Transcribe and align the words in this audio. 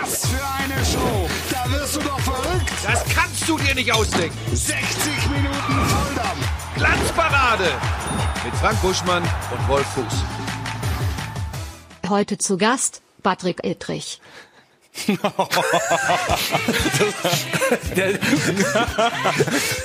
Was 0.00 0.26
für 0.26 0.44
eine 0.44 0.84
Show! 0.84 1.28
Da 1.50 1.70
wirst 1.70 1.96
du 1.96 2.00
doch 2.00 2.20
verrückt! 2.20 2.70
Das 2.82 3.04
kannst 3.14 3.48
du 3.48 3.58
dir 3.58 3.74
nicht 3.74 3.92
ausdenken. 3.92 4.36
60 4.52 4.76
Minuten 5.30 5.88
Volldampf! 5.88 6.48
Glanzparade 6.76 7.70
mit 8.44 8.54
Frank 8.56 8.80
Buschmann 8.82 9.22
und 9.22 9.68
Wolf 9.68 9.86
Fuß. 9.94 10.24
Heute 12.10 12.38
zu 12.38 12.58
Gast 12.58 13.02
Patrick 13.22 13.64
Ittrich. 13.64 14.20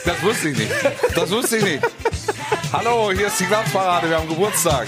Das 0.06 0.22
wusste 0.22 0.50
ich 0.50 0.58
nicht. 0.58 0.72
Das 1.16 1.30
wusste 1.32 1.58
ich 1.58 1.64
nicht. 1.64 1.84
Hallo, 2.72 3.12
hier 3.12 3.28
ist 3.28 3.40
die 3.40 3.46
Glanzparade. 3.46 4.10
Wir 4.10 4.18
haben 4.18 4.28
Geburtstag. 4.30 4.88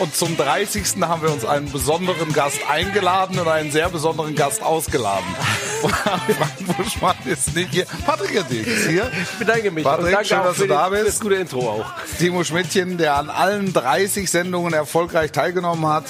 Und 0.00 0.16
zum 0.16 0.34
30. 0.34 1.02
haben 1.02 1.20
wir 1.20 1.30
uns 1.30 1.44
einen 1.44 1.70
besonderen 1.70 2.32
Gast 2.32 2.58
eingeladen 2.70 3.38
und 3.38 3.46
einen 3.46 3.70
sehr 3.70 3.90
besonderen 3.90 4.34
Gast 4.34 4.62
ausgeladen. 4.62 5.26
Frank 5.82 6.76
Buschmann 6.76 7.16
ist 7.26 7.54
nicht 7.54 7.70
hier. 7.70 7.86
Patrick 8.06 8.48
Dick 8.48 8.66
ist 8.66 8.88
hier. 8.88 9.10
Ich 9.22 9.38
bedanke 9.38 9.70
mich. 9.70 9.84
Patrick, 9.84 10.12
danke 10.12 10.26
schön, 10.26 10.42
dass 10.42 10.56
du 10.56 10.66
da 10.66 10.88
bist. 10.88 11.06
Das 11.06 11.20
gute 11.20 11.34
Intro 11.34 11.68
auch. 11.68 11.84
Timo 12.18 12.42
Schmidtchen, 12.44 12.96
der 12.96 13.16
an 13.16 13.28
allen 13.28 13.74
30 13.74 14.30
Sendungen 14.30 14.72
erfolgreich 14.72 15.32
teilgenommen 15.32 15.86
hat. 15.86 16.06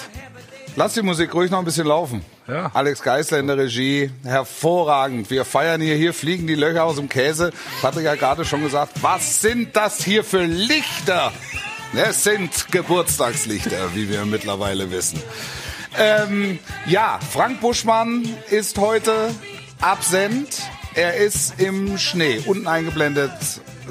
Lass 0.77 0.95
die 0.95 1.03
Musik 1.03 1.35
ruhig 1.35 1.51
noch 1.51 1.59
ein 1.59 1.65
bisschen 1.65 1.89
laufen. 1.89 2.25
Ja. 2.47 2.71
Alex 2.73 3.03
Geisler 3.03 3.41
in 3.41 3.49
der 3.49 3.59
Regie, 3.59 4.13
hervorragend. 4.23 5.31
Wir 5.31 5.45
feiern 5.45 5.81
hier, 5.81 5.97
hier 5.97 6.15
fliegen 6.15 6.47
die 6.47 6.55
Löcher 6.55 6.85
aus 6.85 6.95
dem 6.95 7.09
Käse. 7.09 7.53
Patrick 7.83 8.07
hat 8.07 8.21
gerade 8.21 8.45
schon 8.45 8.63
gesagt, 8.63 8.93
was 9.03 9.41
sind 9.41 9.75
das 9.75 10.03
hier 10.05 10.23
für 10.23 10.45
Lichter? 10.45 11.33
Es 11.93 12.23
sind 12.23 12.71
Geburtstagslichter, 12.71 13.95
wie 13.95 14.09
wir 14.09 14.25
mittlerweile 14.25 14.91
wissen. 14.91 15.21
Ähm, 15.99 16.61
ja, 16.87 17.19
Frank 17.33 17.61
Buschmann 17.61 18.29
ist 18.49 18.79
heute 18.79 19.35
absent. 19.81 20.63
Er 20.95 21.17
ist 21.17 21.59
im 21.59 21.99
Schnee, 21.99 22.43
unten 22.47 22.69
eingeblendet. 22.69 23.33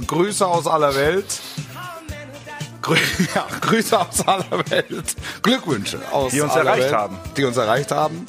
Grüße 0.08 0.47
aus 0.47 0.66
aller 0.66 0.95
Welt. 0.95 1.25
Grü 2.81 2.95
ja, 3.36 3.45
Grüße 3.61 4.00
aus 4.00 4.25
aller 4.25 4.69
Welt. 4.69 5.16
Glückwünsche 5.44 6.00
aus 6.11 6.31
Die 6.31 6.39
uns 6.39 6.53
aller 6.53 6.69
erreicht 6.69 6.84
Welt, 6.86 6.94
haben. 6.94 7.17
Die 7.36 7.44
uns 7.44 7.58
erreicht 7.58 7.91
haben. 7.91 8.25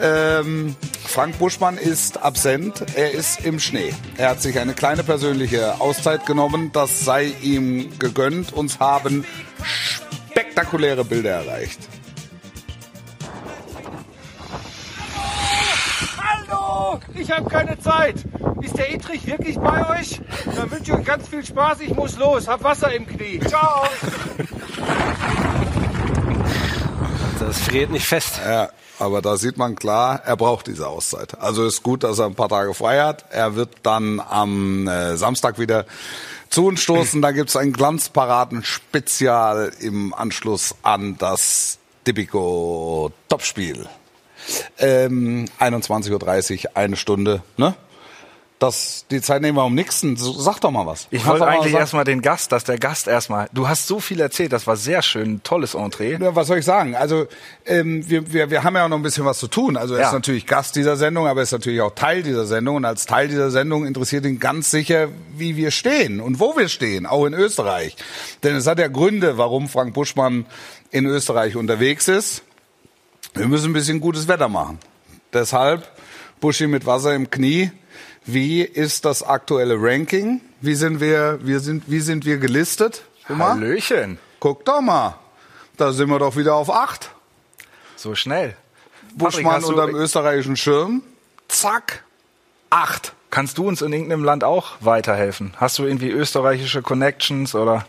Ähm, 0.00 0.76
Frank 1.06 1.38
Buschmann 1.38 1.76
ist 1.76 2.22
absent. 2.22 2.84
Er 2.94 3.12
ist 3.12 3.44
im 3.44 3.58
Schnee. 3.58 3.92
Er 4.16 4.30
hat 4.30 4.42
sich 4.42 4.58
eine 4.58 4.74
kleine 4.74 5.02
persönliche 5.02 5.80
Auszeit 5.80 6.24
genommen. 6.24 6.70
Das 6.72 7.04
sei 7.04 7.32
ihm 7.42 7.98
gegönnt. 7.98 8.52
Uns 8.52 8.78
haben 8.78 9.24
spektakuläre 9.62 11.04
Bilder 11.04 11.30
erreicht. 11.30 11.80
Hallo, 16.16 17.00
ich 17.14 17.30
habe 17.32 17.50
keine 17.50 17.78
Zeit. 17.80 18.16
Ist 18.62 18.78
der 18.78 18.92
Etrich 18.92 19.26
wirklich 19.26 19.58
bei 19.58 19.98
euch? 19.98 20.20
Dann 20.54 20.70
wünsche 20.70 20.92
ich 20.92 20.92
euch 20.92 21.04
ganz 21.04 21.28
viel 21.28 21.44
Spaß. 21.44 21.80
Ich 21.80 21.94
muss 21.94 22.16
los. 22.18 22.46
Hab 22.46 22.62
Wasser 22.62 22.92
im 22.92 23.06
Knie. 23.06 23.40
Ciao. 23.40 23.88
Das 27.38 27.60
friert 27.60 27.90
nicht 27.90 28.06
fest. 28.06 28.40
Ja, 28.44 28.70
aber 28.98 29.22
da 29.22 29.36
sieht 29.36 29.56
man 29.56 29.76
klar, 29.76 30.20
er 30.24 30.36
braucht 30.36 30.66
diese 30.66 30.88
Auszeit. 30.88 31.40
Also 31.40 31.64
ist 31.64 31.84
gut, 31.84 32.02
dass 32.02 32.18
er 32.18 32.26
ein 32.26 32.34
paar 32.34 32.48
Tage 32.48 32.74
frei 32.74 33.00
hat. 33.00 33.26
Er 33.30 33.54
wird 33.54 33.76
dann 33.84 34.20
am 34.20 34.88
äh, 34.88 35.16
Samstag 35.16 35.58
wieder 35.58 35.86
zu 36.50 36.66
uns 36.66 36.80
stoßen. 36.80 37.22
Da 37.22 37.30
gibt's 37.30 37.54
ein 37.56 37.72
Glanzparaden-Spezial 37.72 39.72
im 39.80 40.12
Anschluss 40.14 40.74
an 40.82 41.16
das 41.18 41.78
Tipico 42.04 43.12
Topspiel. 43.28 43.86
Ähm, 44.78 45.44
21.30 45.60 46.64
Uhr, 46.64 46.70
eine 46.74 46.96
Stunde, 46.96 47.42
ne? 47.56 47.76
Das, 48.58 49.04
die 49.12 49.20
Zeit 49.20 49.40
nehmen 49.40 49.56
wir 49.56 49.64
um 49.64 49.74
nix. 49.76 50.00
So, 50.00 50.32
Sag 50.32 50.58
doch 50.60 50.72
mal 50.72 50.84
was. 50.84 51.06
Ich 51.12 51.24
wollte 51.24 51.46
eigentlich 51.46 51.74
erstmal 51.74 52.02
den 52.02 52.22
Gast, 52.22 52.50
dass 52.50 52.64
der 52.64 52.76
Gast 52.76 53.06
erstmal. 53.06 53.48
Du 53.52 53.68
hast 53.68 53.86
so 53.86 54.00
viel 54.00 54.18
erzählt, 54.20 54.52
das 54.52 54.66
war 54.66 54.76
sehr 54.76 55.00
schön, 55.02 55.40
tolles 55.44 55.74
Entree. 55.74 56.18
Ja, 56.20 56.34
was 56.34 56.48
soll 56.48 56.58
ich 56.58 56.64
sagen? 56.64 56.96
Also 56.96 57.28
ähm, 57.66 58.08
wir, 58.10 58.32
wir, 58.32 58.50
wir 58.50 58.64
haben 58.64 58.74
ja 58.74 58.84
auch 58.84 58.88
noch 58.88 58.96
ein 58.96 59.02
bisschen 59.04 59.24
was 59.24 59.38
zu 59.38 59.46
tun. 59.46 59.76
Also 59.76 59.94
er 59.94 60.00
Ja. 60.00 60.06
ist 60.08 60.12
natürlich 60.12 60.44
Gast 60.44 60.74
dieser 60.74 60.96
Sendung, 60.96 61.28
aber 61.28 61.38
er 61.40 61.44
ist 61.44 61.52
natürlich 61.52 61.80
auch 61.80 61.94
Teil 61.94 62.24
dieser 62.24 62.46
Sendung. 62.46 62.74
Und 62.76 62.84
als 62.84 63.06
Teil 63.06 63.28
dieser 63.28 63.52
Sendung 63.52 63.86
interessiert 63.86 64.26
ihn 64.26 64.40
ganz 64.40 64.72
sicher, 64.72 65.06
wie 65.36 65.54
wir 65.56 65.70
stehen 65.70 66.20
und 66.20 66.40
wo 66.40 66.56
wir 66.56 66.68
stehen, 66.68 67.06
auch 67.06 67.26
in 67.26 67.34
Österreich. 67.34 67.94
Denn 68.42 68.56
es 68.56 68.66
hat 68.66 68.80
ja 68.80 68.88
Gründe, 68.88 69.38
warum 69.38 69.68
Frank 69.68 69.94
Buschmann 69.94 70.46
in 70.90 71.06
Österreich 71.06 71.54
unterwegs 71.54 72.08
ist. 72.08 72.42
Wir 73.34 73.46
müssen 73.46 73.70
ein 73.70 73.74
bisschen 73.74 74.00
gutes 74.00 74.26
Wetter 74.26 74.48
machen. 74.48 74.80
Deshalb 75.32 75.88
Buschi 76.40 76.66
mit 76.66 76.86
Wasser 76.86 77.14
im 77.14 77.30
Knie. 77.30 77.70
Wie 78.30 78.60
ist 78.62 79.06
das 79.06 79.22
aktuelle 79.22 79.76
Ranking? 79.80 80.42
Wie 80.60 80.74
sind 80.74 81.00
wir, 81.00 81.38
wir 81.42 81.60
sind, 81.60 81.84
wie 81.86 82.00
sind 82.00 82.26
wir 82.26 82.36
gelistet? 82.36 83.02
Mal. 83.28 83.54
Hallöchen. 83.54 84.18
Guck 84.38 84.66
doch 84.66 84.82
mal. 84.82 85.18
Da 85.78 85.92
sind 85.92 86.10
wir 86.10 86.18
doch 86.18 86.36
wieder 86.36 86.54
auf 86.54 86.70
acht. 86.70 87.10
So 87.96 88.14
schnell. 88.14 88.54
Buschmann 89.14 89.62
du- 89.62 89.68
unterm 89.68 89.94
österreichischen 89.94 90.56
Schirm. 90.56 91.02
Zack. 91.48 92.04
Acht. 92.68 93.14
Kannst 93.30 93.56
du 93.56 93.66
uns 93.66 93.80
in 93.80 93.92
irgendeinem 93.94 94.24
Land 94.24 94.44
auch 94.44 94.72
weiterhelfen? 94.80 95.54
Hast 95.56 95.78
du 95.78 95.84
irgendwie 95.84 96.10
österreichische 96.10 96.82
Connections 96.82 97.54
oder? 97.54 97.86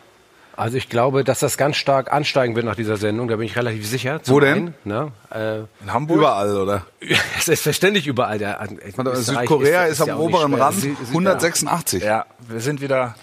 Also 0.55 0.75
ich 0.75 0.89
glaube, 0.89 1.23
dass 1.23 1.39
das 1.39 1.55
ganz 1.57 1.77
stark 1.77 2.11
ansteigen 2.11 2.55
wird 2.55 2.65
nach 2.65 2.75
dieser 2.75 2.97
Sendung, 2.97 3.29
da 3.29 3.37
bin 3.37 3.45
ich 3.45 3.55
relativ 3.55 3.87
sicher. 3.87 4.19
Wo 4.25 4.39
denn? 4.41 4.57
einen, 4.57 4.73
Ne, 4.83 5.11
äh, 5.33 5.83
In 5.83 5.93
Hamburg? 5.93 6.17
Überall, 6.17 6.57
oder? 6.57 6.85
selbststendlich 7.39 8.07
überall. 8.07 8.37
Der, 8.39 8.59
Österreich 8.61 9.23
Südkorea 9.23 9.85
ist, 9.85 10.01
am 10.01 10.07
ja 10.09 10.17
oberen. 10.17 10.53
Rand. 10.53 10.75
Sie- 10.81 10.97
sie- 11.01 11.11
186. 11.11 12.03
Ja, 12.03 12.25
wir 12.47 12.59
sind 12.59 12.81
wieder. 12.81 13.15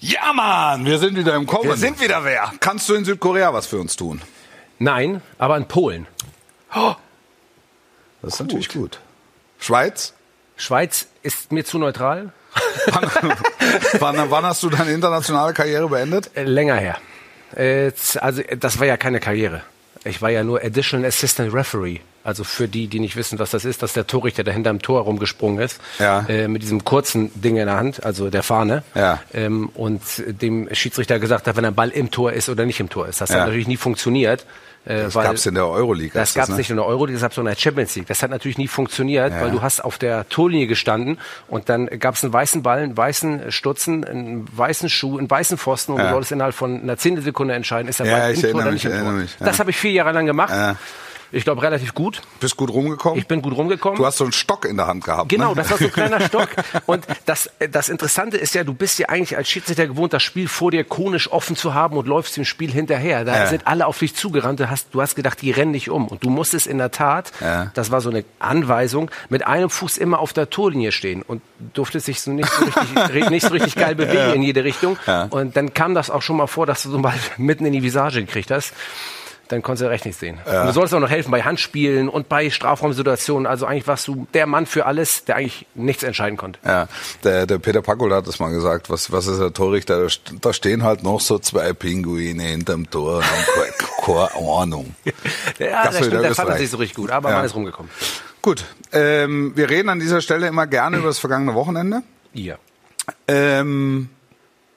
Ja, 0.00 0.32
Mann, 0.34 0.84
wir 0.84 0.98
sind 0.98 1.16
wieder 1.16 1.34
im 1.36 1.46
Kommen. 1.46 1.64
Wir 1.68 1.76
sind 1.76 2.00
wieder 2.00 2.24
wer? 2.24 2.52
Kannst 2.60 2.88
du 2.88 2.94
in 2.94 3.04
Südkorea 3.04 3.54
was 3.54 3.66
für 3.66 3.78
uns 3.78 3.94
tun? 3.96 4.20
Nein, 4.80 5.22
aber 5.38 5.56
in 5.56 5.66
Polen. 5.68 6.06
Das 8.20 8.34
ist 8.34 8.40
natürlich 8.40 8.68
gut. 8.68 8.98
Schweiz? 9.60 10.12
Schweiz 10.56 11.06
ist 11.22 11.52
mir 11.52 11.64
zu 11.64 11.78
neutral. 11.78 12.32
Wann, 13.98 14.30
wann 14.30 14.44
hast 14.44 14.62
du 14.62 14.70
deine 14.70 14.92
internationale 14.92 15.52
Karriere 15.52 15.88
beendet? 15.88 16.30
Äh, 16.34 16.44
länger 16.44 16.76
her. 16.76 16.98
Äh, 17.56 17.92
also 18.20 18.42
äh, 18.42 18.56
das 18.56 18.78
war 18.78 18.86
ja 18.86 18.96
keine 18.96 19.20
Karriere. 19.20 19.62
Ich 20.04 20.20
war 20.20 20.30
ja 20.30 20.44
nur 20.44 20.62
Additional 20.62 21.06
Assistant 21.08 21.52
Referee. 21.54 22.00
Also 22.24 22.42
für 22.42 22.68
die, 22.68 22.86
die 22.88 23.00
nicht 23.00 23.16
wissen, 23.16 23.38
was 23.38 23.50
das 23.50 23.64
ist, 23.66 23.82
dass 23.82 23.92
der 23.92 24.06
Torrichter, 24.06 24.42
der 24.44 24.54
hinterm 24.54 24.80
Tor 24.80 25.02
rumgesprungen 25.02 25.60
ist, 25.62 25.78
Ja. 25.98 26.24
äh, 26.26 26.48
mit 26.48 26.62
diesem 26.62 26.82
kurzen 26.82 27.30
Ding 27.40 27.56
in 27.58 27.66
der 27.66 27.76
Hand, 27.76 28.02
also 28.02 28.30
der 28.30 28.42
Fahne, 28.42 28.82
Ja. 28.94 29.20
ähm, 29.34 29.68
und 29.74 30.00
dem 30.26 30.68
Schiedsrichter 30.72 31.18
gesagt 31.18 31.46
hat, 31.46 31.56
wenn 31.56 31.64
der 31.64 31.70
Ball 31.70 31.90
im 31.90 32.10
Tor 32.10 32.32
ist 32.32 32.48
oder 32.48 32.64
nicht 32.64 32.80
im 32.80 32.88
Tor 32.88 33.06
ist. 33.08 33.20
Das 33.20 33.28
Ja. 33.28 33.36
hat 33.36 33.46
natürlich 33.46 33.68
nie 33.68 33.76
funktioniert. 33.76 34.46
Äh, 34.86 35.04
Das 35.04 35.14
weil- 35.14 35.24
gab's 35.26 35.46
in 35.46 35.54
der 35.54 35.66
Euroleague. 35.66 36.12
Das 36.14 36.34
gab 36.34 36.44
es 36.44 36.50
ne? 36.50 36.56
nicht 36.56 36.68
in 36.70 36.76
der 36.76 36.84
Euroleague, 36.86 37.14
das 37.14 37.22
gab 37.22 37.32
es 37.32 37.38
in 37.38 37.44
der 37.46 37.56
Champions 37.56 37.94
League. 37.96 38.06
Das 38.06 38.22
hat 38.22 38.30
natürlich 38.30 38.58
nie 38.58 38.68
funktioniert, 38.68 39.32
weil 39.32 39.50
du 39.50 39.60
hast 39.62 39.82
auf 39.84 39.96
der 39.98 40.28
Torlinie 40.28 40.66
gestanden 40.66 41.18
und 41.48 41.68
dann 41.70 41.86
gab 41.98 42.14
es 42.16 42.24
einen 42.24 42.32
weißen 42.34 42.62
Ball, 42.62 42.80
einen 42.82 42.96
weißen 42.96 43.50
Stutzen, 43.52 44.04
einen 44.04 44.46
weißen 44.56 44.88
Schuh, 44.90 45.16
einen 45.18 45.30
weißen 45.30 45.56
Pfosten 45.58 45.92
und 45.92 46.00
du 46.02 46.08
solltest 46.10 46.32
innerhalb 46.32 46.54
von 46.54 46.82
einer 46.82 46.96
Zehntelsekunde 46.98 47.54
entscheiden, 47.54 47.88
ist 47.88 48.00
der 48.00 48.06
Ja, 48.06 48.16
Ball 48.18 48.30
im 48.30 48.36
Tor 48.36 48.44
erinnere 48.44 48.62
oder 48.62 48.72
mich, 48.72 48.84
nicht 48.84 48.92
im 48.94 49.00
Tor. 49.00 49.12
mich. 49.12 49.36
Das 49.40 49.58
habe 49.58 49.70
ich 49.70 49.76
vier 49.76 49.92
Jahre 49.92 50.12
lang 50.12 50.26
gemacht. 50.26 50.52
Ja. 51.34 51.38
Ich 51.38 51.44
glaube 51.44 51.62
relativ 51.62 51.94
gut. 51.94 52.22
Bist 52.40 52.56
gut 52.56 52.70
rumgekommen? 52.70 53.18
Ich 53.18 53.26
bin 53.26 53.42
gut 53.42 53.56
rumgekommen. 53.56 53.98
Du 53.98 54.06
hast 54.06 54.18
so 54.18 54.24
einen 54.24 54.32
Stock 54.32 54.64
in 54.64 54.76
der 54.76 54.86
Hand 54.86 55.04
gehabt. 55.04 55.28
Genau, 55.28 55.50
ne? 55.50 55.56
das 55.56 55.70
war 55.70 55.78
so 55.78 55.84
ein 55.86 55.92
kleiner 55.92 56.20
Stock. 56.26 56.48
Und 56.86 57.04
das, 57.26 57.50
das 57.70 57.88
Interessante 57.88 58.36
ist 58.36 58.54
ja, 58.54 58.64
du 58.64 58.72
bist 58.74 58.98
ja 58.98 59.08
eigentlich 59.08 59.36
als 59.36 59.48
Schiedsrichter 59.48 59.86
gewohnt, 59.86 60.12
das 60.12 60.22
Spiel 60.22 60.48
vor 60.48 60.70
dir 60.70 60.84
konisch 60.84 61.30
offen 61.30 61.56
zu 61.56 61.74
haben 61.74 61.96
und 61.96 62.06
läufst 62.06 62.36
dem 62.36 62.44
Spiel 62.44 62.70
hinterher. 62.70 63.24
Da 63.24 63.36
Ja. 63.36 63.46
sind 63.46 63.66
alle 63.66 63.86
auf 63.86 63.98
dich 63.98 64.14
zugerannt. 64.14 64.60
Du 64.60 64.70
hast, 64.70 64.88
du 64.94 65.02
hast 65.02 65.14
gedacht, 65.16 65.42
die 65.42 65.50
rennen 65.50 65.72
dich 65.72 65.90
um. 65.90 66.06
Und 66.08 66.24
du 66.24 66.30
musstest 66.30 66.66
in 66.66 66.78
der 66.78 66.90
Tat, 66.90 67.32
Ja. 67.40 67.70
das 67.74 67.90
war 67.90 68.00
so 68.00 68.10
eine 68.10 68.24
Anweisung, 68.38 69.10
mit 69.28 69.46
einem 69.46 69.70
Fuß 69.70 69.98
immer 69.98 70.20
auf 70.20 70.32
der 70.32 70.50
Torlinie 70.50 70.92
stehen 70.92 71.22
und 71.22 71.42
durftest 71.74 72.06
dich 72.08 72.20
so 72.20 72.30
nicht 72.30 72.48
so 72.50 72.64
richtig, 72.64 73.30
nicht 73.30 73.42
so 73.46 73.52
richtig 73.52 73.74
geil 73.74 73.94
bewegen 73.94 74.34
in 74.34 74.42
jede 74.42 74.64
Richtung. 74.64 74.96
Ja. 75.06 75.24
Und 75.30 75.56
dann 75.56 75.74
kam 75.74 75.94
das 75.94 76.10
auch 76.10 76.22
schon 76.22 76.36
mal 76.36 76.46
vor, 76.46 76.66
dass 76.66 76.82
du 76.84 76.90
so 76.90 76.98
mal 76.98 77.14
mitten 77.38 77.66
in 77.66 77.72
die 77.72 77.82
Visage 77.82 78.20
gekriegt 78.24 78.50
hast. 78.50 78.72
Dann 79.54 79.62
konntest 79.62 79.82
du 79.82 79.88
recht 79.88 80.04
nicht 80.04 80.18
sehen. 80.18 80.38
Und 80.44 80.52
du 80.66 80.72
solltest 80.72 80.94
auch 80.94 81.00
noch 81.00 81.08
helfen 81.10 81.30
bei 81.30 81.42
Handspielen 81.42 82.08
und 82.08 82.28
bei 82.28 82.50
Strafraumsituationen. 82.50 83.46
Also 83.46 83.66
eigentlich 83.66 83.86
warst 83.86 84.08
du 84.08 84.26
der 84.34 84.46
Mann 84.46 84.66
für 84.66 84.84
alles, 84.84 85.24
der 85.24 85.36
eigentlich 85.36 85.66
nichts 85.76 86.02
entscheiden 86.02 86.36
konnte. 86.36 86.58
Ja, 86.64 86.88
der, 87.22 87.46
der 87.46 87.58
Peter 87.58 87.82
Packold 87.82 88.12
hat 88.12 88.26
das 88.26 88.40
mal 88.40 88.50
gesagt. 88.50 88.90
Was, 88.90 89.12
was 89.12 89.28
ist 89.28 89.38
der 89.38 89.52
Torrichter? 89.52 90.00
Da 90.00 90.06
st- 90.06 90.40
Da 90.40 90.52
stehen 90.52 90.82
halt 90.82 91.04
noch 91.04 91.20
so 91.20 91.38
zwei 91.38 91.72
Pinguine 91.72 92.42
hinterm 92.42 92.90
Tor 92.90 93.18
und 93.18 93.24
haben 93.24 93.44
keine- 94.34 94.54
Ahnung. 94.60 94.94
Ja, 95.58 95.84
Das 95.84 95.96
das 95.98 96.06
stimmt, 96.06 96.24
der 96.24 96.34
fand 96.34 96.48
das 96.50 96.58
nicht 96.58 96.70
so 96.70 96.76
richtig 96.78 96.96
gut, 96.96 97.10
aber 97.10 97.30
Ja. 97.30 97.36
man 97.36 97.44
ist 97.46 97.54
rumgekommen. 97.54 97.90
Gut, 98.42 98.64
ähm, 98.92 99.52
wir 99.56 99.70
reden 99.70 99.88
an 99.88 100.00
dieser 100.00 100.20
Stelle 100.20 100.48
immer 100.48 100.66
gerne 100.66 100.98
über 100.98 101.06
das 101.08 101.18
vergangene 101.20 101.54
Wochenende. 101.54 102.02
Ihr. 102.34 102.58
Ähm, 103.28 104.08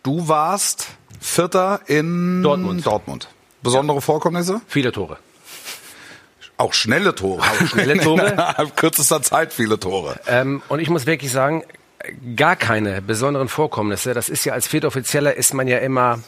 du 0.03 0.27
warst 0.27 0.88
Vierter 1.19 1.81
in 1.88 2.44
Dortmund. 2.44 2.85
Dortmund. 2.85 3.27
Besondere 3.62 4.01
Vorkommnisse? 4.01 4.62
Viele 4.68 4.92
Tore. 4.92 5.18
Auch 6.57 6.74
schnelle 6.74 7.13
Tore. 7.13 7.42
Auch 7.42 7.68
schnelle 7.68 8.00
Tore. 8.00 8.27
Innerhalb 8.31 8.75
kürzester 8.75 9.21
Zeit 9.21 9.54
viele 9.54 9.80
Tore. 9.80 10.19
Ähm, 10.27 10.62
und 10.69 10.80
ich 10.80 10.89
muss 10.89 11.06
wirklich 11.06 11.31
sagen, 11.31 11.63
gar 12.36 12.56
keine 12.56 13.01
besonderen 13.01 13.48
Vorkommnisse. 13.48 14.13
Das 14.13 14.30
ist 14.30 14.44
ja 14.45 14.54
als 14.54 14.68
Viertoffizieller 14.68 15.36
ist 15.36 15.54
man 15.54 15.68
ja 15.68 15.77
immer, 15.77 16.19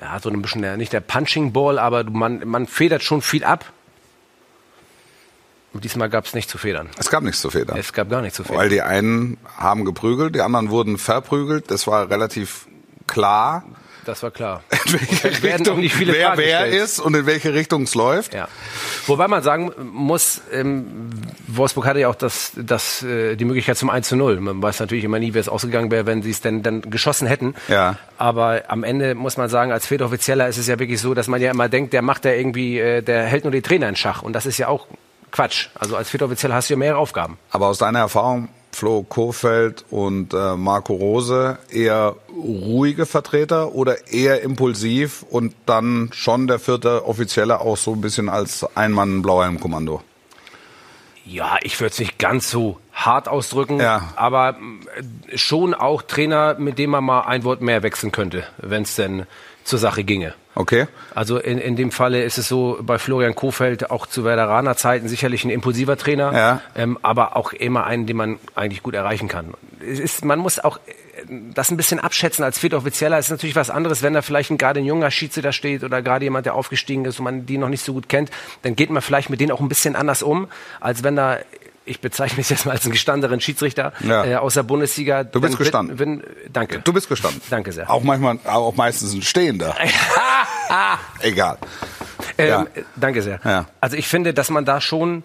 ja, 0.00 0.18
so 0.20 0.30
ein 0.30 0.40
bisschen 0.40 0.62
der, 0.62 0.76
nicht 0.76 0.92
der 0.92 1.00
Punching 1.00 1.52
Ball, 1.52 1.78
aber 1.78 2.04
man, 2.04 2.46
man 2.46 2.66
federt 2.66 3.02
schon 3.02 3.20
viel 3.20 3.44
ab. 3.44 3.70
Und 5.74 5.84
diesmal 5.84 6.10
gab 6.10 6.26
es 6.26 6.34
nicht 6.34 6.50
zu 6.50 6.58
federn. 6.58 6.88
Es 6.98 7.08
gab 7.10 7.22
nichts 7.22 7.40
zu 7.40 7.50
federn. 7.50 7.78
Es 7.78 7.92
gab 7.94 8.10
gar 8.10 8.20
nichts 8.20 8.36
zu 8.36 8.44
federn. 8.44 8.58
Weil 8.58 8.68
die 8.68 8.82
einen 8.82 9.38
haben 9.56 9.84
geprügelt, 9.84 10.34
die 10.34 10.42
anderen 10.42 10.70
wurden 10.70 10.98
verprügelt. 10.98 11.70
Das 11.70 11.86
war 11.86 12.10
relativ 12.10 12.66
klar, 13.06 13.64
Das 14.04 14.22
war 14.22 14.30
klar. 14.30 14.62
in 14.86 14.92
welche 14.92 15.42
werden 15.42 15.56
Richtung 15.58 15.76
auch 15.76 15.80
nicht 15.80 15.94
viele 15.94 16.12
wer 16.12 16.28
Fragen 16.28 16.40
wer 16.40 16.60
gestellt. 16.64 16.84
ist 16.84 17.00
und 17.00 17.14
in 17.14 17.26
welche 17.26 17.54
Richtung 17.54 17.82
es 17.82 17.94
läuft. 17.94 18.34
Ja. 18.34 18.48
Wobei 19.06 19.28
man 19.28 19.42
sagen 19.42 19.72
muss, 19.92 20.40
ähm, 20.52 21.10
Wolfsburg 21.46 21.86
hatte 21.86 22.00
ja 22.00 22.08
auch 22.08 22.14
das, 22.14 22.52
das, 22.56 23.02
äh, 23.02 23.36
die 23.36 23.44
Möglichkeit 23.44 23.76
zum 23.76 23.90
1 23.90 24.08
zu 24.08 24.16
0. 24.16 24.40
Man 24.40 24.62
weiß 24.62 24.80
natürlich 24.80 25.04
immer 25.04 25.18
nie, 25.18 25.34
wie 25.34 25.38
es 25.38 25.48
ausgegangen 25.48 25.90
wäre, 25.90 26.06
wenn 26.06 26.22
sie 26.22 26.30
es 26.30 26.40
denn 26.40 26.62
dann 26.62 26.82
geschossen 26.82 27.28
hätten. 27.28 27.54
Ja. 27.68 27.96
Aber 28.18 28.64
am 28.68 28.82
Ende 28.84 29.14
muss 29.14 29.36
man 29.36 29.48
sagen, 29.48 29.72
als 29.72 29.86
Viertoffizieller 29.86 30.48
ist 30.48 30.58
es 30.58 30.66
ja 30.66 30.78
wirklich 30.78 31.00
so, 31.00 31.14
dass 31.14 31.28
man 31.28 31.40
ja 31.40 31.50
immer 31.50 31.68
denkt, 31.68 31.92
der 31.92 32.02
macht 32.02 32.24
ja 32.24 32.32
irgendwie, 32.32 32.78
äh, 32.78 33.02
der 33.02 33.24
hält 33.24 33.44
nur 33.44 33.52
die 33.52 33.62
Trainer 33.62 33.88
in 33.88 33.96
Schach. 33.96 34.22
Und 34.22 34.32
das 34.32 34.46
ist 34.46 34.58
ja 34.58 34.68
auch 34.68 34.86
Quatsch. 35.30 35.68
Also 35.78 35.96
als 35.96 36.10
Viertoffizieller 36.10 36.54
hast 36.54 36.70
du 36.70 36.74
ja 36.74 36.78
mehrere 36.78 36.98
Aufgaben. 36.98 37.38
Aber 37.50 37.68
aus 37.68 37.78
deiner 37.78 38.00
Erfahrung, 38.00 38.48
Flo 38.74 39.02
Kofeld 39.02 39.84
und 39.90 40.32
äh, 40.34 40.56
Marco 40.56 40.94
Rose, 40.94 41.58
eher 41.70 42.16
ruhige 42.34 43.04
Vertreter 43.06 43.74
oder 43.74 44.08
eher 44.10 44.42
impulsiv 44.42 45.24
und 45.28 45.54
dann 45.66 46.08
schon 46.12 46.46
der 46.46 46.58
vierte 46.58 47.04
Offizielle 47.06 47.60
auch 47.60 47.76
so 47.76 47.92
ein 47.92 48.00
bisschen 48.00 48.28
als 48.28 48.66
Ein-Mann-Blauhelm-Kommando? 48.74 50.02
Ja, 51.24 51.58
ich 51.62 51.78
würde 51.78 51.92
es 51.92 51.98
nicht 52.00 52.18
ganz 52.18 52.50
so 52.50 52.78
hart 52.92 53.28
ausdrücken, 53.28 53.78
Ja. 53.78 54.12
aber 54.16 54.56
äh, 55.30 55.36
schon 55.38 55.74
auch 55.74 56.02
Trainer, 56.02 56.54
mit 56.58 56.78
dem 56.78 56.90
man 56.90 57.04
mal 57.04 57.20
ein 57.20 57.44
Wort 57.44 57.60
mehr 57.60 57.82
wechseln 57.82 58.10
könnte, 58.10 58.44
wenn 58.58 58.82
es 58.82 58.96
denn 58.96 59.26
zur 59.64 59.78
Sache 59.78 60.02
ginge. 60.02 60.34
Okay? 60.54 60.86
Also 61.14 61.38
in, 61.38 61.58
in 61.58 61.76
dem 61.76 61.90
Falle 61.90 62.22
ist 62.22 62.36
es 62.38 62.46
so, 62.48 62.78
bei 62.82 62.98
Florian 62.98 63.34
Kofeld 63.34 63.90
auch 63.90 64.06
zu 64.06 64.24
Werderaner 64.24 64.76
Zeiten 64.76 65.08
sicherlich 65.08 65.44
ein 65.44 65.50
impulsiver 65.50 65.96
Trainer, 65.96 66.32
Ja. 66.34 66.60
ähm, 66.76 66.98
aber 67.02 67.36
auch 67.36 67.52
immer 67.52 67.84
einen, 67.86 68.06
den 68.06 68.16
man 68.16 68.38
eigentlich 68.54 68.82
gut 68.82 68.94
erreichen 68.94 69.28
kann. 69.28 69.54
Es 69.80 69.98
ist, 69.98 70.24
man 70.24 70.38
muss 70.38 70.58
auch 70.58 70.76
äh, 70.86 71.24
das 71.54 71.70
ein 71.70 71.76
bisschen 71.76 72.00
abschätzen 72.00 72.44
als 72.44 72.58
Viertoffizieller. 72.58 73.16
Es 73.18 73.26
ist 73.26 73.30
natürlich 73.30 73.56
was 73.56 73.70
anderes, 73.70 74.02
wenn 74.02 74.12
da 74.12 74.20
vielleicht 74.22 74.50
ein, 74.50 74.58
gerade 74.58 74.80
ein 74.80 74.84
junger 74.86 75.10
Schiedsrichter 75.10 75.52
steht 75.52 75.84
oder 75.84 76.02
gerade 76.02 76.24
jemand, 76.24 76.44
der 76.44 76.54
aufgestiegen 76.54 77.04
ist 77.06 77.18
und 77.18 77.24
man 77.24 77.46
die 77.46 77.56
noch 77.58 77.68
nicht 77.70 77.84
so 77.84 77.94
gut 77.94 78.08
kennt, 78.10 78.30
dann 78.62 78.76
geht 78.76 78.90
man 78.90 79.00
vielleicht 79.00 79.30
mit 79.30 79.40
denen 79.40 79.52
auch 79.52 79.60
ein 79.60 79.68
bisschen 79.68 79.96
anders 79.96 80.22
um, 80.22 80.48
als 80.80 81.02
wenn 81.02 81.16
da 81.16 81.38
ich 81.84 82.00
bezeichne 82.00 82.38
mich 82.38 82.48
jetzt 82.50 82.64
mal 82.66 82.72
als 82.72 82.84
einen 82.84 82.92
gestandenen 82.92 83.40
Schiedsrichter 83.40 83.92
Ja. 84.00 84.24
äh, 84.24 84.34
aus 84.36 84.54
der 84.54 84.62
Bundesliga. 84.62 85.24
Du 85.24 85.40
bist 85.40 85.58
gestanden. 85.58 85.98
Wenn, 85.98 86.22
danke. 86.52 86.80
Du 86.80 86.92
bist 86.92 87.08
gestanden. 87.08 87.40
Danke 87.50 87.72
sehr. 87.72 87.90
Auch 87.90 88.02
manchmal, 88.02 88.38
auch 88.44 88.74
meistens 88.76 89.12
ein 89.14 89.22
Stehender. 89.22 89.74
Egal. 91.20 91.58
Ähm, 92.38 92.48
Ja. 92.48 92.66
Danke 92.96 93.22
sehr. 93.22 93.40
Ja. 93.44 93.66
Also 93.80 93.96
ich 93.96 94.08
finde, 94.08 94.32
dass 94.34 94.50
man 94.50 94.64
da 94.64 94.80
schon 94.80 95.22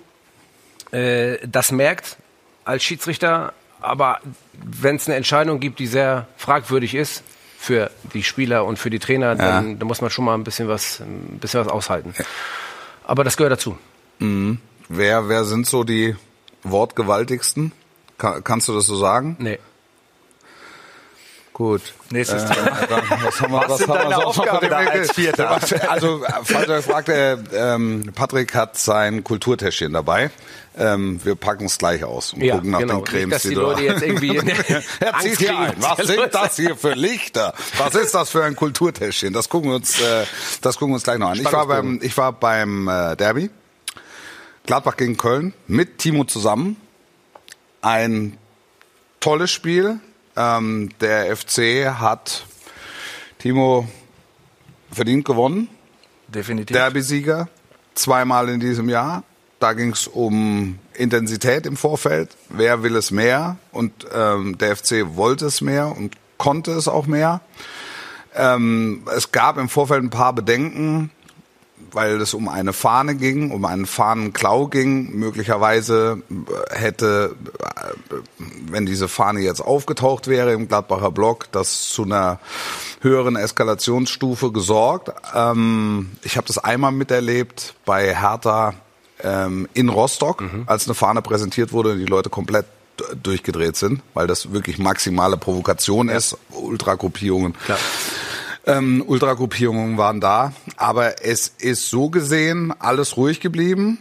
äh, 0.92 1.38
das 1.48 1.71
merkt 1.71 2.18
als 2.65 2.83
Schiedsrichter, 2.83 3.54
aber 3.81 4.19
wenn 4.54 4.95
es 4.95 5.07
eine 5.07 5.15
Entscheidung 5.15 5.59
gibt, 5.59 5.80
die 5.80 5.88
sehr 5.88 6.27
fragwürdig 6.38 6.95
ist 6.95 7.24
für 7.59 7.92
die 8.13 8.24
Spieler 8.24 8.65
und 8.65 8.77
für 8.80 8.89
die 8.89 9.00
Trainer, 9.00 9.36
dann, 9.36 9.77
dann 9.80 9.88
muss 9.88 10.01
man 10.01 10.09
schon 10.09 10.25
mal 10.25 10.33
ein 10.33 10.44
bisschen 10.44 10.68
was, 10.68 11.00
ein 11.00 11.38
bisschen 11.39 11.59
was 11.62 11.68
aushalten. 11.71 12.13
Aber 13.04 13.24
das 13.24 13.38
gehört 13.38 13.54
dazu. 13.54 13.77
Wer, 14.89 15.30
wer 15.30 15.44
sind 15.45 15.68
so 15.68 15.83
die 15.83 16.15
wortgewaltigsten? 16.72 17.72
Ka- 18.18 18.42
kannst 18.42 18.68
du 18.68 18.74
das 18.74 18.86
so 18.86 18.96
sagen? 18.96 19.36
Nee. 19.40 19.60
Gut. 21.54 21.81
Nächstes 22.12 22.44
Äh, 22.44 22.48
dann, 22.88 23.02
was 23.24 23.42
haben 23.42 23.52
wir, 23.52 23.68
was 23.68 23.78
sind 23.80 23.90
haben 23.90 24.10
wir 24.12 24.22
sonst 24.22 24.38
noch 24.38 24.60
dem 24.60 24.69
da 24.69 24.78
als 24.78 25.12
Vierter? 25.12 25.60
Also, 25.90 26.24
falls 26.44 26.68
ihr 26.69 26.84
fragt, 26.84 27.10
äh, 27.10 27.34
ähm, 27.52 28.12
Patrick 28.14 28.54
hat 28.54 28.78
sein 28.78 29.24
Kulturtäschchen 29.24 29.92
dabei. 29.92 30.30
Ähm, 30.78 31.19
wir 31.24 31.34
packen 31.34 31.66
es 31.66 31.80
gleich 31.80 32.04
aus 32.04 32.34
und 32.34 32.44
Ja, 32.44 32.56
gucken 32.58 32.69
nach 32.69 32.80
genau. 32.80 32.98
den 32.98 33.06
Cremes, 33.06 33.25
Nicht, 33.25 33.34
dass 33.34 33.42
die 33.50 33.56
du 33.56 33.62
Leute 33.62 33.81
jetzt 33.81 34.04
irgendwie 34.04 34.38
er 35.00 35.19
zieht 35.19 35.40
hier 35.40 35.58
ein. 35.58 35.74
Was 35.80 36.06
sind 36.06 36.31
das 36.31 36.56
hier 36.58 36.75
für 36.78 36.94
Lichter? 36.94 37.56
Was 37.80 37.96
ist 37.96 38.14
das 38.14 38.30
für 38.30 38.44
ein 38.44 38.56
Kulturtäschchen? 38.56 39.34
Das 39.34 39.50
gucken 39.50 39.72
wir 39.72 39.78
uns, 39.78 40.00
äh, 40.00 40.25
das 40.62 40.75
gucken 40.78 40.92
wir 40.92 40.96
uns 40.98 41.04
gleich 41.04 41.18
noch 41.18 41.30
an. 41.31 41.40
Ich 41.40 41.52
war 41.52 41.66
beim, 41.66 42.00
ich 42.04 42.16
war 42.16 42.34
beim 42.34 42.88
äh, 42.88 43.16
Derby. 43.16 43.50
Gladbach 44.68 44.98
gegen 44.98 45.18
Köln 45.18 45.54
mit 45.68 45.98
Timo 45.98 46.25
zusammen. 46.25 46.75
Ein 47.81 48.38
tolles 49.22 49.50
Spiel. 49.50 50.00
Ähm, 50.36 50.90
der 51.00 51.36
FC 51.36 51.88
hat 51.98 52.46
Timo 53.40 53.88
verdient 54.92 55.25
gewonnen. 55.25 55.69
Definitiv. 56.28 56.75
Derby-Sieger, 56.75 57.48
zweimal 57.96 58.50
in 58.50 58.60
diesem 58.60 58.90
Jahr. 58.90 59.24
Da 59.60 59.72
ging 59.72 59.92
es 59.92 60.06
um 60.06 60.78
Intensität 60.94 61.66
im 61.66 61.78
Vorfeld. 61.78 62.36
Wer 62.50 62.84
will 62.84 62.98
es 62.98 63.10
mehr? 63.10 63.58
Und 63.72 63.94
ähm, 64.14 64.58
der 64.58 64.75
FC 64.75 65.16
wollte 65.16 65.46
es 65.46 65.62
mehr 65.62 65.96
und 65.96 66.16
konnte 66.38 66.72
es 66.74 66.90
auch 66.90 67.08
mehr. 67.08 67.40
Ähm, 68.36 69.08
es 69.16 69.31
gab 69.31 69.58
im 69.58 69.69
Vorfeld 69.69 70.04
ein 70.04 70.10
paar 70.10 70.34
Bedenken, 70.34 71.10
weil 71.91 72.21
es 72.21 72.33
um 72.33 72.47
eine 72.47 72.74
Fahne 72.74 73.15
ging, 73.15 73.51
um 73.51 73.65
einen 73.65 73.85
Fahnenklau 73.85 74.68
ging. 74.68 75.15
Möglicherweise 75.15 76.21
äh, 76.29 76.75
hätte, 76.75 77.35
äh, 77.59 78.15
wenn 78.69 78.85
diese 78.85 79.07
Fahne 79.07 79.39
jetzt 79.41 79.62
aufgetaucht 79.62 80.27
wäre 80.27 80.53
im 80.53 80.68
Gladbacher 80.68 81.12
Block, 81.12 81.51
das 81.51 81.89
zu 81.89 82.03
einer 82.03 82.39
höheren 83.01 83.35
Eskalationsstufe 83.35 84.51
gesorgt. 84.51 85.12
Ähm, 85.33 86.12
ich 86.24 86.38
habe 86.38 86.47
das 86.47 86.57
einmal 86.57 86.91
miterlebt 86.91 87.75
bei 87.85 88.15
Hertha 88.15 88.73
ähm, 89.23 89.68
in 89.73 89.89
Rostock, 89.89 90.44
als 90.65 90.88
eine 90.88 90.95
Fahne 90.95 91.21
präsentiert 91.21 91.73
wurde 91.73 91.94
und 91.94 92.00
die 92.00 92.06
Leute 92.06 92.30
komplett 92.30 92.65
durchgedreht 93.21 93.75
sind, 93.75 94.01
weil 94.13 94.27
das 94.27 94.51
wirklich 94.51 94.80
maximale 94.80 95.38
Provokation 95.38 96.09
ist. 96.09 96.38
Ultragruppierungen. 96.51 97.56
Ähm, 98.68 99.02
Ultragruppierungen 99.08 99.98
waren 99.98 100.19
da, 100.19 100.52
aber 100.75 101.24
es 101.25 101.54
ist 101.58 101.90
so 101.90 102.10
gesehen 102.10 102.74
alles 102.80 103.16
ruhig 103.16 103.40
geblieben. 103.40 103.98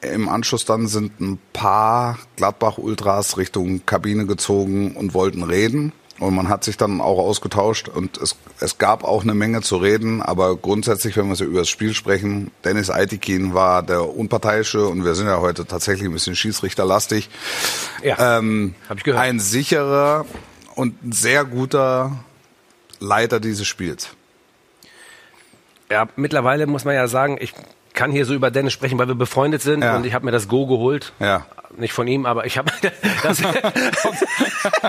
Im 0.00 0.28
Anschluss 0.28 0.64
dann 0.64 0.88
sind 0.88 1.20
ein 1.20 1.38
paar 1.52 2.18
Gladbach-Ultras 2.36 3.36
Richtung 3.36 3.86
Kabine 3.86 4.26
gezogen 4.26 4.96
und 4.96 5.14
wollten 5.14 5.44
reden. 5.44 5.92
Und 6.18 6.34
man 6.34 6.48
hat 6.48 6.64
sich 6.64 6.76
dann 6.76 7.00
auch 7.00 7.18
ausgetauscht 7.18 7.88
und 7.88 8.18
es, 8.18 8.34
es 8.58 8.78
gab 8.78 9.04
auch 9.04 9.22
eine 9.22 9.34
Menge 9.34 9.60
zu 9.60 9.76
reden, 9.76 10.20
aber 10.20 10.56
grundsätzlich, 10.56 11.16
wenn 11.16 11.28
wir 11.28 11.36
so 11.36 11.44
über 11.44 11.60
das 11.60 11.68
Spiel 11.68 11.94
sprechen, 11.94 12.50
Dennis 12.64 12.90
Aitikin 12.90 13.54
war 13.54 13.84
der 13.84 14.16
Unparteiische 14.16 14.88
und 14.88 15.04
wir 15.04 15.14
sind 15.14 15.28
ja 15.28 15.38
heute 15.38 15.64
tatsächlich 15.64 16.08
ein 16.08 16.12
bisschen 16.12 16.34
schiedsrichterlastig. 16.34 17.30
Ja, 18.02 18.38
Ähm, 18.38 18.74
hab 18.88 18.98
ich 18.98 19.04
gehört. 19.04 19.22
Ein 19.22 19.38
sicherer 19.38 20.26
und 20.74 20.96
sehr 21.14 21.44
guter 21.44 22.24
Leiter 23.00 23.40
dieses 23.40 23.66
Spiels. 23.66 24.10
Ja, 25.90 26.08
mittlerweile 26.16 26.66
muss 26.66 26.84
man 26.84 26.94
ja 26.94 27.08
sagen, 27.08 27.38
ich 27.40 27.54
kann 27.98 28.12
hier 28.12 28.24
so 28.24 28.32
über 28.32 28.52
Dennis 28.52 28.72
sprechen, 28.72 28.96
weil 28.96 29.08
wir 29.08 29.16
befreundet 29.16 29.60
sind 29.60 29.82
Ja. 29.82 29.96
und 29.96 30.06
ich 30.06 30.14
habe 30.14 30.24
mir 30.24 30.30
das 30.30 30.46
Go 30.46 30.68
geholt. 30.68 31.12
Ja. 31.18 31.44
Nicht 31.76 31.92
von 31.92 32.06
ihm, 32.06 32.26
aber 32.26 32.46
ich 32.46 32.56
habe 32.56 32.70
das 33.24 33.42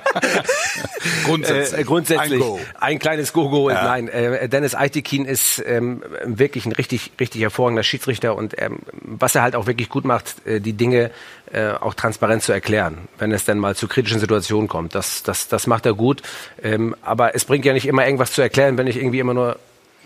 Grundsätzlich. 1.26 1.82
Äh, 1.82 1.84
grundsätzlich 1.84 2.34
Ein 2.34 2.40
Go. 2.40 2.60
ein 2.80 3.00
kleines 3.00 3.34
Go 3.34 3.50
geholt. 3.50 3.76
Ja. 3.76 3.84
Nein, 3.84 4.08
äh, 4.10 4.48
Dennis 4.48 4.76
Aitikin 4.76 5.26
ist 5.26 5.62
ähm, 5.66 6.04
wirklich 6.24 6.66
ein 6.66 6.72
richtig, 6.72 7.12
richtig 7.20 7.42
hervorragender 7.42 7.84
Schiedsrichter 7.84 8.36
und 8.36 8.60
ähm, 8.62 8.80
was 9.02 9.36
er 9.36 9.42
halt 9.42 9.56
auch 9.56 9.66
wirklich 9.68 9.90
gut 9.90 10.06
macht, 10.06 10.46
äh, 10.46 10.60
die 10.62 10.74
Dinge 10.74 11.12
äh, 11.52 11.72
auch 11.72 11.94
transparent 11.96 12.44
zu 12.44 12.52
erklären, 12.52 13.08
wenn 13.18 13.32
es 13.32 13.44
dann 13.46 13.58
mal 13.58 13.76
zu 13.76 13.88
kritischen 13.88 14.20
Situationen 14.20 14.68
kommt. 14.68 14.94
Das, 14.96 15.24
das, 15.24 15.48
das 15.48 15.68
macht 15.68 15.86
er 15.86 15.94
gut. 15.94 16.22
Ähm, 16.64 16.96
aber 17.02 17.36
es 17.36 17.46
bringt 17.46 17.66
ja 17.66 17.74
nicht 17.74 17.88
immer 17.88 18.06
irgendwas 18.06 18.32
zu 18.34 18.42
erklären, 18.42 18.78
wenn 18.78 18.88
ich 18.88 18.98
irgendwie 18.98 19.20
immer 19.20 19.34
nur 19.34 19.58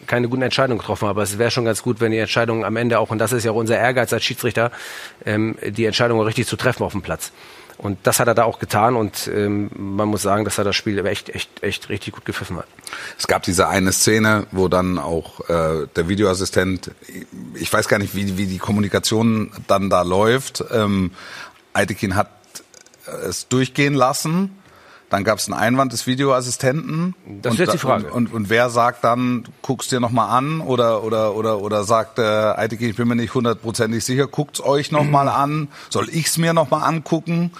keine 0.08 0.30
guten 0.30 0.42
Entscheidungen 0.42 0.80
getroffen 0.80 1.08
habe. 1.08 1.22
Es 1.22 1.38
wäre 1.38 1.52
schon 1.52 1.66
ganz 1.66 1.82
gut, 1.82 2.00
wenn 2.00 2.12
die 2.12 2.18
Entscheidungen 2.18 2.64
am 2.64 2.76
Ende 2.76 3.00
auch, 3.00 3.12
und 3.12 3.20
das 3.20 3.34
ist 3.34 3.44
ja 3.44 3.52
auch 3.52 3.56
unser 3.56 3.78
Ehrgeiz 3.78 4.14
als 4.14 4.24
Schiedsrichter, 4.24 4.72
ähm, 5.26 5.56
die 5.66 5.86
Entscheidungen 5.86 6.22
richtig 6.22 6.48
zu 6.48 6.56
treffen 6.56 6.84
auf 6.84 6.92
dem 6.92 7.02
Platz. 7.02 7.32
Und 7.78 7.98
das 8.04 8.20
hat 8.20 8.28
er 8.28 8.36
da 8.36 8.44
auch 8.44 8.60
getan 8.60 8.96
und 8.96 9.28
ähm, 9.28 9.70
man 9.76 10.08
muss 10.08 10.22
sagen, 10.22 10.46
dass 10.46 10.58
er 10.58 10.64
das 10.64 10.76
Spiel 10.76 11.04
echt, 11.06 11.30
echt, 11.30 11.64
echt 11.64 11.90
richtig 11.90 12.14
gut 12.14 12.24
gepfiffen 12.24 12.58
hat. 12.58 12.68
Es 13.18 13.28
gab 13.28 13.44
diese 13.44 13.68
eine 13.68 13.92
Szene, 13.92 14.46
wo 14.52 14.68
dann 14.68 15.00
auch 15.00 15.42
äh, 15.50 15.88
der 15.96 16.08
Videoassistent, 16.08 16.92
ich 17.56 17.74
weiß 17.74 17.88
gar 17.88 17.98
nicht, 17.98 18.16
wie, 18.16 18.38
wie 18.38 18.46
die 18.46 18.60
Kommunikation 18.60 19.52
dann 19.68 19.90
da 19.90 20.04
läuft. 20.04 20.64
Ähm, 20.72 21.12
Aitekin 21.74 22.16
hat 22.16 22.30
es 23.28 23.48
durchgehen 23.48 23.96
lassen. 23.96 24.58
Dann 25.14 25.24
gab 25.24 25.38
es 25.38 25.46
einen 25.46 25.54
Einwand 25.54 25.94
des 25.94 26.08
Videoassistenten. 26.08 27.14
Das 27.44 27.52
und, 27.52 27.60
ist 27.60 27.60
jetzt 27.60 27.74
die 27.74 27.78
Frage. 27.78 28.08
Und, 28.08 28.30
und, 28.30 28.34
und 28.34 28.50
wer 28.50 28.72
sagt 28.72 29.04
dann, 29.04 29.44
guck's 29.62 29.88
dir 29.88 30.00
nochmal 30.00 30.36
an 30.36 30.60
oder 30.60 31.04
oder 31.04 31.36
oder 31.36 31.62
oder 31.62 31.84
sagt, 31.84 32.18
äh, 32.18 32.24
Eideke, 32.24 32.88
ich 32.88 32.96
bin 32.96 33.08
mir 33.08 33.16
nicht 33.16 33.36
hundertprozentig 33.36 34.04
sicher, 34.04 34.26
guckt's 34.26 34.60
euch 34.60 34.92
nochmal 34.92 35.30
an, 35.30 35.68
soll 35.92 36.10
ich's 36.10 36.40
mir 36.40 36.54
nochmal 36.54 36.82
angucken? 36.82 37.52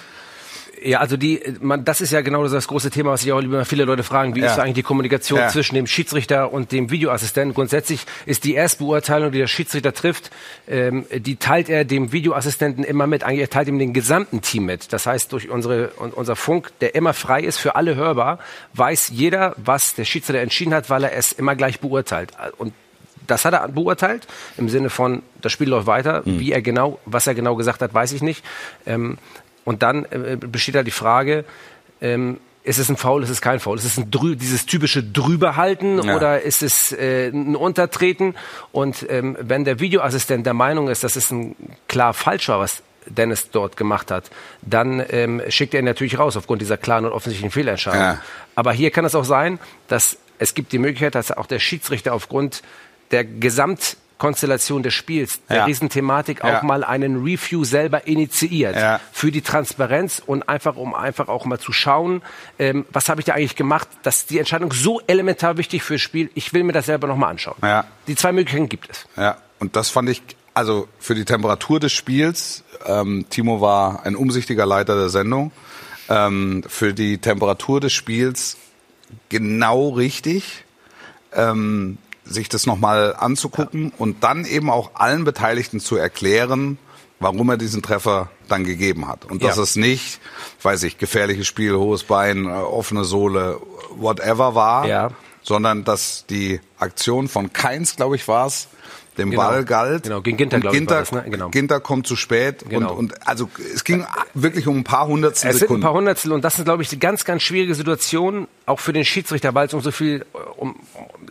Ja, 0.86 1.00
also 1.00 1.16
die, 1.16 1.42
man, 1.62 1.86
das 1.86 2.02
ist 2.02 2.12
ja 2.12 2.22
genau 2.22 2.46
das 2.48 2.68
große 2.68 2.90
Thema, 2.90 3.12
was 3.12 3.22
sich 3.22 3.32
auch 3.32 3.40
immer 3.40 3.64
viele 3.64 3.86
Leute 3.86 4.04
fragen. 4.04 4.36
Wie 4.36 4.42
Ja. 4.42 4.48
ist 4.52 4.60
eigentlich 4.60 4.74
die 4.76 4.84
Kommunikation 4.84 5.40
Ja. 5.40 5.48
zwischen 5.48 5.76
dem 5.76 5.88
Schiedsrichter 5.88 6.52
und 6.52 6.72
dem 6.74 6.92
Videoassistenten? 6.92 7.54
Grundsätzlich 7.54 8.06
ist 8.26 8.44
die 8.44 8.54
Erstbeurteilung, 8.56 9.32
die 9.32 9.38
der 9.38 9.48
Schiedsrichter 9.48 9.94
trifft, 9.94 10.30
ähm, 10.68 11.06
die 11.16 11.38
teilt 11.38 11.70
er 11.70 11.86
dem 11.86 12.12
Videoassistenten 12.12 12.84
immer 12.84 13.08
mit. 13.08 13.24
Eigentlich 13.24 13.40
er 13.42 13.50
teilt 13.50 13.70
ihm 13.70 13.80
den 13.80 13.94
gesamten 13.94 14.42
Team 14.42 14.66
mit. 14.66 14.92
Das 14.92 15.06
heißt, 15.06 15.32
durch 15.32 15.50
unsere, 15.50 15.92
un- 16.00 16.12
unser 16.12 16.36
Funk, 16.36 16.72
der 16.82 16.96
immer 16.96 17.14
frei 17.14 17.42
ist, 17.42 17.58
für 17.60 17.76
alle 17.76 17.96
hörbar, 17.96 18.40
weiß 18.74 19.10
jeder, 19.14 19.56
was 19.58 19.96
der 19.96 20.04
Schiedsrichter 20.06 20.42
entschieden 20.42 20.74
hat, 20.74 20.90
weil 20.90 21.06
er 21.06 21.14
es 21.14 21.32
immer 21.32 21.56
gleich 21.56 21.80
beurteilt. 21.80 22.32
Und 22.58 22.74
das 23.26 23.46
hat 23.46 23.54
er 23.54 23.70
beurteilt 23.70 24.28
im 24.58 24.68
Sinne 24.68 24.90
von, 24.90 25.24
das 25.42 25.54
Spiel 25.54 25.70
läuft 25.70 25.88
weiter. 25.88 26.24
Wie 26.26 26.52
er 26.52 26.62
genau, 26.62 27.00
was 27.06 27.26
er 27.26 27.34
genau 27.36 27.56
gesagt 27.56 27.82
hat, 27.82 27.94
weiß 27.94 28.12
ich 28.12 28.22
nicht. 28.22 28.44
Ähm, 28.86 29.18
und 29.66 29.84
dann 29.84 30.06
äh, 30.06 30.38
besteht 30.40 30.76
halt 30.76 30.88
die 30.88 30.92
Frage, 30.92 31.46
ähm, 32.02 32.40
ist 32.66 32.80
es 32.80 32.90
ein 32.90 32.96
Foul, 32.96 33.24
ist 33.24 33.30
es 33.30 33.42
kein 33.42 33.60
Foul? 33.60 33.78
Ist 33.78 33.84
es 33.84 33.98
ein 33.98 34.10
drü 34.10 34.36
dieses 34.38 34.66
typische 34.66 35.04
Drüberhalten 35.04 36.02
Ja. 36.02 36.16
oder 36.16 36.42
ist 36.42 36.64
es 36.64 36.94
äh, 36.94 37.28
ein 37.28 37.56
Untertreten? 37.58 38.36
Und 38.72 39.06
ähm, 39.10 39.36
wenn 39.40 39.66
der 39.66 39.80
Videoassistent 39.80 40.46
der 40.46 40.54
Meinung 40.54 40.88
ist, 40.88 41.04
dass 41.04 41.18
es 41.18 41.30
ein 41.32 41.56
klar 41.90 42.14
falsch 42.14 42.48
war, 42.48 42.60
was 42.60 42.82
Dennis 43.06 43.50
dort 43.52 43.76
gemacht 43.76 44.12
hat, 44.12 44.30
dann 44.62 45.04
ähm, 45.10 45.42
schickt 45.50 45.74
er 45.74 45.82
ihn 45.82 45.86
natürlich 45.86 46.18
raus 46.18 46.38
aufgrund 46.38 46.62
dieser 46.62 46.78
klaren 46.78 47.04
und 47.06 47.12
offensichtlichen 47.12 47.52
Fehlentscheidung. 47.52 48.00
Ja. 48.00 48.22
Aber 48.56 48.72
hier 48.72 48.92
kann 48.92 49.04
es 49.04 49.14
auch 49.14 49.26
sein, 49.26 49.60
dass 49.90 50.18
es 50.40 50.54
gibt 50.54 50.72
die 50.72 50.78
Möglichkeit, 50.80 51.16
dass 51.16 51.32
auch 51.32 51.48
der 51.48 51.60
Schiedsrichter 51.60 52.14
aufgrund 52.14 52.64
der 53.12 53.26
Gesamtkonstellation 54.18 54.84
des 54.84 54.94
Spiels, 54.94 55.42
der 55.50 55.58
Ja. 55.58 55.66
Riesenthematik, 55.66 56.44
Ja. 56.44 56.60
auch 56.60 56.64
mal 56.64 56.84
einen 56.84 57.24
Review 57.24 57.64
selber 57.64 58.08
initiiert 58.08 58.76
Ja. 58.76 59.00
für 59.12 59.32
die 59.32 59.42
Transparenz 59.42 60.22
und 60.26 60.48
einfach, 60.48 60.76
um 60.78 60.94
einfach 60.96 61.28
auch 61.28 61.46
mal 61.46 61.60
zu 61.60 61.74
schauen, 61.74 62.22
ähm, 62.60 62.86
was 62.92 63.10
habe 63.10 63.22
ich 63.22 63.26
da 63.26 63.34
eigentlich 63.34 63.56
gemacht, 63.56 63.88
dass 64.04 64.26
die 64.26 64.40
Entscheidung 64.40 64.72
so 64.72 65.02
elementar 65.08 65.58
wichtig 65.58 65.84
fürs 65.84 66.02
Spiel, 66.02 66.30
ich 66.36 66.54
will 66.54 66.64
mir 66.64 66.74
das 66.74 66.86
selber 66.86 67.08
nochmal 67.08 67.32
anschauen. 67.32 67.58
Ja. 67.62 67.86
Die 68.08 68.16
zwei 68.16 68.32
Möglichkeiten 68.32 68.70
gibt 68.70 68.90
es. 68.92 69.06
Ja, 69.18 69.38
und 69.60 69.76
das 69.76 69.90
fand 69.90 70.10
ich, 70.10 70.22
also 70.54 70.88
für 71.00 71.16
die 71.16 71.26
Temperatur 71.26 71.80
des 71.80 71.92
Spiels, 71.92 72.64
ähm, 72.86 73.26
Timo 73.30 73.62
war 73.62 74.06
ein 74.06 74.16
umsichtiger 74.16 74.66
Leiter 74.66 74.96
der 74.96 75.10
Sendung, 75.10 75.52
ähm, 76.10 76.64
für 76.68 76.94
die 76.94 77.18
Temperatur 77.18 77.80
des 77.80 77.94
Spiels 77.94 78.58
genau 79.30 79.90
richtig, 79.90 80.64
ähm, 81.36 81.98
sich 82.26 82.50
das 82.50 82.66
nochmal 82.66 83.16
anzugucken 83.18 83.92
und 83.98 84.24
dann 84.24 84.46
eben 84.46 84.70
auch 84.70 84.92
allen 84.96 85.24
Beteiligten 85.24 85.80
zu 85.80 85.96
erklären, 85.98 86.78
warum 87.20 87.50
er 87.50 87.58
diesen 87.58 87.82
Treffer 87.82 88.30
dann 88.48 88.64
gegeben 88.66 89.08
hat. 89.08 89.26
Und 89.26 89.44
dass 89.44 89.58
Ja. 89.58 89.64
es 89.64 89.76
nicht, 89.76 90.20
weiß 90.62 90.84
ich, 90.84 90.98
gefährliches 90.98 91.48
Spiel, 91.48 91.74
hohes 91.76 92.04
Bein, 92.04 92.46
äh, 92.46 92.50
offene 92.50 93.04
Sohle, 93.06 93.60
whatever 93.96 94.56
war, 94.56 94.88
Ja. 94.88 95.12
sondern 95.42 95.84
dass 95.84 96.26
die 96.30 96.60
Aktion 96.80 97.28
von 97.28 97.52
Keins, 97.54 97.96
glaube 97.96 98.16
ich, 98.16 98.28
war 98.28 98.48
es, 98.48 98.68
dem 99.18 99.30
Genau. 99.32 99.44
Ball 99.44 99.66
galt. 99.66 100.04
Genau, 100.04 100.22
gegen 100.22 100.38
Ginter, 100.38 100.56
Und 100.58 100.62
glaub 100.62 100.74
ich, 100.74 100.80
Ginter, 100.80 101.00
das, 101.00 101.12
ne? 101.12 101.24
Genau. 101.30 101.50
Ginter 101.50 101.80
kommt 101.80 102.08
zu 102.08 102.16
spät 102.16 102.64
Genau. 102.70 102.92
und, 102.94 103.12
und 103.14 103.28
also 103.28 103.50
es 103.74 103.84
ging 103.84 104.06
wirklich 104.34 104.68
um 104.68 104.78
ein 104.78 104.84
paar 104.84 105.08
Hundertstel 105.08 105.50
Es 105.50 105.56
sind 105.58 105.64
ein 105.64 105.68
Sekunden. 105.68 105.84
paar 105.84 105.94
Hundertstel 105.94 106.32
und 106.32 106.44
das 106.44 106.58
ist, 106.60 106.66
glaube 106.66 106.84
ich, 106.84 106.90
die 106.90 107.00
ganz, 107.00 107.26
ganz 107.26 107.44
schwierige 107.44 107.76
Situation, 107.76 108.48
auch 108.66 108.80
für 108.80 108.94
den 108.94 109.06
Schiedsrichter, 109.06 109.54
weil 109.56 109.68
es 109.68 109.74
um 109.74 109.82
so 109.82 109.92
viel, 109.92 110.26
um 110.58 110.76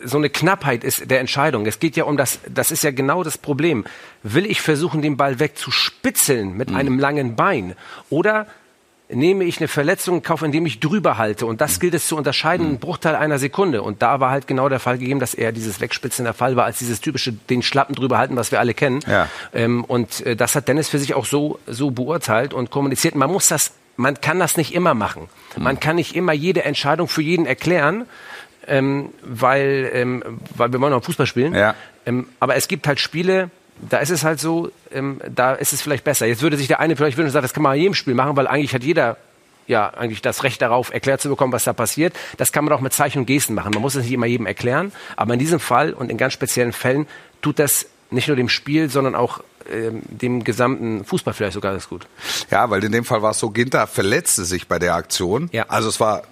so 0.04 0.16
eine 0.18 0.30
Knappheit 0.30 0.84
ist 0.84 1.10
der 1.10 1.20
Entscheidung. 1.20 1.66
Es 1.66 1.78
geht 1.78 1.96
ja 1.96 2.04
um 2.04 2.16
das, 2.16 2.38
das 2.48 2.70
ist 2.70 2.82
ja 2.84 2.90
genau 2.90 3.22
das 3.22 3.38
Problem. 3.38 3.84
Will 4.22 4.46
ich 4.46 4.60
versuchen, 4.60 5.02
den 5.02 5.16
Ball 5.16 5.38
wegzuspitzeln 5.40 6.56
mit 6.56 6.72
einem 6.74 6.98
langen 6.98 7.36
Bein 7.36 7.74
oder 8.10 8.46
nehme 9.12 9.44
ich 9.44 9.58
eine 9.58 9.68
Verletzung 9.68 10.16
in 10.16 10.22
Kauf, 10.22 10.42
indem 10.42 10.66
ich 10.66 10.80
drüber 10.80 11.18
halte. 11.18 11.46
Und 11.46 11.60
das 11.60 11.80
gilt 11.80 11.94
es 11.94 12.06
zu 12.06 12.16
unterscheiden, 12.16 12.66
einen 12.66 12.78
Bruchteil 12.78 13.14
einer 13.14 13.38
Sekunde. 13.38 13.82
Und 13.82 14.02
da 14.02 14.20
war 14.20 14.30
halt 14.30 14.46
genau 14.46 14.68
der 14.68 14.80
Fall 14.80 14.98
gegeben, 14.98 15.20
dass 15.20 15.34
eher 15.34 15.52
dieses 15.52 15.80
Wegspitzen 15.80 16.24
der 16.24 16.34
Fall 16.34 16.56
war, 16.56 16.64
als 16.64 16.78
dieses 16.78 17.00
typische, 17.00 17.32
den 17.32 17.62
Schlappen 17.62 17.94
drüber 17.94 18.18
halten, 18.18 18.36
was 18.36 18.52
wir 18.52 18.60
alle 18.60 18.74
kennen. 18.74 19.00
Ja. 19.06 19.28
Ähm, 19.54 19.84
und 19.84 20.24
äh, 20.26 20.36
das 20.36 20.54
hat 20.54 20.68
Dennis 20.68 20.88
für 20.88 20.98
sich 20.98 21.14
auch 21.14 21.26
so, 21.26 21.58
so 21.66 21.90
beurteilt 21.90 22.54
und 22.54 22.70
kommuniziert. 22.70 23.14
Man 23.14 23.30
muss 23.30 23.48
das, 23.48 23.72
man 23.96 24.20
kann 24.20 24.38
das 24.38 24.56
nicht 24.56 24.74
immer 24.74 24.94
machen. 24.94 25.28
Man 25.56 25.80
kann 25.80 25.96
nicht 25.96 26.16
immer 26.16 26.32
jede 26.32 26.64
Entscheidung 26.64 27.08
für 27.08 27.22
jeden 27.22 27.46
erklären, 27.46 28.06
ähm, 28.66 29.10
weil, 29.22 29.90
ähm, 29.92 30.40
weil 30.56 30.72
wir 30.72 30.80
wollen 30.80 30.92
auch 30.92 31.04
Fußball 31.04 31.26
spielen. 31.26 31.54
Ja. 31.54 31.74
Ähm, 32.06 32.26
aber 32.40 32.56
es 32.56 32.68
gibt 32.68 32.86
halt 32.86 33.00
Spiele, 33.00 33.50
da 33.88 33.98
ist 33.98 34.10
es 34.10 34.24
halt 34.24 34.40
so, 34.40 34.70
ähm, 34.92 35.20
da 35.34 35.52
ist 35.54 35.72
es 35.72 35.82
vielleicht 35.82 36.04
besser. 36.04 36.26
Jetzt 36.26 36.42
würde 36.42 36.56
sich 36.56 36.68
der 36.68 36.80
eine 36.80 36.96
vielleicht 36.96 37.16
wünschen 37.16 37.28
und 37.28 37.32
sagen, 37.32 37.44
das 37.44 37.52
kann 37.54 37.62
man 37.62 37.74
in 37.74 37.82
jedem 37.82 37.94
Spiel 37.94 38.14
machen, 38.14 38.36
weil 38.36 38.46
eigentlich 38.46 38.74
hat 38.74 38.82
jeder 38.84 39.16
ja 39.66 39.88
eigentlich 39.90 40.22
das 40.22 40.42
Recht 40.42 40.60
darauf, 40.62 40.92
erklärt 40.92 41.20
zu 41.20 41.28
bekommen, 41.28 41.52
was 41.52 41.64
da 41.64 41.72
passiert. 41.72 42.14
Das 42.36 42.52
kann 42.52 42.64
man 42.64 42.72
auch 42.74 42.80
mit 42.80 42.92
Zeichen 42.92 43.20
und 43.20 43.26
Gesten 43.26 43.54
machen. 43.54 43.70
Man 43.72 43.82
muss 43.82 43.94
es 43.94 44.04
nicht 44.04 44.12
immer 44.12 44.26
jedem 44.26 44.46
erklären, 44.46 44.92
aber 45.16 45.34
in 45.34 45.38
diesem 45.38 45.60
Fall 45.60 45.92
und 45.92 46.10
in 46.10 46.16
ganz 46.18 46.32
speziellen 46.32 46.72
Fällen 46.72 47.06
tut 47.42 47.58
das 47.58 47.86
nicht 48.10 48.28
nur 48.28 48.36
dem 48.36 48.48
Spiel, 48.48 48.90
sondern 48.90 49.14
auch 49.14 49.40
ähm, 49.72 50.02
dem 50.08 50.44
gesamten 50.44 51.04
Fußball 51.04 51.32
vielleicht 51.34 51.54
sogar 51.54 51.72
ganz 51.72 51.88
gut. 51.88 52.06
Ja, 52.50 52.68
weil 52.70 52.82
in 52.84 52.92
dem 52.92 53.04
Fall 53.04 53.22
war 53.22 53.30
es 53.30 53.38
so, 53.38 53.50
Ginter 53.50 53.86
verletzte 53.86 54.44
sich 54.44 54.66
bei 54.68 54.78
der 54.78 54.94
Aktion. 54.94 55.48
Ja. 55.52 55.66
Also 55.68 55.88
es 55.88 56.00
war 56.00 56.22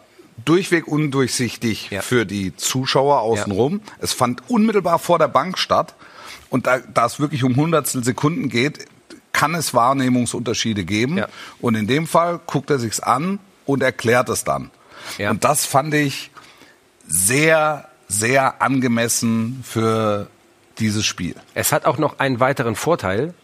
durchweg 0.44 0.88
undurchsichtig 0.88 1.90
Ja. 1.90 2.02
für 2.02 2.26
die 2.26 2.56
Zuschauer 2.56 3.20
außenrum. 3.20 3.80
Es 3.98 4.12
fand 4.12 4.42
unmittelbar 4.48 4.98
vor 4.98 5.18
der 5.18 5.28
Bank 5.28 5.58
statt. 5.58 5.94
Und 6.50 6.66
da, 6.66 6.78
da 6.78 7.06
es 7.06 7.20
wirklich 7.20 7.44
um 7.44 7.56
Hundertstel 7.56 8.04
Sekunden 8.04 8.48
geht, 8.48 8.86
kann 9.32 9.54
es 9.54 9.72
Wahrnehmungsunterschiede 9.72 10.84
geben. 10.84 11.18
Ja. 11.18 11.28
Und 11.60 11.76
in 11.76 11.86
dem 11.86 12.06
Fall 12.06 12.40
guckt 12.46 12.70
er 12.70 12.78
sich's 12.78 13.00
an 13.00 13.38
und 13.64 13.82
erklärt 13.82 14.28
es 14.28 14.44
dann. 14.44 14.70
Ja. 15.16 15.30
Und 15.30 15.44
das 15.44 15.64
fand 15.64 15.94
ich 15.94 16.30
sehr, 17.06 17.88
sehr 18.08 18.60
angemessen 18.60 19.64
für 19.66 20.28
dieses 20.78 21.06
Spiel. 21.06 21.34
Es 21.54 21.72
hat 21.72 21.84
auch 21.84 21.98
noch 21.98 22.18
einen 22.18 22.40
weiteren 22.40 22.74
Vorteil, 22.74 23.34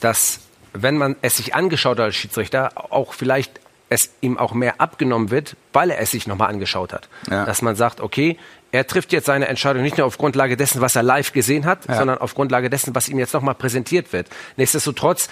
dass 0.00 0.40
wenn 0.72 0.96
man 0.96 1.16
es 1.22 1.36
sich 1.36 1.54
angeschaut 1.54 1.98
hat 1.98 2.06
als 2.06 2.16
Schiedsrichter, 2.16 2.72
auch 2.92 3.14
vielleicht 3.14 3.60
es 3.88 4.10
ihm 4.20 4.36
auch 4.36 4.52
mehr 4.52 4.80
abgenommen 4.80 5.30
wird, 5.30 5.56
weil 5.72 5.90
er 5.90 5.98
es 5.98 6.10
sich 6.10 6.26
nochmal 6.26 6.50
angeschaut 6.50 6.92
hat. 6.92 7.08
Ja. 7.30 7.46
Dass 7.46 7.62
man 7.62 7.74
sagt, 7.74 8.00
okay, 8.00 8.36
er 8.70 8.86
trifft 8.86 9.12
jetzt 9.12 9.26
seine 9.26 9.48
Entscheidung 9.48 9.82
nicht 9.82 9.96
nur 9.96 10.06
auf 10.06 10.18
Grundlage 10.18 10.56
dessen, 10.56 10.80
was 10.80 10.94
er 10.96 11.02
live 11.02 11.32
gesehen 11.32 11.64
hat, 11.64 11.84
sondern 11.84 12.18
auf 12.18 12.34
Grundlage 12.34 12.68
dessen, 12.70 12.94
was 12.94 13.08
ihm 13.08 13.18
jetzt 13.18 13.32
nochmal 13.32 13.54
präsentiert 13.54 14.12
wird. 14.12 14.28
Nichtsdestotrotz 14.56 15.28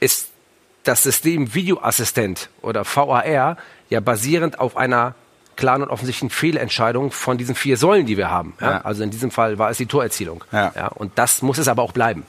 ist 0.00 0.28
das 0.84 1.02
System 1.02 1.54
Videoassistent 1.54 2.50
oder 2.60 2.84
VAR 2.84 3.56
ja 3.90 4.00
basierend 4.00 4.58
auf 4.60 4.76
einer 4.76 5.14
klaren 5.56 5.82
und 5.82 5.90
offensichtlichen 5.90 6.30
Fehlentscheidung 6.30 7.10
von 7.10 7.36
diesen 7.36 7.54
vier 7.54 7.76
Säulen, 7.76 8.06
die 8.06 8.16
wir 8.16 8.30
haben. 8.30 8.54
Ja? 8.60 8.70
Ja. 8.70 8.80
Also 8.82 9.02
in 9.02 9.10
diesem 9.10 9.30
Fall 9.30 9.58
war 9.58 9.70
es 9.70 9.76
die 9.76 9.86
Torerzielung. 9.86 10.44
Ja. 10.52 10.88
und 10.88 11.12
das 11.16 11.42
muss 11.42 11.58
es 11.58 11.68
aber 11.68 11.82
auch 11.82 11.92
bleiben. 11.92 12.24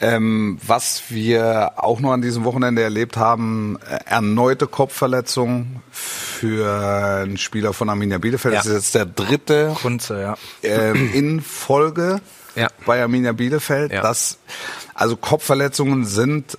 Ja. 0.00 0.08
Ähm, 0.12 0.58
was 0.66 1.04
wir 1.10 1.72
auch 1.76 2.00
noch 2.00 2.12
an 2.12 2.20
diesem 2.22 2.44
Wochenende 2.44 2.82
erlebt 2.82 3.16
haben, 3.16 3.78
äh, 3.88 3.98
erneute 4.10 4.66
Kopfverletzung 4.66 5.82
für 5.90 7.22
einen 7.22 7.38
Spieler 7.38 7.72
von 7.72 7.88
Arminia 7.88 8.18
Bielefeld. 8.18 8.54
Ja. 8.54 8.60
Das 8.60 8.66
ist 8.66 8.74
jetzt 8.74 8.94
der 8.94 9.06
dritte 9.06 9.74
Kunze, 9.80 10.20
ja. 10.20 10.36
ähm, 10.62 11.10
in 11.14 11.40
Folge 11.40 12.20
Ja. 12.56 12.68
bei 12.86 13.00
Arminia 13.02 13.32
Bielefeld. 13.32 13.92
Ja. 13.92 14.02
Das, 14.02 14.38
also 14.94 15.16
Kopfverletzungen 15.16 16.04
sind 16.04 16.58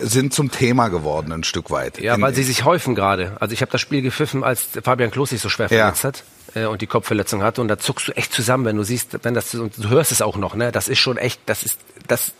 sind 0.00 0.32
zum 0.32 0.52
Thema 0.52 0.86
geworden 0.88 1.32
ein 1.32 1.42
Stück 1.42 1.72
weit. 1.72 1.98
Ja, 1.98 2.20
weil 2.20 2.32
sie 2.34 2.44
sich 2.44 2.64
häufen 2.64 2.94
gerade. 2.94 3.32
Also 3.40 3.52
ich 3.52 3.62
habe 3.62 3.72
das 3.72 3.80
Spiel 3.80 4.00
gepfiffen, 4.00 4.44
als 4.44 4.68
Fabian 4.84 5.10
Klos 5.10 5.30
sich 5.30 5.40
so 5.40 5.48
schwer 5.48 5.66
Ja. 5.72 5.92
verletzt 5.92 6.04
hat 6.04 6.24
äh, 6.54 6.66
und 6.66 6.82
die 6.82 6.86
Kopfverletzung 6.86 7.42
hatte. 7.42 7.60
Und 7.60 7.68
da 7.68 7.78
zuckst 7.78 8.08
du 8.08 8.12
echt 8.12 8.32
zusammen, 8.32 8.64
wenn 8.64 8.76
du 8.76 8.82
siehst, 8.82 9.18
wenn 9.24 9.34
das 9.34 9.54
und 9.54 9.72
du 9.82 9.88
hörst 9.88 10.12
es 10.12 10.22
auch 10.22 10.36
noch. 10.36 10.54
Ne, 10.54 10.72
das 10.72 10.88
ist 10.88 10.98
schon 10.98 11.16
echt, 11.16 11.40
das 11.46 11.62
ist 11.62 11.78
das 12.08 12.32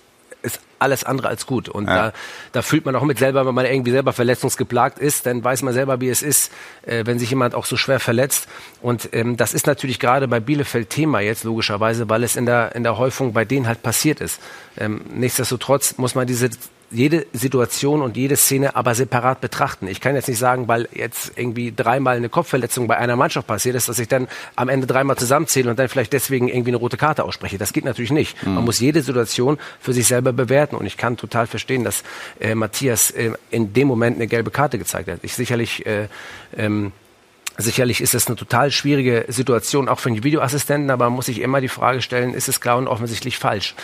ist 0.45 0.59
alles 0.81 1.05
andere 1.05 1.29
als 1.29 1.47
gut. 1.47 1.69
Und 1.69 1.87
Ja. 1.87 2.11
da, 2.11 2.13
da 2.51 2.63
fühlt 2.63 2.85
man 2.85 2.97
auch 2.97 3.05
mit 3.05 3.17
selber, 3.17 3.47
wenn 3.47 3.55
man 3.55 3.65
irgendwie 3.65 3.93
selber 3.93 4.13
verletzungsgeplagt 4.13 4.99
ist, 4.99 5.25
dann 5.27 5.45
weiß 5.45 5.63
man 5.63 5.73
selber, 5.73 6.01
wie 6.01 6.09
es 6.09 6.21
ist, 6.21 6.51
äh, 6.85 7.07
wenn 7.07 7.21
sich 7.21 7.31
jemand 7.31 7.55
auch 7.55 7.65
so 7.65 7.77
schwer 7.77 8.01
verletzt. 8.01 8.49
Und 8.81 9.11
ähm, 9.13 9.37
das 9.37 9.55
ist 9.55 9.69
natürlich 9.69 10.01
gerade 10.01 10.27
bei 10.27 10.41
Bielefeld 10.41 10.91
Thema 10.91 11.21
jetzt 11.21 11.45
logischerweise, 11.45 12.09
weil 12.09 12.25
es 12.25 12.35
in 12.35 12.47
der 12.47 12.75
in 12.75 12.83
der 12.83 12.99
Häufung 12.99 13.33
bei 13.33 13.45
denen 13.45 13.69
halt 13.69 13.83
passiert 13.85 14.21
ist. 14.21 14.41
Ähm, 14.77 15.03
nichtsdestotrotz 15.15 15.97
muss 15.99 16.17
man 16.17 16.27
diese 16.27 16.51
jede 16.93 17.27
Situation 17.33 18.03
und 18.03 18.17
jede 18.17 18.37
Szene 18.37 18.77
aber 18.77 18.95
separat 18.95 19.41
betrachten. 19.41 19.89
Ich 19.89 20.01
kann 20.01 20.15
jetzt 20.15 20.29
nicht 20.29 20.39
sagen, 20.39 20.69
weil 20.69 20.89
jetzt 20.93 21.33
irgendwie 21.37 21.73
dreimal 21.75 22.17
eine 22.17 22.29
Kopfverletzung 22.29 22.87
bei 22.87 22.97
einer 22.97 23.17
Mannschaft 23.17 23.47
passiert 23.47 23.77
ist, 23.77 23.89
dass 23.89 23.99
ich 23.99 24.09
dann 24.09 24.29
am 24.57 24.69
Ende 24.69 24.87
dreimal 24.87 25.17
zusammenzähle 25.17 25.71
und 25.71 25.79
dann 25.79 25.89
vielleicht 25.89 26.13
deswegen 26.13 26.49
irgendwie 26.49 26.71
eine 26.71 26.77
rote 26.77 26.97
Karte 26.97 27.25
ausspreche. 27.25 27.59
Das 27.59 27.73
geht 27.73 27.85
natürlich 27.85 28.13
nicht. 28.13 28.37
Man 28.45 28.65
muss 28.65 28.81
jede 28.81 29.03
Situation 29.03 29.59
für 29.81 29.93
sich 29.93 30.07
selber 30.07 30.33
bewerten. 30.33 30.77
und 30.77 30.87
ich 30.87 30.97
kann 30.97 31.17
total 31.17 31.47
verstehen, 31.47 31.85
dass 31.85 32.03
äh, 32.41 32.55
Matthias 32.55 33.11
äh, 33.11 33.33
in 33.51 33.73
dem 33.73 33.89
Moment 33.89 34.17
eine 34.17 34.27
gelbe 34.27 34.51
Karte 34.51 34.79
gezeigt 34.79 35.09
hat. 35.09 35.21
Ich 35.23 35.35
sicherlich 35.35 35.87
äh, 35.87 36.09
ähm, 36.57 36.93
Sicherlich 37.59 38.01
ist 38.01 38.15
es 38.15 38.29
eine 38.29 38.37
total 38.37 38.71
schwierige 38.71 39.27
Situation, 39.29 39.89
auch 39.89 39.99
für 39.99 40.11
den 40.11 40.25
Videoassistenten, 40.25 40.91
aber 40.91 41.05
man 41.05 41.17
muss 41.17 41.27
sich 41.27 41.41
immer 41.41 41.61
die 41.61 41.69
Frage 41.69 42.01
stellen, 42.01 42.33
ist 42.33 42.49
es 42.49 42.63
klar 42.63 42.79
und 42.79 42.89
offensichtlich 42.89 43.37
falsch? 43.37 43.75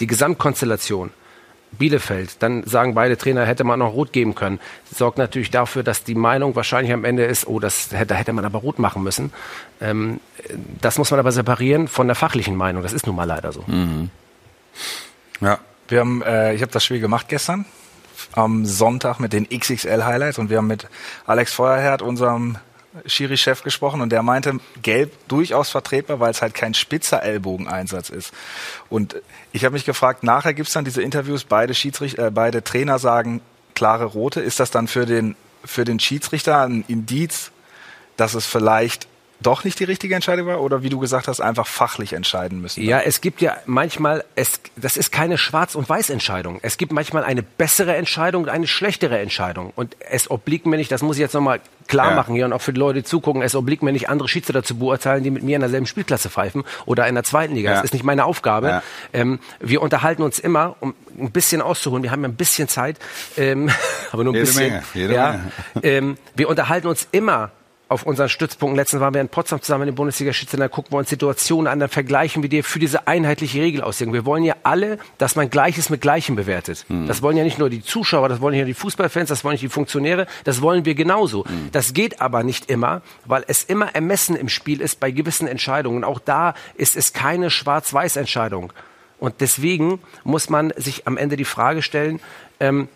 Die 0.00 0.06
Gesamtkonstellation, 0.06 1.10
Bielefeld, 1.72 2.42
dann 2.42 2.64
sagen 2.64 2.94
beide 2.94 3.16
Trainer, 3.16 3.44
hätte 3.44 3.64
man 3.64 3.78
noch 3.78 3.92
rot 3.92 4.12
geben 4.12 4.34
können, 4.34 4.58
sorgt 4.92 5.18
natürlich 5.18 5.50
dafür, 5.50 5.82
dass 5.82 6.04
die 6.04 6.14
Meinung 6.14 6.56
wahrscheinlich 6.56 6.92
am 6.92 7.04
Ende 7.04 7.24
ist, 7.24 7.46
oh, 7.46 7.60
das 7.60 7.92
hätte, 7.92 8.14
hätte 8.14 8.32
man 8.32 8.44
aber 8.44 8.60
rot 8.60 8.78
machen 8.78 9.02
müssen. 9.02 9.32
Ähm, 9.80 10.20
das 10.80 10.98
muss 10.98 11.10
man 11.10 11.20
aber 11.20 11.32
separieren 11.32 11.88
von 11.88 12.06
der 12.06 12.16
fachlichen 12.16 12.56
Meinung. 12.56 12.82
Das 12.82 12.92
ist 12.92 13.06
nun 13.06 13.16
mal 13.16 13.24
leider 13.24 13.52
so. 13.52 13.64
Ja. 15.40 15.58
Wir 15.88 16.00
haben, 16.00 16.22
äh, 16.22 16.54
ich 16.54 16.62
habe 16.62 16.72
das 16.72 16.84
Spiel 16.84 17.00
gemacht 17.00 17.28
gestern 17.28 17.64
am 18.32 18.66
Sonntag 18.66 19.20
mit 19.20 19.32
den 19.32 19.48
XXL 19.48 20.04
Highlights 20.04 20.38
und 20.38 20.50
wir 20.50 20.58
haben 20.58 20.66
mit 20.66 20.86
Alex 21.26 21.54
Feuerherd, 21.54 22.02
unserem 22.02 22.58
Schiri-Chef 23.06 23.62
gesprochen 23.62 24.00
und 24.00 24.10
der 24.10 24.22
meinte, 24.22 24.58
gelb 24.82 25.12
durchaus 25.28 25.70
vertretbar, 25.70 26.20
weil 26.20 26.30
es 26.30 26.42
halt 26.42 26.54
kein 26.54 26.74
spitzer 26.74 27.22
Ellbogeneinsatz 27.22 28.10
ist. 28.10 28.32
Und 28.88 29.16
ich 29.52 29.64
habe 29.64 29.74
mich 29.74 29.84
gefragt, 29.84 30.24
nachher 30.24 30.54
gibt's 30.54 30.72
dann 30.72 30.84
diese 30.84 31.02
Interviews, 31.02 31.44
beide 31.44 31.74
Schiedsrichter, 31.74 32.28
äh, 32.28 32.30
beide 32.30 32.64
Trainer 32.64 32.98
sagen 32.98 33.40
klare 33.74 34.06
rote. 34.06 34.40
Ist 34.40 34.60
das 34.60 34.70
dann 34.70 34.88
für 34.88 35.06
den, 35.06 35.36
für 35.64 35.84
den 35.84 36.00
Schiedsrichter 36.00 36.62
ein 36.62 36.84
Indiz, 36.88 37.50
dass 38.16 38.34
es 38.34 38.46
vielleicht 38.46 39.06
doch 39.40 39.64
nicht 39.64 39.78
die 39.78 39.84
richtige 39.84 40.14
Entscheidung 40.14 40.46
war 40.46 40.60
oder 40.60 40.82
wie 40.82 40.88
du 40.88 40.98
gesagt 40.98 41.28
hast, 41.28 41.40
einfach 41.40 41.66
fachlich 41.66 42.12
entscheiden 42.12 42.60
müssen? 42.60 42.82
Ja, 42.82 43.00
es 43.00 43.20
gibt 43.20 43.40
ja 43.40 43.56
manchmal, 43.66 44.24
es, 44.34 44.60
das 44.76 44.96
ist 44.96 45.12
keine 45.12 45.38
Schwarz- 45.38 45.74
und 45.74 45.88
Weiß-Entscheidung. 45.88 46.58
Es 46.62 46.76
gibt 46.76 46.92
manchmal 46.92 47.22
eine 47.24 47.42
bessere 47.42 47.94
Entscheidung 47.96 48.44
und 48.44 48.48
eine 48.48 48.66
schlechtere 48.66 49.18
Entscheidung. 49.18 49.72
Und 49.76 49.96
es 50.10 50.30
obliegt 50.30 50.66
mir 50.66 50.76
nicht, 50.76 50.90
das 50.90 51.02
muss 51.02 51.16
ich 51.16 51.20
jetzt 51.20 51.34
nochmal 51.34 51.60
klar 51.86 52.10
Ja. 52.10 52.16
machen 52.16 52.34
hier 52.34 52.44
und 52.44 52.52
auch 52.52 52.60
für 52.60 52.72
die 52.72 52.80
Leute, 52.80 52.98
die 53.00 53.04
zugucken, 53.04 53.40
es 53.42 53.54
obliegt 53.54 53.82
mir 53.82 53.92
nicht, 53.92 54.08
andere 54.10 54.28
Schiedsrichter 54.28 54.62
zu 54.62 54.76
beurteilen, 54.78 55.22
die 55.22 55.30
mit 55.30 55.42
mir 55.42 55.54
in 55.56 55.60
derselben 55.62 55.86
Spielklasse 55.86 56.28
pfeifen 56.30 56.64
oder 56.84 57.06
in 57.06 57.14
der 57.14 57.24
zweiten 57.24 57.54
Liga. 57.54 57.70
Ja. 57.70 57.76
Das 57.76 57.84
ist 57.84 57.92
nicht 57.92 58.04
meine 58.04 58.24
Aufgabe. 58.24 58.68
Ja. 58.68 58.82
Ähm, 59.12 59.38
wir 59.60 59.80
unterhalten 59.82 60.22
uns 60.22 60.38
immer, 60.38 60.76
um 60.80 60.94
ein 61.18 61.30
bisschen 61.30 61.62
auszuholen, 61.62 62.02
wir 62.02 62.10
haben 62.10 62.22
ja 62.22 62.28
ein 62.28 62.34
bisschen 62.36 62.68
Zeit, 62.68 62.98
ähm, 63.36 63.70
aber 64.12 64.24
nur 64.24 64.32
ein 64.32 64.36
Jede 64.36 64.46
bisschen. 64.46 64.68
Menge, 64.68 64.82
jede 64.94 65.14
ja, 65.14 65.30
Menge. 65.74 65.84
ähm, 65.84 66.18
wir 66.34 66.48
unterhalten 66.48 66.88
uns 66.88 67.08
immer 67.12 67.50
auf 67.88 68.04
unseren 68.04 68.28
Stützpunkten. 68.28 68.76
Letztens 68.76 69.00
waren 69.00 69.14
wir 69.14 69.20
in 69.20 69.28
Potsdam 69.28 69.62
zusammen 69.62 69.84
in 69.84 69.88
den 69.88 69.94
Bundesliga-Schützen, 69.94 70.60
da 70.60 70.68
gucken 70.68 70.92
wir 70.92 70.98
uns 70.98 71.08
Situationen 71.08 71.66
an, 71.66 71.80
dann 71.80 71.88
vergleichen 71.88 72.42
wir 72.42 72.50
die 72.50 72.62
für 72.62 72.78
diese 72.78 73.06
einheitliche 73.06 73.60
Regel 73.60 73.82
auslegen. 73.82 74.12
Wir 74.12 74.26
wollen 74.26 74.44
ja 74.44 74.56
alle, 74.62 74.98
dass 75.16 75.36
man 75.36 75.50
Gleiches 75.50 75.90
mit 75.90 76.00
Gleichem 76.00 76.36
bewertet. 76.36 76.84
Das 77.06 77.22
wollen 77.22 77.36
ja 77.36 77.44
nicht 77.44 77.58
nur 77.58 77.70
die 77.70 77.82
Zuschauer, 77.82 78.28
das 78.28 78.40
wollen 78.40 78.54
ja 78.54 78.64
die 78.64 78.74
Fußballfans, 78.74 79.28
das 79.28 79.44
wollen 79.44 79.54
nicht 79.54 79.62
die 79.62 79.68
Funktionäre, 79.68 80.26
das 80.44 80.60
wollen 80.60 80.84
wir 80.84 80.94
genauso. 80.94 81.44
Das 81.72 81.94
geht 81.94 82.20
aber 82.20 82.42
nicht 82.42 82.70
immer, 82.70 83.02
weil 83.24 83.44
es 83.46 83.64
immer 83.64 83.94
Ermessen 83.94 84.36
im 84.36 84.48
Spiel 84.48 84.80
ist 84.80 85.00
bei 85.00 85.10
gewissen 85.10 85.48
Entscheidungen. 85.48 86.04
Auch 86.04 86.20
da 86.20 86.54
ist 86.74 86.96
es 86.96 87.12
keine 87.12 87.50
Schwarz-Weiß-Entscheidung. 87.50 88.72
Und 89.18 89.40
deswegen 89.40 90.00
muss 90.24 90.48
man 90.48 90.72
sich 90.76 91.06
am 91.06 91.16
Ende 91.16 91.36
die 91.36 91.44
Frage 91.44 91.82
stellen, 91.82 92.20
ähm, 92.60 92.88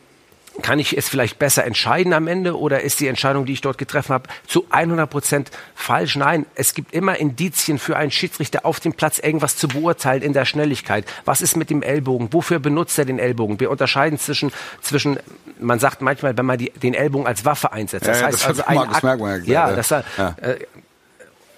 kann 0.61 0.79
ich 0.79 0.97
es 0.97 1.09
vielleicht 1.09 1.39
besser 1.39 1.65
entscheiden 1.65 2.13
am 2.13 2.29
Ende 2.29 2.59
oder 2.59 2.83
ist 2.83 3.01
die 3.01 3.07
Entscheidung, 3.09 3.47
die 3.47 3.55
ich 3.55 3.63
dort 3.63 3.79
getroffen 3.79 4.13
habe, 4.13 4.29
zu 4.47 4.67
100 4.69 5.09
Prozent 5.09 5.51
falsch? 5.75 6.15
Nein, 6.17 6.45
es 6.55 6.75
gibt 6.75 6.93
immer 6.93 7.17
Indizien 7.17 7.79
für 7.79 7.97
einen 7.97 8.11
Schiedsrichter 8.11 8.67
auf 8.67 8.79
dem 8.79 8.93
Platz, 8.93 9.19
irgendwas 9.19 9.57
zu 9.57 9.67
beurteilen 9.69 10.23
in 10.23 10.35
der 10.35 10.45
Schnelligkeit. 10.45 11.07
Was 11.25 11.41
ist 11.41 11.57
mit 11.57 11.71
dem 11.71 11.83
Ellbogen? 11.83 12.33
Wofür 12.33 12.59
benutzt 12.59 12.99
er 12.99 13.07
den 13.07 13.19
Ellbogen? 13.19 13.61
Wir 13.61 13.71
unterscheiden 13.71 14.19
zwischen, 14.19 14.53
zwischen 14.83 15.19
man 15.59 15.79
sagt 15.79 16.03
manchmal, 16.03 16.37
wenn 16.37 16.47
man 16.47 16.59
die, 16.59 16.71
den 16.71 16.93
Ellbogen 16.95 17.27
als 17.27 17.45
Waffe 17.45 17.73
einsetzt. 17.73 18.07
Das 18.07 18.21
Ja, 18.21 18.27
heißt 18.27 18.41
das 18.41 18.47
also 18.47 18.65
ein 18.67 18.79
Akt- 18.79 19.03
ja 19.47 19.71
ja, 19.71 19.71
er, 19.71 20.05
Ja. 20.19 20.37
äh, 20.43 20.59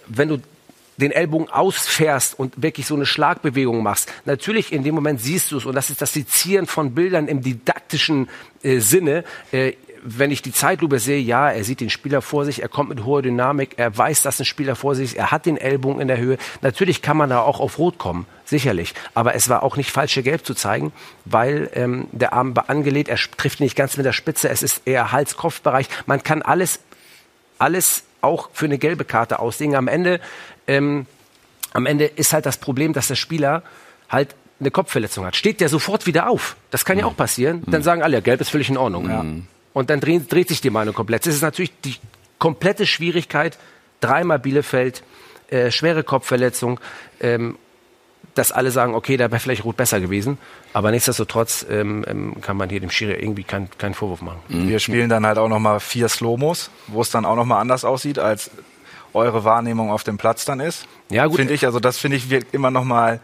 wenn 0.06 0.28
du 0.28 0.38
den 0.96 1.10
Ellbogen 1.10 1.48
ausfährst 1.50 2.38
und 2.38 2.62
wirklich 2.62 2.86
so 2.86 2.94
eine 2.94 3.06
Schlagbewegung 3.06 3.82
machst, 3.82 4.12
natürlich 4.24 4.72
in 4.72 4.84
dem 4.84 4.94
Moment 4.94 5.20
siehst 5.20 5.50
du 5.52 5.58
es 5.58 5.66
und 5.66 5.74
das 5.74 5.90
ist 5.90 6.02
das 6.02 6.12
Sezieren 6.12 6.66
von 6.66 6.94
Bildern 6.94 7.28
im 7.28 7.42
didaktischen 7.42 8.28
äh, 8.62 8.78
Sinne. 8.78 9.24
Äh, 9.52 9.72
wenn 10.06 10.30
ich 10.30 10.42
die 10.42 10.52
Zeitlupe 10.52 10.98
sehe, 10.98 11.18
ja, 11.18 11.50
er 11.50 11.64
sieht 11.64 11.80
den 11.80 11.88
Spieler 11.88 12.20
vor 12.20 12.44
sich, 12.44 12.60
er 12.60 12.68
kommt 12.68 12.90
mit 12.90 13.04
hoher 13.04 13.22
Dynamik, 13.22 13.78
er 13.78 13.96
weiß, 13.96 14.20
dass 14.20 14.38
ein 14.38 14.44
Spieler 14.44 14.76
vor 14.76 14.94
sich 14.94 15.12
ist, 15.12 15.16
er 15.16 15.30
hat 15.30 15.46
den 15.46 15.56
Ellbogen 15.56 16.02
in 16.02 16.08
der 16.08 16.18
Höhe. 16.18 16.36
Natürlich 16.60 17.00
kann 17.00 17.16
man 17.16 17.30
da 17.30 17.40
auch 17.40 17.58
auf 17.58 17.78
Rot 17.78 17.96
kommen, 17.96 18.26
sicherlich. 18.44 18.92
Aber 19.14 19.34
es 19.34 19.48
war 19.48 19.62
auch 19.62 19.78
nicht 19.78 19.90
falsche 19.90 20.22
Gelb 20.22 20.44
zu 20.44 20.52
zeigen, 20.52 20.92
weil 21.24 21.70
ähm, 21.74 22.08
der 22.12 22.34
Arm 22.34 22.54
war 22.54 22.68
angelegt, 22.68 23.08
er 23.08 23.16
trifft 23.16 23.60
nicht 23.60 23.76
ganz 23.76 23.96
mit 23.96 24.04
der 24.04 24.12
Spitze, 24.12 24.50
es 24.50 24.62
ist 24.62 24.82
eher 24.84 25.10
Hals-Kopf-Bereich. 25.10 25.88
Man 26.04 26.22
kann 26.22 26.42
alles 26.42 26.80
alles 27.58 28.04
auch 28.20 28.50
für 28.52 28.64
eine 28.66 28.78
gelbe 28.78 29.04
Karte 29.04 29.38
auslegen. 29.38 29.76
Am 29.76 29.88
Ende, 29.88 30.20
ähm, 30.66 31.06
am 31.72 31.86
Ende 31.86 32.04
ist 32.06 32.32
halt 32.32 32.46
das 32.46 32.56
Problem, 32.56 32.92
dass 32.92 33.08
der 33.08 33.16
Spieler 33.16 33.62
halt 34.08 34.34
eine 34.60 34.70
Kopfverletzung 34.70 35.24
hat. 35.26 35.36
Steht 35.36 35.60
der 35.60 35.68
sofort 35.68 36.06
wieder 36.06 36.28
auf? 36.28 36.56
Das 36.70 36.84
kann 36.84 36.98
ja 36.98 37.06
auch 37.06 37.16
passieren. 37.16 37.62
Dann 37.66 37.82
sagen 37.82 38.02
alle, 38.02 38.14
ja, 38.14 38.20
gelb 38.20 38.40
ist 38.40 38.50
völlig 38.50 38.70
in 38.70 38.76
Ordnung. 38.76 39.46
Und 39.72 39.90
dann 39.90 40.00
dreht, 40.00 40.32
dreht 40.32 40.48
sich 40.48 40.60
die 40.60 40.70
Meinung 40.70 40.94
komplett. 40.94 41.26
Das 41.26 41.34
ist 41.34 41.42
natürlich 41.42 41.72
die 41.84 41.96
komplette 42.38 42.86
Schwierigkeit. 42.86 43.58
Dreimal 44.00 44.38
Bielefeld, 44.38 45.02
äh, 45.48 45.70
schwere 45.70 46.04
Kopfverletzung. 46.04 46.78
Ähm, 47.20 47.56
dass 48.34 48.52
alle 48.52 48.70
sagen, 48.70 48.94
okay, 48.94 49.16
da 49.16 49.30
wäre 49.30 49.40
vielleicht 49.40 49.64
Rot 49.64 49.76
besser 49.76 50.00
gewesen. 50.00 50.38
Aber 50.72 50.90
nichtsdestotrotz 50.90 51.64
ähm, 51.70 52.04
ähm, 52.08 52.40
kann 52.40 52.56
man 52.56 52.68
hier 52.68 52.80
dem 52.80 52.90
Schiri 52.90 53.12
irgendwie 53.12 53.44
keinen 53.44 53.68
keinen 53.78 53.94
Vorwurf 53.94 54.22
machen. 54.22 54.40
Wir 54.48 54.78
spielen 54.80 55.08
dann 55.08 55.24
halt 55.24 55.38
auch 55.38 55.48
nochmal 55.48 55.78
vier 55.80 56.08
Slomos, 56.08 56.70
wo 56.88 57.00
es 57.00 57.10
dann 57.10 57.24
auch 57.24 57.36
nochmal 57.36 57.60
anders 57.60 57.84
aussieht, 57.84 58.18
als 58.18 58.50
eure 59.14 59.44
Wahrnehmung 59.44 59.90
auf 59.90 60.04
dem 60.04 60.18
Platz 60.18 60.44
dann 60.44 60.60
ist. 60.60 60.86
Ja, 61.08 61.26
gut. 61.26 61.36
Finde 61.36 61.54
ich, 61.54 61.64
also 61.64 61.80
das 61.80 61.98
finde 61.98 62.16
ich 62.16 62.30
wirkt 62.30 62.52
immer 62.52 62.70
nochmal 62.70 63.20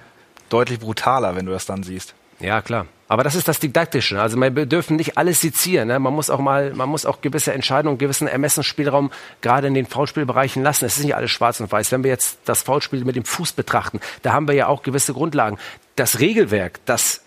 deutlich 0.48 0.80
brutaler, 0.80 1.36
wenn 1.36 1.46
du 1.46 1.52
das 1.52 1.66
dann 1.66 1.82
siehst. 1.82 2.14
Ja, 2.40 2.62
klar. 2.62 2.86
Aber 3.06 3.24
das 3.24 3.34
ist 3.34 3.48
das 3.48 3.58
Didaktische. 3.58 4.20
Also 4.20 4.40
wir 4.40 4.50
dürfen 4.66 4.96
nicht 4.96 5.18
alles 5.18 5.40
sezieren. 5.40 5.88
Ne? 5.88 5.98
Man 5.98 6.14
muss 6.14 6.30
auch 6.30 6.38
mal, 6.38 6.72
man 6.74 6.88
muss 6.88 7.04
auch 7.04 7.20
gewisse 7.20 7.52
Entscheidungen, 7.52 7.98
gewissen 7.98 8.28
Ermessensspielraum 8.28 9.10
gerade 9.40 9.66
in 9.66 9.74
den 9.74 9.86
Foulspielbereichen 9.86 10.62
lassen. 10.62 10.84
Es 10.84 10.96
ist 10.96 11.04
nicht 11.04 11.16
alles 11.16 11.32
schwarz 11.32 11.58
und 11.58 11.70
weiß. 11.70 11.90
Wenn 11.90 12.04
wir 12.04 12.10
jetzt 12.10 12.38
das 12.44 12.62
Foulspiel 12.62 13.04
mit 13.04 13.16
dem 13.16 13.24
Fuß 13.24 13.52
betrachten, 13.52 14.00
da 14.22 14.32
haben 14.32 14.46
wir 14.46 14.54
ja 14.54 14.68
auch 14.68 14.84
gewisse 14.84 15.12
Grundlagen. 15.12 15.58
Das 15.96 16.20
Regelwerk, 16.20 16.78
das 16.86 17.22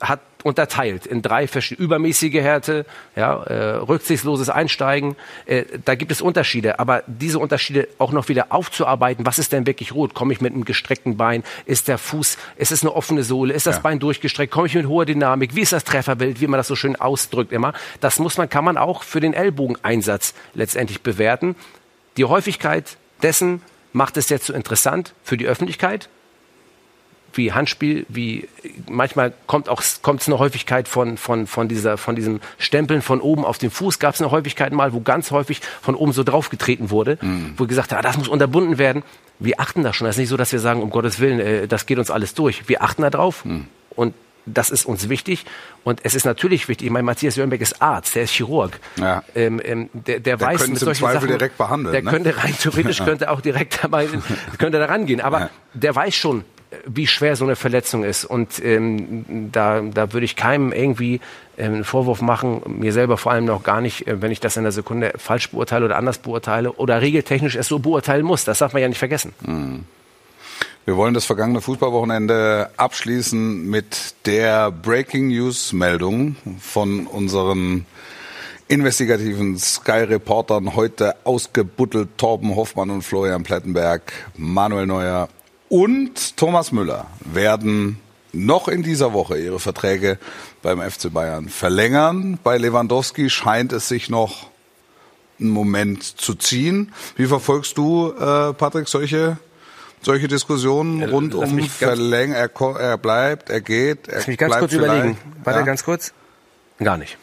hat 0.00 0.20
unterteilt 0.46 1.06
in 1.06 1.22
drei 1.22 1.48
verschiedene 1.48 1.84
übermäßige 1.84 2.34
Härte, 2.34 2.86
ja, 3.16 3.42
äh, 3.42 3.76
rücksichtsloses 3.78 4.48
Einsteigen. 4.48 5.16
Äh, 5.44 5.64
da 5.84 5.96
gibt 5.96 6.12
es 6.12 6.22
Unterschiede, 6.22 6.78
aber 6.78 7.02
diese 7.08 7.40
Unterschiede 7.40 7.88
auch 7.98 8.12
noch 8.12 8.28
wieder 8.28 8.46
aufzuarbeiten. 8.50 9.26
Was 9.26 9.40
ist 9.40 9.52
denn 9.52 9.66
wirklich 9.66 9.92
rot? 9.92 10.14
Komme 10.14 10.32
ich 10.32 10.40
mit 10.40 10.52
einem 10.52 10.64
gestreckten 10.64 11.16
Bein? 11.16 11.42
Ist 11.64 11.88
der 11.88 11.98
Fuß? 11.98 12.38
Ist 12.56 12.70
es 12.70 12.82
eine 12.82 12.94
offene 12.94 13.24
Sohle? 13.24 13.52
Ist 13.52 13.66
das 13.66 13.76
Ja. 13.76 13.82
Bein 13.82 13.98
durchgestreckt? 13.98 14.52
Komme 14.52 14.68
ich 14.68 14.74
mit 14.74 14.86
hoher 14.86 15.04
Dynamik? 15.04 15.56
Wie 15.56 15.62
ist 15.62 15.72
das 15.72 15.82
Trefferbild? 15.82 16.40
Wie 16.40 16.46
man 16.46 16.58
das 16.58 16.68
so 16.68 16.76
schön 16.76 16.94
ausdrückt 16.96 17.50
immer. 17.50 17.72
Das 18.00 18.20
muss 18.20 18.38
man, 18.38 18.48
kann 18.48 18.64
man 18.64 18.76
auch 18.76 19.02
für 19.02 19.20
den 19.20 19.34
Ellbogeneinsatz 19.34 20.32
letztendlich 20.54 21.02
bewerten. 21.02 21.56
Die 22.16 22.24
Häufigkeit 22.24 22.96
dessen 23.22 23.62
macht 23.92 24.16
es 24.16 24.28
jetzt 24.28 24.46
so 24.46 24.52
interessant 24.52 25.12
für 25.24 25.36
die 25.36 25.46
Öffentlichkeit 25.46 26.08
wie 27.34 27.52
Handspiel, 27.52 28.06
wie 28.08 28.48
manchmal 28.88 29.32
kommt 29.46 29.68
auch 29.68 29.82
kommt 30.02 30.22
es 30.22 30.28
eine 30.28 30.38
Häufigkeit 30.38 30.88
von 30.88 31.16
von 31.18 31.46
von 31.46 31.68
dieser 31.68 31.98
von 31.98 32.16
diesem 32.16 32.40
Stempeln 32.58 33.02
von 33.02 33.20
oben 33.20 33.44
auf 33.44 33.58
den 33.58 33.70
Fuß 33.70 33.98
gab 33.98 34.14
es 34.14 34.20
eine 34.20 34.30
Häufigkeit 34.30 34.72
mal, 34.72 34.92
wo 34.92 35.00
ganz 35.00 35.30
häufig 35.30 35.60
von 35.82 35.94
oben 35.94 36.12
so 36.12 36.22
draufgetreten 36.24 36.90
wurde, 36.90 37.18
wo 37.56 37.66
gesagt 37.66 37.92
hat, 37.92 37.98
ah, 37.98 38.02
das 38.02 38.16
muss 38.16 38.28
unterbunden 38.28 38.78
werden. 38.78 39.02
Wir 39.38 39.60
achten 39.60 39.82
da 39.82 39.92
schon. 39.92 40.06
Das 40.06 40.16
ist 40.16 40.20
nicht 40.20 40.28
so, 40.30 40.38
dass 40.38 40.52
wir 40.52 40.60
sagen, 40.60 40.82
um 40.82 40.88
Gottes 40.90 41.20
Willen, 41.20 41.40
äh, 41.40 41.68
das 41.68 41.84
geht 41.84 41.98
uns 41.98 42.10
alles 42.10 42.32
durch. 42.32 42.68
Wir 42.70 42.82
achten 42.82 43.02
da 43.02 43.10
drauf 43.10 43.44
und 43.90 44.14
das 44.48 44.70
ist 44.70 44.86
uns 44.86 45.08
wichtig 45.08 45.44
und 45.82 46.00
es 46.04 46.14
ist 46.14 46.24
natürlich 46.24 46.68
wichtig. 46.68 46.86
Ich 46.86 46.92
meine, 46.92 47.02
Matthias 47.02 47.34
Jörnbeck 47.36 47.60
ist 47.60 47.82
Arzt, 47.82 48.14
der 48.14 48.22
ist 48.22 48.30
Chirurg. 48.30 48.78
Ja. 48.96 49.24
Ähm, 49.34 49.60
ähm, 49.62 49.90
der, 49.92 50.20
der, 50.20 50.40
weiß 50.40 50.58
könnte 50.58 50.70
mit 50.70 50.78
solchen 50.80 51.00
Zweifel 51.00 51.14
Sachen, 51.22 51.28
direkt 51.28 51.58
behandeln, 51.58 51.92
Der 51.92 52.02
ne? 52.02 52.10
könnte 52.10 52.36
rein 52.38 52.54
theoretisch 52.56 52.98
könnte 53.04 53.30
auch 53.30 53.40
direkt 53.40 53.82
dabei 53.82 54.08
könnte 54.58 54.78
da 54.78 54.84
rangehen. 54.86 55.20
Aber 55.20 55.40
Ja. 55.40 55.50
der 55.74 55.94
weiß 55.96 56.14
schon, 56.14 56.44
wie 56.86 57.06
schwer 57.06 57.36
so 57.36 57.44
eine 57.44 57.56
Verletzung 57.56 58.04
ist. 58.04 58.24
Und 58.24 58.62
ähm, 58.64 59.50
da, 59.52 59.80
da 59.80 60.12
würde 60.12 60.24
ich 60.24 60.36
keinem 60.36 60.72
irgendwie 60.72 61.20
ähm, 61.56 61.74
einen 61.74 61.84
Vorwurf 61.84 62.20
machen, 62.20 62.62
mir 62.66 62.92
selber 62.92 63.16
vor 63.16 63.32
allem 63.32 63.44
noch 63.44 63.62
gar 63.62 63.80
nicht, 63.80 64.06
äh, 64.06 64.20
wenn 64.20 64.32
ich 64.32 64.40
das 64.40 64.56
in 64.56 64.62
der 64.62 64.72
Sekunde 64.72 65.12
falsch 65.16 65.50
beurteile 65.50 65.86
oder 65.86 65.96
anders 65.96 66.18
beurteile 66.18 66.72
oder 66.72 67.00
regeltechnisch 67.00 67.56
es 67.56 67.68
so 67.68 67.78
beurteilen 67.78 68.24
muss. 68.24 68.44
Das 68.44 68.58
darf 68.58 68.72
man 68.72 68.82
ja 68.82 68.88
nicht 68.88 68.98
vergessen. 68.98 69.32
Wir 70.84 70.96
wollen 70.96 71.14
das 71.14 71.24
vergangene 71.24 71.60
Fußballwochenende 71.60 72.70
abschließen 72.76 73.68
mit 73.68 74.14
der 74.24 74.70
Breaking 74.70 75.28
News 75.28 75.72
Meldung 75.72 76.36
von 76.60 77.06
unseren 77.06 77.86
investigativen 78.68 79.58
Sky-Reportern 79.58 80.74
heute 80.74 81.14
ausgebuddelt 81.24 82.10
Torben 82.16 82.56
Hoffmann 82.56 82.90
und 82.90 83.02
Florian 83.02 83.42
Plettenberg, 83.42 84.12
Manuel 84.36 84.86
Neuer 84.86 85.28
und 85.68 86.36
Thomas 86.36 86.72
Müller 86.72 87.06
werden 87.20 87.98
noch 88.32 88.68
in 88.68 88.82
dieser 88.82 89.12
Woche 89.12 89.38
ihre 89.38 89.58
Verträge 89.60 90.18
beim 90.62 90.80
FC 90.80 91.12
Bayern 91.12 91.48
verlängern. 91.48 92.38
Bei 92.42 92.58
Lewandowski 92.58 93.30
scheint 93.30 93.72
es 93.72 93.88
sich 93.88 94.10
noch 94.10 94.50
einen 95.40 95.50
Moment 95.50 96.02
zu 96.02 96.34
ziehen. 96.34 96.92
Wie 97.16 97.26
verfolgst 97.26 97.78
du, 97.78 98.12
äh, 98.12 98.52
Patrick, 98.54 98.88
solche 98.88 99.38
solche 100.02 100.28
Diskussionen 100.28 101.02
rund 101.10 101.34
lass 101.34 101.48
um 101.50 101.56
mich 101.56 101.64
ganz- 101.80 101.96
Verläng, 101.96 102.32
er, 102.32 102.50
er 102.78 102.98
bleibt, 102.98 103.50
er 103.50 103.60
geht, 103.60 104.06
er 104.08 104.16
Lass 104.16 104.26
mich 104.28 104.38
ganz 104.38 104.56
kurz 104.58 104.72
überlegen. 104.72 105.16
Warte, 105.42 105.60
Ja? 105.60 105.64
ganz 105.64 105.82
kurz. 105.84 106.12
Gar 106.78 106.96
nicht. 106.98 107.16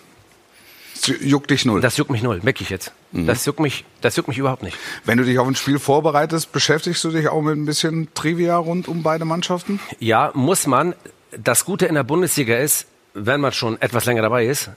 Es 0.96 1.12
Juckt 1.22 1.50
dich 1.50 1.66
null. 1.66 1.82
Das 1.82 1.98
juckt 1.98 2.12
mich 2.12 2.24
null, 2.24 2.40
merke 2.44 2.64
ich 2.64 2.70
jetzt. 2.70 2.92
Mhm. 3.12 3.28
Das 3.28 3.46
juckt 3.46 3.60
mich, 3.60 3.86
das 4.02 4.16
juckt 4.16 4.28
mich 4.28 4.38
überhaupt 4.38 4.64
nicht. 4.64 4.78
Wenn 5.06 5.18
du 5.18 5.24
dich 5.26 5.40
auf 5.40 5.48
ein 5.48 5.56
Spiel 5.56 5.80
vorbereitest, 5.80 6.52
beschäftigst 6.52 7.04
du 7.04 7.12
dich 7.12 7.28
auch 7.28 7.42
mit 7.42 7.56
ein 7.56 7.66
bisschen 7.66 8.14
Trivia 8.14 8.58
rund 8.58 8.88
um 8.88 9.04
beide 9.04 9.26
Mannschaften? 9.26 9.80
Ja, 10.00 10.32
muss 10.34 10.68
man. 10.68 10.96
Das 11.36 11.66
Gute 11.66 11.88
in 11.88 11.96
der 11.96 12.04
Bundesliga 12.04 12.58
ist, 12.58 12.86
wenn 13.14 13.42
man 13.42 13.52
schon 13.52 13.82
etwas 13.82 14.06
länger 14.06 14.22
dabei 14.22 14.46
ist, 14.46 14.70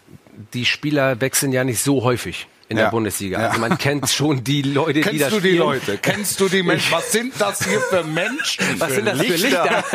die 0.55 0.65
Spieler 0.65 1.21
wechseln 1.21 1.53
ja 1.53 1.65
nicht 1.65 1.83
so 1.83 2.03
häufig 2.03 2.47
in 2.69 2.77
Ja. 2.77 2.85
der 2.85 2.91
Bundesliga. 2.91 3.41
Ja. 3.41 3.49
Also 3.49 3.61
man 3.61 3.79
kennt 3.79 4.09
schon 4.11 4.43
die 4.43 4.63
Leute, 4.63 4.95
die 4.95 5.01
Kennst 5.03 5.21
da 5.23 5.29
du 5.31 5.37
die 5.41 5.49
spielen. 5.51 5.59
Leute? 5.59 5.99
Kennst 5.99 6.41
du 6.41 6.49
die 6.49 6.63
Menschen? 6.63 6.93
Was 6.93 7.13
sind 7.13 7.33
das 7.39 7.65
hier 7.65 7.81
für 7.81 8.03
Menschen? 8.05 8.65
Was 8.81 8.95
sind 8.95 9.07
das 9.07 9.21
für 9.21 9.35
Lichter? 9.37 9.85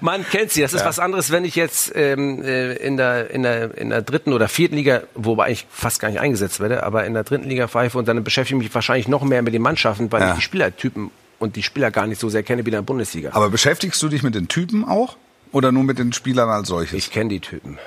Man 0.00 0.24
kennt 0.28 0.50
sie. 0.52 0.62
Das 0.62 0.72
ist 0.74 0.84
was 0.84 0.98
anderes, 0.98 1.30
wenn 1.30 1.44
ich 1.44 1.54
jetzt 1.56 1.92
ähm, 1.94 2.42
äh, 2.42 2.72
in, 2.74 2.96
der, 2.96 3.30
in, 3.30 3.42
der, 3.42 3.76
in 3.78 3.90
der 3.90 4.02
dritten 4.02 4.32
oder 4.32 4.48
vierten 4.48 4.76
Liga, 4.76 5.02
wobei 5.14 5.50
ich 5.50 5.66
fast 5.70 6.00
gar 6.00 6.08
nicht 6.10 6.20
eingesetzt 6.20 6.60
werde, 6.60 6.82
aber 6.82 7.04
in 7.04 7.14
der 7.14 7.24
dritten 7.24 7.48
Liga 7.48 7.68
pfeife 7.68 7.98
und 7.98 8.08
dann 8.08 8.22
beschäftige 8.24 8.58
ich 8.58 8.64
mich 8.64 8.74
wahrscheinlich 8.74 9.08
noch 9.08 9.22
mehr 9.22 9.42
mit 9.42 9.54
den 9.54 9.62
Mannschaften, 9.62 10.10
weil 10.12 10.20
Ja. 10.20 10.30
ich 10.30 10.34
die 10.36 10.42
Spielertypen 10.42 11.10
und 11.38 11.56
die 11.56 11.62
Spieler 11.62 11.90
gar 11.90 12.06
nicht 12.06 12.20
so 12.20 12.28
sehr 12.28 12.42
kenne 12.42 12.64
wie 12.66 12.70
in 12.70 12.74
der 12.74 12.82
Bundesliga. 12.82 13.30
Aber 13.32 13.48
beschäftigst 13.50 14.02
du 14.02 14.08
dich 14.08 14.22
mit 14.22 14.34
den 14.34 14.48
Typen 14.48 14.84
auch? 14.84 15.16
Oder 15.52 15.72
nur 15.72 15.84
mit 15.84 15.98
den 15.98 16.12
Spielern 16.12 16.48
als 16.48 16.68
solches? 16.68 16.96
ich 16.98 17.10
kenne 17.10 17.30
die 17.30 17.40
Typen. 17.40 17.78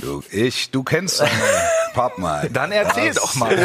Du, 0.00 0.22
ich, 0.30 0.70
du 0.70 0.82
kennst 0.82 1.20
deine 1.20 1.30
Partner. 1.94 2.48
Dann 2.50 2.72
erzähl 2.72 3.12
doch 3.14 3.34
mal. 3.34 3.56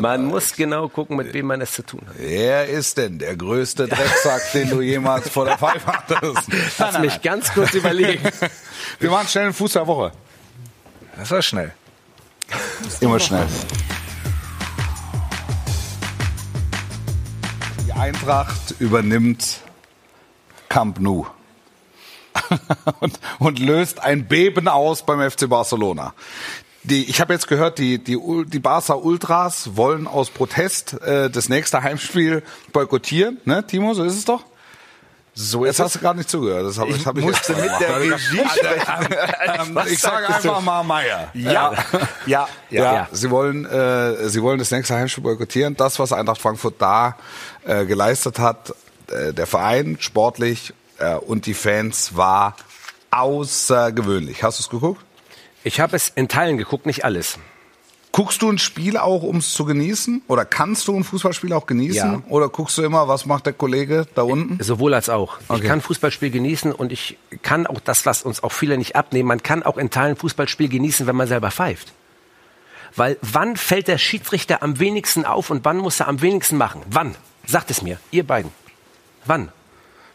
Man 0.00 0.26
muss 0.26 0.54
genau 0.54 0.88
gucken, 0.88 1.16
mit 1.16 1.32
wem 1.34 1.46
man 1.46 1.60
es 1.60 1.72
zu 1.72 1.82
tun 1.82 2.02
hat. 2.06 2.14
Wer 2.18 2.68
ist 2.68 2.96
denn 2.98 3.18
der 3.18 3.36
größte 3.36 3.88
Drecksack, 3.88 4.52
den 4.52 4.70
du 4.70 4.80
jemals 4.80 5.28
vor 5.28 5.44
der 5.44 5.58
Pfeife 5.58 5.86
hattest? 5.86 6.48
Lass 6.78 6.98
mich 6.98 7.22
ganz 7.22 7.52
kurz 7.52 7.74
überlegen. 7.74 8.22
Wir 9.00 9.10
machen 9.10 9.28
schnell 9.28 9.44
einen 9.44 9.54
Fuß 9.54 9.72
der 9.72 9.86
Woche. 9.86 10.12
Das 11.16 11.30
war 11.30 11.42
schnell. 11.42 11.72
Immer 13.00 13.18
schnell. 13.18 13.46
Die 17.86 17.92
Eintracht 17.92 18.74
übernimmt 18.78 19.60
Camp 20.68 21.00
Nou 21.00 21.26
und, 23.00 23.18
und 23.38 23.58
löst 23.58 24.02
ein 24.02 24.26
Beben 24.26 24.68
aus 24.68 25.04
beim 25.04 25.30
FC 25.30 25.48
Barcelona. 25.48 26.14
Die, 26.82 27.04
ich 27.04 27.20
habe 27.20 27.32
jetzt 27.32 27.48
gehört, 27.48 27.78
die, 27.78 27.98
die, 27.98 28.16
die 28.46 28.58
Barca 28.60 28.94
Ultras 28.94 29.76
wollen 29.76 30.06
aus 30.06 30.30
Protest 30.30 31.00
äh, 31.02 31.28
das 31.28 31.48
nächste 31.48 31.82
Heimspiel 31.82 32.42
boykottieren. 32.72 33.40
Ne, 33.44 33.66
Timo, 33.66 33.92
so 33.94 34.04
ist 34.04 34.16
es 34.16 34.24
doch? 34.24 34.44
So 35.38 35.66
Jetzt 35.66 35.80
hast 35.80 35.96
du 35.96 35.98
gerade 35.98 36.16
nicht 36.16 36.30
zugehört. 36.30 36.64
Das 36.64 36.78
hab, 36.78 36.88
Ich 36.88 37.06
hab 37.06 37.18
ich 37.18 37.24
musste 37.24 37.52
mit 37.54 37.70
der. 37.78 38.00
Regie 38.00 38.16
sprechen. 38.56 39.78
Ich 39.90 39.98
sage 39.98 40.28
einfach 40.28 40.62
mal 40.62 40.82
Meier. 40.82 41.28
Ja, 41.34 41.74
ja, 42.24 42.48
ja. 42.70 42.94
Ja, 42.94 43.08
sie 43.12 43.30
wollen, 43.30 43.66
äh, 43.66 44.30
sie 44.30 44.40
wollen 44.40 44.58
das 44.58 44.70
nächste 44.70 44.94
Heimspiel 44.94 45.22
boykottieren. 45.22 45.76
Das, 45.76 45.98
was 45.98 46.14
Eintracht 46.14 46.40
Frankfurt 46.40 46.76
da 46.78 47.16
äh, 47.66 47.84
geleistet 47.84 48.38
hat, 48.38 48.74
äh, 49.10 49.34
der 49.34 49.46
Verein 49.46 49.98
sportlich 50.00 50.72
äh, 50.98 51.16
und 51.16 51.46
die 51.46 51.54
Fans 51.54 52.16
war 52.16 52.56
außergewöhnlich. 53.10 54.42
Hast 54.42 54.58
du 54.58 54.62
es 54.62 54.70
geguckt? 54.70 55.04
Ich 55.64 55.80
habe 55.80 55.96
es 55.96 56.12
in 56.14 56.28
Teilen 56.28 56.58
geguckt, 56.58 56.86
nicht 56.86 57.04
alles. 57.04 57.38
Guckst 58.12 58.40
du 58.40 58.50
ein 58.50 58.56
Spiel 58.56 58.96
auch, 58.96 59.22
um 59.22 59.36
es 59.36 59.52
zu 59.52 59.66
genießen? 59.66 60.22
Oder 60.26 60.46
kannst 60.46 60.88
du 60.88 60.96
ein 60.96 61.04
Fußballspiel 61.04 61.52
auch 61.52 61.66
genießen? 61.66 62.12
Ja. 62.12 62.22
Oder 62.30 62.48
guckst 62.48 62.78
du 62.78 62.82
immer, 62.82 63.08
was 63.08 63.26
macht 63.26 63.44
der 63.44 63.52
Kollege 63.52 64.06
da 64.14 64.22
unten? 64.22 64.62
Sowohl 64.62 64.94
als 64.94 65.10
auch. 65.10 65.38
Okay. 65.48 65.60
Ich 65.60 65.68
kann 65.68 65.82
Fußballspiel 65.82 66.30
genießen 66.30 66.72
und 66.72 66.92
ich 66.92 67.18
kann 67.42 67.66
auch 67.66 67.80
das, 67.80 68.06
was 68.06 68.22
uns 68.22 68.42
auch 68.42 68.52
viele 68.52 68.78
nicht 68.78 68.96
abnehmen, 68.96 69.28
man 69.28 69.42
kann 69.42 69.62
auch 69.62 69.76
in 69.76 69.90
Teilen 69.90 70.16
Fußballspiel 70.16 70.70
genießen, 70.70 71.06
wenn 71.06 71.16
man 71.16 71.28
selber 71.28 71.50
pfeift. 71.50 71.92
Weil 72.94 73.18
wann 73.20 73.56
fällt 73.56 73.88
der 73.88 73.98
Schiedsrichter 73.98 74.62
am 74.62 74.78
wenigsten 74.78 75.26
auf 75.26 75.50
und 75.50 75.66
wann 75.66 75.76
muss 75.76 76.00
er 76.00 76.08
am 76.08 76.22
wenigsten 76.22 76.56
machen? 76.56 76.80
Wann? 76.88 77.14
Sagt 77.46 77.70
es 77.70 77.82
mir, 77.82 78.00
ihr 78.10 78.26
beiden. 78.26 78.50
Wann? 79.26 79.52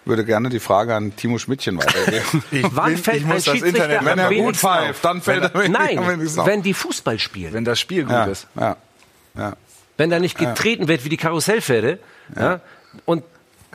Würde 0.04 0.26
gerne 0.26 0.50
die 0.50 0.60
Frage 0.60 0.96
an 0.96 1.16
Timo 1.16 1.38
Schmidtchen 1.38 1.78
weitergeben. 1.78 2.44
Wann 2.72 2.98
fällt 2.98 3.18
ich 3.18 3.24
ein 3.24 3.30
muss 3.30 3.44
das 3.44 3.62
Internet- 3.62 4.00
am 4.00 4.06
Wenn 4.06 4.20
er 4.20 4.30
gut 4.34 4.58
pfeift, 4.58 4.90
auf? 4.90 5.02
dann 5.02 5.22
fällt 5.22 5.44
er 5.44 5.56
am 5.56 5.72
Nein, 5.72 6.00
auf. 6.00 6.46
wenn 6.48 6.64
die 6.64 6.74
Fußball 6.74 7.20
spielen. 7.20 7.54
Wenn 7.54 7.66
das 7.66 7.80
Spiel 7.80 8.04
gut 8.04 8.12
ja, 8.12 8.26
ist. 8.26 8.48
ja, 8.60 8.78
ja. 9.38 9.54
Wenn 9.98 10.10
da 10.10 10.20
nicht 10.20 10.38
getreten 10.38 10.88
wird 10.88 11.06
wie 11.06 11.10
die 11.10 11.18
Karussellpferde 11.18 12.00
ja. 12.36 12.62
und 13.06 13.24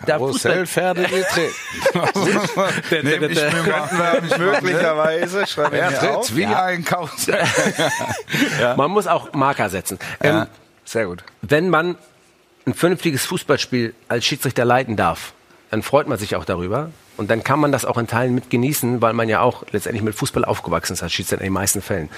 Karussellpferde 0.05 1.05
getreten. 1.05 1.55
Nehm 3.03 3.23
ich 3.31 3.41
mir 3.41 3.63
mal. 3.63 4.23
Möglicherweise, 4.39 5.47
schreibe 5.47 5.79
Er 5.79 5.99
tritt 5.99 6.37
wie 6.37 6.47
ein 6.47 6.85
Karussell. 6.85 7.45
man 8.77 8.91
muss 8.91 9.07
auch 9.07 9.33
Marker 9.33 9.71
setzen. 9.71 9.99
Ähm, 10.21 10.47
Sehr 10.85 11.07
gut. 11.07 11.23
wenn 11.43 11.71
man 11.71 11.97
ein 12.67 12.75
vernünftiges 12.75 13.25
Fußballspiel 13.27 13.95
als 14.09 14.25
Schiedsrichter 14.25 14.65
leiten 14.65 14.97
darf, 14.97 15.33
dann 15.77 15.83
freut 15.83 16.09
man 16.09 16.17
sich 16.17 16.37
auch 16.37 16.47
darüber. 16.47 16.91
Und 17.19 17.31
dann 17.31 17.45
kann 17.45 17.61
man 17.61 17.71
das 17.71 17.85
auch 17.85 17.99
in 17.99 18.07
Teilen 18.07 18.35
mit 18.35 18.49
genießen, 18.49 19.03
weil 19.03 19.13
man 19.13 19.29
ja 19.29 19.43
auch 19.43 19.63
letztendlich 19.73 20.03
mit 20.03 20.15
Fußball 20.15 20.43
aufgewachsen 20.43 20.95
ist 20.95 21.03
als 21.03 21.13
Schiedsrichter 21.13 21.43
in 21.43 21.49
den 21.49 21.53
meisten 21.53 21.83
Fällen. 21.83 22.09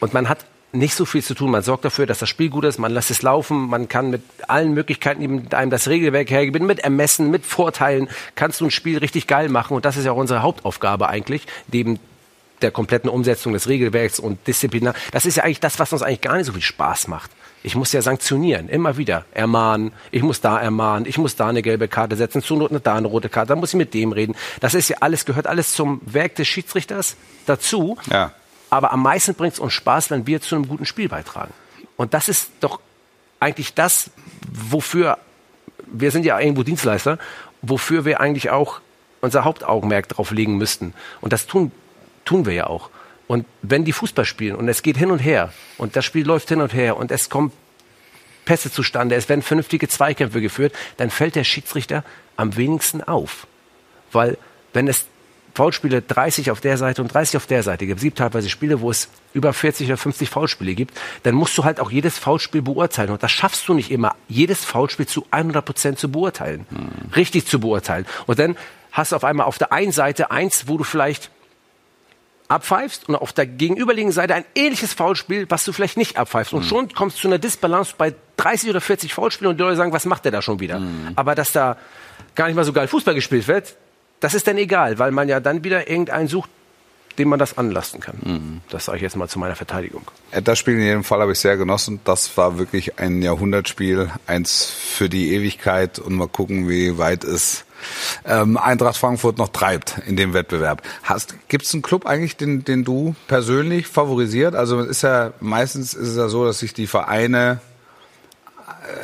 Und 0.00 0.14
man 0.14 0.30
hat 0.30 0.46
nicht 0.72 0.94
so 0.94 1.04
viel 1.04 1.22
zu 1.22 1.34
tun. 1.34 1.50
Man 1.50 1.62
sorgt 1.62 1.84
dafür, 1.84 2.06
dass 2.06 2.20
das 2.20 2.30
Spiel 2.30 2.48
gut 2.48 2.64
ist, 2.64 2.78
man 2.78 2.90
lässt 2.90 3.10
es 3.10 3.20
laufen, 3.20 3.68
man 3.68 3.86
kann 3.86 4.08
mit 4.08 4.22
allen 4.48 4.72
Möglichkeiten, 4.72 5.20
die 5.20 5.54
einem 5.54 5.70
das 5.70 5.88
Regelwerk 5.88 6.30
hergeben, 6.30 6.66
mit 6.66 6.78
Ermessen, 6.78 7.30
mit 7.30 7.44
Vorteilen, 7.44 8.08
kannst 8.34 8.62
du 8.62 8.64
ein 8.64 8.70
Spiel 8.70 8.96
richtig 8.96 9.26
geil 9.26 9.50
machen. 9.50 9.76
Und 9.76 9.84
das 9.84 9.98
ist 9.98 10.06
ja 10.06 10.12
auch 10.12 10.16
unsere 10.16 10.40
Hauptaufgabe 10.40 11.10
eigentlich, 11.10 11.46
neben 11.70 11.98
der 12.62 12.70
kompletten 12.70 13.10
Umsetzung 13.10 13.52
des 13.52 13.68
Regelwerks 13.68 14.18
und 14.18 14.46
Disziplinar. 14.46 14.94
Das 15.12 15.26
ist 15.26 15.36
ja 15.36 15.44
eigentlich 15.44 15.60
das, 15.60 15.78
was 15.78 15.92
uns 15.92 16.00
eigentlich 16.00 16.22
gar 16.22 16.38
nicht 16.38 16.46
so 16.46 16.54
viel 16.54 16.62
Spaß 16.62 17.08
macht. 17.08 17.30
Ich 17.64 17.74
muss 17.74 17.92
ja 17.92 18.02
sanktionieren, 18.02 18.68
immer 18.68 18.98
wieder 18.98 19.24
ermahnen. 19.32 19.92
Ich 20.10 20.22
muss 20.22 20.42
da 20.42 20.60
ermahnen, 20.60 21.06
ich 21.06 21.16
muss 21.16 21.34
da 21.34 21.48
eine 21.48 21.62
gelbe 21.62 21.88
Karte 21.88 22.14
setzen, 22.14 22.42
zur 22.42 22.58
Not 22.58 22.70
da 22.84 22.94
eine 22.94 23.06
rote 23.06 23.30
Karte, 23.30 23.48
dann 23.48 23.58
muss 23.58 23.70
ich 23.70 23.78
mit 23.78 23.94
dem 23.94 24.12
reden. 24.12 24.36
Das 24.60 24.74
ist 24.74 24.90
ja 24.90 24.98
alles, 25.00 25.24
gehört 25.24 25.46
alles 25.46 25.72
zum 25.72 26.02
Werk 26.04 26.34
des 26.34 26.46
Schiedsrichters 26.46 27.16
dazu. 27.46 27.96
Ja. 28.10 28.32
Aber 28.68 28.92
am 28.92 29.02
meisten 29.02 29.34
bringt 29.34 29.54
es 29.54 29.58
uns 29.58 29.72
Spaß, 29.72 30.10
wenn 30.10 30.26
wir 30.26 30.42
zu 30.42 30.54
einem 30.54 30.68
guten 30.68 30.84
Spiel 30.84 31.08
beitragen. 31.08 31.54
Und 31.96 32.12
das 32.12 32.28
ist 32.28 32.50
doch 32.60 32.80
eigentlich 33.40 33.72
das, 33.72 34.10
wofür 34.52 35.16
wir 35.86 36.10
sind 36.10 36.26
ja 36.26 36.38
irgendwo 36.38 36.64
Dienstleister, 36.64 37.18
wofür 37.62 38.04
wir 38.04 38.20
eigentlich 38.20 38.50
auch 38.50 38.80
unser 39.22 39.44
Hauptaugenmerk 39.44 40.08
drauf 40.08 40.30
legen 40.32 40.58
müssten. 40.58 40.92
Und 41.22 41.32
das 41.32 41.46
tun, 41.46 41.72
tun 42.26 42.44
wir 42.44 42.52
ja 42.52 42.66
auch. 42.66 42.90
Und 43.26 43.46
wenn 43.62 43.84
die 43.84 43.92
Fußball 43.92 44.24
spielen 44.24 44.56
und 44.56 44.68
es 44.68 44.82
geht 44.82 44.96
hin 44.96 45.10
und 45.10 45.18
her 45.18 45.52
und 45.78 45.96
das 45.96 46.04
Spiel 46.04 46.26
läuft 46.26 46.48
hin 46.48 46.60
und 46.60 46.74
her 46.74 46.96
und 46.96 47.10
es 47.10 47.30
kommen 47.30 47.52
Pässe 48.44 48.70
zustande, 48.70 49.14
es 49.14 49.28
werden 49.28 49.42
vernünftige 49.42 49.88
Zweikämpfe 49.88 50.40
geführt, 50.40 50.74
dann 50.98 51.10
fällt 51.10 51.34
der 51.34 51.44
Schiedsrichter 51.44 52.04
am 52.36 52.56
wenigsten 52.56 53.02
auf. 53.02 53.46
Weil 54.12 54.36
wenn 54.74 54.88
es 54.88 55.06
Foulspiele 55.54 56.02
30 56.02 56.50
auf 56.50 56.60
der 56.60 56.76
Seite 56.76 57.00
und 57.00 57.14
30 57.14 57.36
auf 57.36 57.46
der 57.46 57.62
Seite 57.62 57.86
gibt, 57.86 57.98
es 57.98 58.04
gibt 58.04 58.18
teilweise 58.18 58.50
Spiele, 58.50 58.80
wo 58.80 58.90
es 58.90 59.08
über 59.32 59.52
40 59.52 59.86
oder 59.86 59.96
50 59.96 60.28
Foulspiele 60.28 60.74
gibt, 60.74 61.00
dann 61.22 61.34
musst 61.34 61.56
du 61.56 61.64
halt 61.64 61.78
auch 61.80 61.90
jedes 61.90 62.18
Foulspiel 62.18 62.60
beurteilen. 62.60 63.10
Und 63.10 63.22
das 63.22 63.30
schaffst 63.30 63.66
du 63.68 63.74
nicht 63.74 63.90
immer, 63.90 64.16
jedes 64.28 64.64
Foulspiel 64.64 65.06
zu 65.06 65.26
100 65.30 65.64
Prozent 65.64 65.98
zu 65.98 66.10
beurteilen. 66.10 66.66
Richtig 67.14 67.46
zu 67.46 67.60
beurteilen. 67.60 68.04
Und 68.26 68.38
dann 68.40 68.56
hast 68.90 69.12
du 69.12 69.16
auf 69.16 69.24
einmal 69.24 69.46
auf 69.46 69.58
der 69.58 69.72
einen 69.72 69.92
Seite 69.92 70.32
eins, 70.32 70.66
wo 70.66 70.76
du 70.76 70.84
vielleicht 70.84 71.30
abpfeifst 72.48 73.08
und 73.08 73.16
auf 73.16 73.32
der 73.32 73.46
gegenüberliegenden 73.46 74.14
Seite 74.14 74.34
ein 74.34 74.44
ähnliches 74.54 74.92
Foulspiel, 74.92 75.46
was 75.48 75.64
du 75.64 75.72
vielleicht 75.72 75.96
nicht 75.96 76.16
abpfeifst. 76.16 76.52
Und 76.52 76.64
schon 76.64 76.92
kommst 76.92 77.16
du 77.16 77.22
zu 77.22 77.28
einer 77.28 77.38
Disbalance 77.38 77.94
bei 77.96 78.14
30 78.36 78.70
oder 78.70 78.80
40 78.80 79.14
Foulspielen 79.14 79.52
und 79.52 79.58
die 79.58 79.62
Leute 79.62 79.76
sagen, 79.76 79.92
was 79.92 80.04
macht 80.04 80.24
der 80.24 80.32
da 80.32 80.42
schon 80.42 80.60
wieder? 80.60 80.82
Aber 81.16 81.34
dass 81.34 81.52
da 81.52 81.76
gar 82.34 82.46
nicht 82.46 82.56
mal 82.56 82.64
so 82.64 82.72
geil 82.72 82.88
Fußball 82.88 83.14
gespielt 83.14 83.48
wird, 83.48 83.76
das 84.20 84.34
ist 84.34 84.46
dann 84.46 84.58
egal, 84.58 84.98
weil 84.98 85.10
man 85.10 85.28
ja 85.28 85.40
dann 85.40 85.64
wieder 85.64 85.88
irgendeinen 85.88 86.28
sucht, 86.28 86.50
dem 87.18 87.28
man 87.28 87.38
das 87.38 87.56
anlasten 87.58 88.00
kann. 88.00 88.60
Das 88.70 88.86
sage 88.86 88.96
ich 88.96 89.02
jetzt 89.02 89.16
mal 89.16 89.28
zu 89.28 89.38
meiner 89.38 89.54
Verteidigung. 89.54 90.02
Das 90.42 90.58
Spiel 90.58 90.74
in 90.74 90.80
jedem 90.80 91.04
Fall 91.04 91.20
habe 91.20 91.32
ich 91.32 91.38
sehr 91.38 91.56
genossen. 91.56 92.00
Das 92.04 92.36
war 92.36 92.58
wirklich 92.58 92.98
ein 92.98 93.22
Jahrhundertspiel, 93.22 94.10
eins 94.26 94.64
für 94.64 95.08
die 95.08 95.32
Ewigkeit 95.32 95.98
und 95.98 96.14
mal 96.14 96.28
gucken, 96.28 96.68
wie 96.68 96.98
weit 96.98 97.24
es 97.24 97.64
ähm, 98.24 98.56
Eintracht 98.56 98.96
Frankfurt 98.96 99.38
noch 99.38 99.48
treibt 99.48 100.00
in 100.06 100.16
dem 100.16 100.34
Wettbewerb. 100.34 100.82
Gibt 101.48 101.64
es 101.64 101.72
einen 101.72 101.82
Club 101.82 102.06
eigentlich, 102.06 102.36
den, 102.36 102.64
den 102.64 102.84
du 102.84 103.14
persönlich 103.28 103.86
favorisiert? 103.86 104.54
Also 104.54 104.80
es 104.80 104.88
ist 104.88 105.02
ja 105.02 105.32
meistens 105.40 105.94
ist 105.94 106.08
es 106.08 106.16
ja 106.16 106.28
so, 106.28 106.44
dass 106.44 106.58
sich 106.58 106.74
die 106.74 106.86
Vereine 106.86 107.60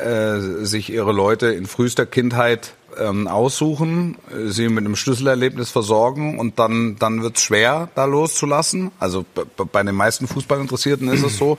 äh, 0.03 0.63
sich 0.65 0.91
ihre 0.91 1.11
Leute 1.11 1.47
in 1.47 1.65
frühester 1.65 2.05
Kindheit 2.05 2.73
ähm, 2.97 3.27
aussuchen, 3.27 4.17
sie 4.47 4.69
mit 4.69 4.85
einem 4.85 4.95
Schlüsselerlebnis 4.95 5.69
versorgen 5.69 6.39
und 6.39 6.59
dann, 6.59 6.97
dann 6.97 7.23
wird's 7.23 7.41
schwer, 7.41 7.89
da 7.95 8.05
loszulassen. 8.05 8.91
Also 8.99 9.25
bei 9.55 9.83
den 9.83 9.95
meisten 9.95 10.27
Fußballinteressierten 10.27 11.07
ist 11.09 11.23
es 11.23 11.37
so. 11.37 11.57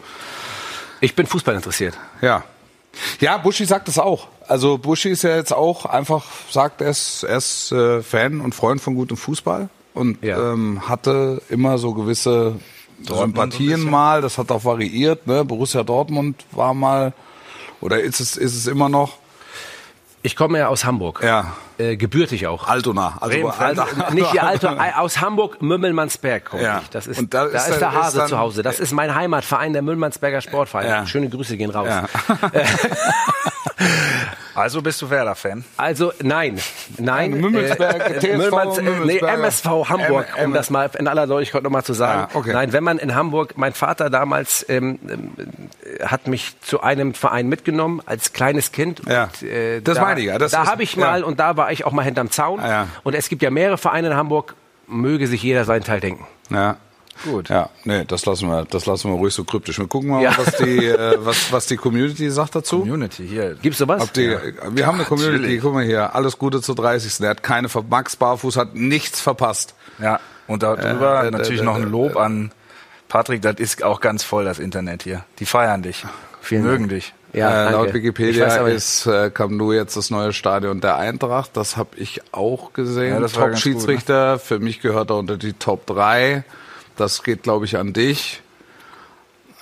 Ich 1.00 1.16
bin 1.16 1.26
Fußball 1.26 1.54
interessiert. 1.54 1.98
Ja. 2.20 2.44
Ja, 3.20 3.38
Buschi 3.38 3.64
sagt 3.64 3.88
es 3.88 3.98
auch. 3.98 4.28
Also 4.48 4.78
Buschi 4.78 5.10
ist 5.10 5.22
ja 5.22 5.36
jetzt 5.36 5.52
auch 5.52 5.86
einfach, 5.86 6.24
sagt 6.50 6.80
er 6.80 6.90
ist, 6.90 7.22
er 7.22 7.38
ist 7.38 7.72
äh, 7.72 8.02
Fan 8.02 8.40
und 8.40 8.54
Freund 8.54 8.80
von 8.80 8.94
gutem 8.94 9.16
Fußball 9.16 9.68
und 9.94 10.22
Ja. 10.22 10.52
ähm, 10.52 10.88
hatte 10.88 11.40
immer 11.48 11.78
so 11.78 11.94
gewisse 11.94 12.56
Sympathien 13.02 13.88
mal. 13.88 14.20
Das 14.20 14.38
hat 14.38 14.50
auch 14.50 14.64
variiert. 14.64 15.26
Ne? 15.26 15.44
Borussia 15.44 15.82
Dortmund 15.82 16.44
war 16.52 16.74
mal 16.74 17.12
oder 17.80 18.00
ist 18.00 18.20
es 18.20 18.36
ist 18.36 18.54
es 18.56 18.66
immer 18.66 18.88
noch? 18.88 19.16
Ich 20.22 20.36
komme 20.36 20.58
ja 20.58 20.68
aus 20.68 20.84
Hamburg. 20.84 21.20
Ja. 21.24 21.56
Äh, 21.78 21.96
gebürtig 21.96 22.46
auch. 22.46 22.68
Altona. 22.68 23.16
Also 23.20 23.34
Bremen, 23.36 23.50
Alter- 23.50 23.86
nicht 24.12 24.30
hier 24.30 24.44
Alter, 24.44 24.76
aus 24.98 25.20
Hamburg, 25.20 25.60
Mümmelmannsberg 25.62 26.44
komme 26.44 26.62
Ja. 26.62 26.80
ich. 26.82 26.90
Das 26.90 27.06
ist, 27.06 27.18
Und 27.18 27.32
da 27.34 27.46
da, 27.46 27.58
ist 27.58 27.68
ist, 27.68 27.70
dann- 27.72 27.78
der 27.80 27.92
Hase 27.94 28.06
ist 28.08 28.16
dann- 28.22 28.28
zu 28.28 28.38
Hause. 28.38 28.62
Das 28.62 28.78
ist 28.80 28.92
mein 28.92 29.14
Heimatverein, 29.14 29.72
der 29.72 29.82
Müllmannsberger 29.82 30.40
Sportverein. 30.40 30.86
Ja. 30.86 31.06
Schöne 31.06 31.28
Grüße 31.28 31.56
gehen 31.56 31.70
raus. 31.70 31.88
Ja. 31.88 32.04
Also 34.54 34.82
bist 34.82 35.00
du 35.00 35.08
Werder-Fan? 35.08 35.64
Also 35.78 36.12
nein, 36.22 36.60
nein. 36.98 37.30
Mümmelsberg, 37.32 38.10
äh, 38.10 38.18
TSV 38.18 38.36
Müllmanns- 38.36 38.80
nee. 39.04 39.16
MSV 39.18 39.64
Hamburg, 39.88 40.26
M- 40.36 40.44
um 40.48 40.52
das 40.52 40.68
mal 40.68 40.90
in 40.98 41.08
aller 41.08 41.26
Deutlichkeit 41.26 41.62
nochmal 41.62 41.82
zu 41.84 41.94
sagen. 41.94 42.28
Ja, 42.32 42.38
okay. 42.38 42.52
Nein, 42.52 42.72
wenn 42.74 42.84
man 42.84 42.98
in 42.98 43.14
Hamburg, 43.14 43.54
mein 43.56 43.72
Vater 43.72 44.10
damals 44.10 44.66
ähm, 44.68 44.98
ähm, 45.08 45.32
hat 46.06 46.26
mich 46.26 46.54
zu 46.60 46.82
einem 46.82 47.14
Verein 47.14 47.48
mitgenommen 47.48 48.02
als 48.04 48.34
kleines 48.34 48.72
Kind. 48.72 49.00
Ja. 49.08 49.24
Und, 49.24 49.42
äh, 49.42 49.80
Das 49.80 49.96
da, 49.96 50.02
meine 50.02 50.20
ich 50.20 50.26
ja, 50.26 50.38
das 50.38 50.52
da 50.52 50.66
habe 50.66 50.82
ich 50.82 50.98
mal 50.98 51.20
ja. 51.20 51.26
und 51.26 51.40
da 51.40 51.56
war 51.56 51.61
ich 51.70 51.84
auch 51.84 51.92
mal 51.92 52.02
hinterm 52.02 52.30
Zaun. 52.30 52.58
Ah, 52.60 52.68
ja. 52.68 52.88
Und 53.04 53.14
es 53.14 53.28
gibt 53.28 53.42
ja 53.42 53.50
mehrere 53.50 53.78
Vereine 53.78 54.08
in 54.08 54.16
Hamburg. 54.16 54.54
Möge 54.88 55.26
sich 55.28 55.42
jeder 55.42 55.64
seinen 55.64 55.84
Teil 55.84 56.00
denken. 56.00 56.26
Ja. 56.50 56.76
Gut. 57.24 57.50
Ja, 57.50 57.68
nee, 57.84 58.04
das 58.06 58.24
lassen 58.26 58.48
wir, 58.48 58.64
das 58.64 58.86
lassen 58.86 59.10
wir 59.10 59.16
ruhig 59.16 59.32
so 59.34 59.44
kryptisch. 59.44 59.78
Wir 59.78 59.86
gucken 59.86 60.08
mal, 60.10 60.22
Ja. 60.22 60.32
was 60.36 60.56
die, 60.56 60.86
äh, 60.86 61.18
was, 61.20 61.52
was 61.52 61.66
die 61.66 61.76
Community 61.76 62.30
sagt 62.30 62.54
dazu. 62.56 62.80
Community 62.80 63.28
hier. 63.28 63.54
Gibt's 63.60 63.78
sowas? 63.78 64.02
Ob 64.02 64.12
die, 64.14 64.34
Wir 64.70 64.86
haben 64.86 64.96
eine 64.96 65.04
Community, 65.04 65.38
natürlich. 65.38 65.60
guck 65.62 65.74
mal 65.74 65.84
hier, 65.84 66.14
alles 66.16 66.38
Gute 66.38 66.60
zu 66.62 66.74
30. 66.74 67.18
Der 67.18 67.30
hat 67.30 67.42
keine, 67.42 67.68
Ver 67.68 67.84
Max 67.88 68.16
Barfuß 68.16 68.56
hat 68.56 68.74
nichts 68.74 69.20
verpasst. 69.20 69.74
Ja, 70.00 70.20
und 70.48 70.62
darüber 70.62 71.22
Äh, 71.22 71.28
äh, 71.28 71.30
natürlich 71.30 71.60
äh, 71.60 71.64
noch 71.64 71.78
äh, 71.78 71.82
ein 71.82 71.90
Lob 71.90 72.16
an 72.16 72.50
Patrick. 73.08 73.42
Das 73.42 73.56
ist 73.56 73.84
auch 73.84 74.00
ganz 74.00 74.24
voll, 74.24 74.44
das 74.44 74.58
Internet 74.58 75.02
hier. 75.02 75.24
Die 75.38 75.46
feiern 75.46 75.82
dich. 75.82 76.04
Vielen 76.40 76.62
mögen 76.62 76.88
Dank. 76.88 76.90
dich. 76.90 77.14
Ja, 77.32 77.68
äh, 77.68 77.72
laut 77.72 77.94
Wikipedia 77.94 78.62
weiß 78.62 78.74
ist 78.74 79.06
äh, 79.06 79.30
Camp 79.30 79.52
Nou 79.52 79.72
jetzt 79.72 79.96
das 79.96 80.10
neue 80.10 80.32
Stadion 80.32 80.80
der 80.80 80.96
Eintracht. 80.96 81.56
Das 81.56 81.76
habe 81.76 81.96
ich 81.96 82.20
auch 82.32 82.72
gesehen. 82.72 83.14
Ja, 83.14 83.20
ne? 83.20 83.26
Top-Schiedsrichter. 83.26 84.38
Für 84.38 84.58
mich 84.58 84.80
gehört 84.80 85.10
er 85.10 85.16
unter 85.16 85.38
die 85.38 85.54
Top 85.54 85.86
3. 85.86 86.44
Das 86.96 87.22
geht, 87.22 87.42
glaube 87.42 87.64
ich, 87.64 87.78
an 87.78 87.92
dich. 87.92 88.42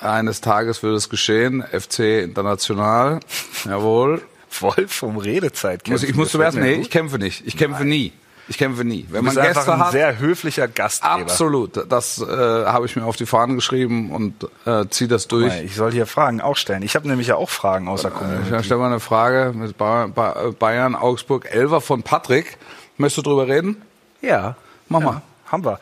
Eines 0.00 0.40
Tages 0.40 0.82
wird 0.82 0.96
es 0.96 1.08
geschehen. 1.08 1.62
FC 1.62 2.22
International. 2.22 3.20
Jawohl. 3.64 4.22
Voll 4.48 4.88
vom 4.88 5.16
Redezeit. 5.18 5.86
Muss, 5.88 6.02
ich 6.02 6.16
muss 6.16 6.32
zum 6.32 6.40
ersten, 6.40 6.60
nee, 6.60 6.74
ich 6.74 6.90
kämpfe 6.90 7.18
nicht. 7.18 7.46
Ich 7.46 7.56
kämpfe 7.56 7.84
nie. 7.84 8.12
Ich 8.50 8.58
kämpfe 8.58 8.84
nie. 8.84 9.06
Wenn 9.10 9.20
Du 9.20 9.26
man 9.26 9.34
bist 9.36 9.38
einfach 9.38 9.54
Gäste 9.60 9.72
ein 9.74 9.78
hat, 9.80 9.92
sehr 9.92 10.18
höflicher 10.18 10.66
Gastgeber. 10.66 11.14
absolut. 11.14 11.90
Das 11.90 12.18
äh, 12.20 12.26
habe 12.26 12.84
ich 12.84 12.96
mir 12.96 13.04
auf 13.04 13.14
die 13.14 13.24
Fahnen 13.26 13.54
geschrieben 13.54 14.10
und 14.10 14.48
äh, 14.66 14.86
ziehe 14.90 15.06
das 15.06 15.28
durch. 15.28 15.54
Ich 15.62 15.76
soll 15.76 15.92
hier 15.92 16.04
Fragen 16.06 16.40
auch 16.40 16.56
stellen. 16.56 16.82
Ich 16.82 16.96
habe 16.96 17.06
nämlich 17.06 17.28
ja 17.28 17.36
auch 17.36 17.48
Fragen 17.48 17.86
aus 17.86 18.02
der 18.02 18.10
Community. 18.10 18.52
Ich 18.56 18.66
stelle 18.66 18.80
mal 18.80 18.86
eine 18.88 18.98
Frage 18.98 19.52
mit 19.54 19.78
Ba- 19.78 20.08
Ba- 20.08 20.50
Bayern, 20.58 20.96
Augsburg, 20.96 21.46
Elver 21.48 21.80
von 21.80 22.02
Patrick. 22.02 22.58
Möchtest 22.96 23.18
du 23.18 23.30
drüber 23.30 23.46
reden? 23.46 23.80
Ja. 24.20 24.56
Mach 24.88 25.00
mal. 25.00 25.22
Haben 25.46 25.64
wir. 25.64 25.78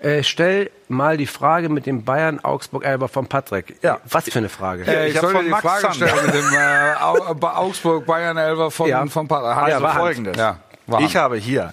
Äh, 0.00 0.24
stell 0.24 0.70
mal 0.88 1.16
die 1.16 1.26
Frage 1.26 1.68
mit 1.68 1.86
dem 1.86 2.04
Bayern 2.04 2.40
Augsburg 2.40 2.84
Elber 2.84 3.06
von 3.08 3.26
Patrick. 3.28 3.76
Ja. 3.82 3.98
Was 4.10 4.24
für 4.24 4.38
eine 4.40 4.48
Frage? 4.48 4.84
Ja, 4.92 5.04
ich 5.04 5.14
ich 5.14 5.20
soll 5.20 5.42
die 5.44 5.48
Max 5.50 5.62
Frage 5.62 5.82
Zander. 5.82 6.08
stellen 6.08 6.26
mit 6.26 6.34
dem 6.34 6.52
äh, 6.52 6.94
Augsburg, 7.44 8.06
Bayern, 8.06 8.36
Elver 8.36 8.70
von, 8.72 8.88
Ja. 8.88 9.06
von 9.06 9.28
Patrick. 9.28 9.56
Also 9.56 9.82
Ja, 9.84 9.88
Hand. 9.92 10.00
folgendes. 10.00 10.36
Ja, 10.36 10.56
ich 10.98 11.16
habe 11.16 11.36
hier. 11.36 11.72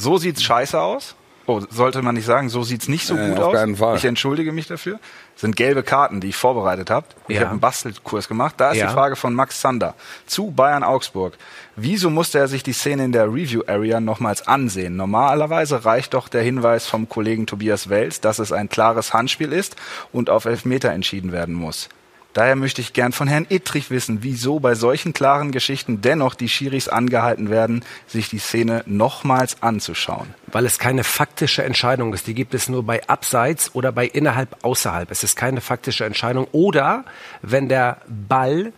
So 0.00 0.16
sieht's 0.18 0.42
scheiße 0.42 0.80
aus. 0.80 1.14
Oh, 1.46 1.60
sollte 1.68 2.00
man 2.00 2.14
nicht 2.14 2.26
sagen, 2.26 2.48
so 2.48 2.62
sieht's 2.62 2.86
nicht 2.86 3.04
so 3.06 3.16
Äh, 3.16 3.30
gut 3.30 3.38
aus. 3.40 3.76
Fall. 3.76 3.96
Ich 3.96 4.04
entschuldige 4.04 4.52
mich 4.52 4.68
dafür. 4.68 5.00
sind 5.36 5.56
gelbe 5.56 5.82
Karten, 5.82 6.20
die 6.20 6.28
ich 6.28 6.36
vorbereitet 6.36 6.90
habe. 6.90 7.06
Ich 7.26 7.36
Ja. 7.36 7.40
habe 7.40 7.50
einen 7.52 7.60
Bastelkurs 7.60 8.28
gemacht. 8.28 8.54
Da 8.58 8.70
ist 8.72 8.76
Ja. 8.76 8.86
die 8.88 8.92
Frage 8.92 9.16
von 9.16 9.34
Max 9.34 9.60
Zander 9.60 9.94
zu 10.26 10.50
Bayern 10.52 10.82
Augsburg. 10.84 11.32
Wieso 11.76 12.08
musste 12.10 12.38
er 12.38 12.46
sich 12.46 12.62
die 12.62 12.74
Szene 12.74 13.04
in 13.06 13.12
der 13.12 13.26
Review 13.26 13.62
Area 13.66 14.00
nochmals 14.00 14.46
ansehen? 14.46 14.96
Normalerweise 14.96 15.84
reicht 15.84 16.12
doch 16.14 16.28
der 16.28 16.42
Hinweis 16.42 16.86
vom 16.86 17.08
Kollegen 17.08 17.46
Tobias 17.46 17.88
Wels, 17.88 18.20
dass 18.20 18.38
es 18.38 18.52
ein 18.52 18.68
klares 18.68 19.12
Handspiel 19.14 19.52
ist 19.52 19.76
und 20.12 20.28
auf 20.30 20.44
Elfmeter 20.44 20.90
entschieden 20.92 21.32
werden 21.32 21.54
muss. 21.54 21.88
Daher 22.32 22.54
möchte 22.54 22.80
ich 22.80 22.92
gern 22.92 23.12
von 23.12 23.26
Herrn 23.26 23.46
Ittrich 23.48 23.90
wissen, 23.90 24.22
wieso 24.22 24.60
bei 24.60 24.74
solchen 24.74 25.12
klaren 25.12 25.50
Geschichten 25.50 26.00
dennoch 26.00 26.34
die 26.34 26.48
Schiris 26.48 26.88
angehalten 26.88 27.50
werden, 27.50 27.84
sich 28.06 28.28
die 28.28 28.38
Szene 28.38 28.84
nochmals 28.86 29.62
anzuschauen. 29.62 30.32
Weil 30.46 30.64
es 30.64 30.78
keine 30.78 31.02
faktische 31.02 31.64
Entscheidung 31.64 32.14
ist. 32.14 32.28
Die 32.28 32.34
gibt 32.34 32.54
es 32.54 32.68
nur 32.68 32.84
bei 32.84 33.06
Abseits 33.08 33.74
oder 33.74 33.90
bei 33.90 34.06
innerhalb, 34.06 34.64
außerhalb. 34.64 35.10
Es 35.10 35.24
ist 35.24 35.34
keine 35.34 35.60
faktische 35.60 36.04
Entscheidung. 36.04 36.46
Oder 36.52 37.04
wenn 37.42 37.68
der 37.68 37.98
Ball 38.06 38.72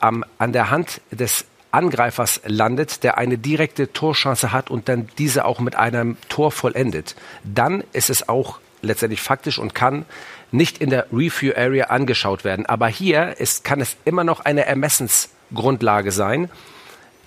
am, 0.00 0.24
an 0.38 0.52
der 0.52 0.70
Hand 0.70 1.00
des 1.12 1.44
Angreifers 1.70 2.40
landet, 2.44 3.02
der 3.04 3.16
eine 3.16 3.38
direkte 3.38 3.92
Torchance 3.92 4.52
hat 4.52 4.70
und 4.70 4.88
dann 4.88 5.08
diese 5.18 5.44
auch 5.44 5.60
mit 5.60 5.76
einem 5.76 6.16
Tor 6.28 6.50
vollendet, 6.50 7.16
dann 7.44 7.84
ist 7.92 8.10
es 8.10 8.28
auch 8.28 8.58
letztendlich 8.82 9.22
faktisch 9.22 9.58
und 9.58 9.74
kann 9.74 10.04
nicht 10.52 10.78
in 10.78 10.90
der 10.90 11.06
Review 11.12 11.52
Area 11.56 11.86
angeschaut 11.86 12.44
werden. 12.44 12.66
Aber 12.66 12.88
hier 12.88 13.38
ist, 13.38 13.64
kann 13.64 13.80
es 13.80 13.96
immer 14.04 14.24
noch 14.24 14.40
eine 14.40 14.66
Ermessensgrundlage 14.66 16.12
sein. 16.12 16.50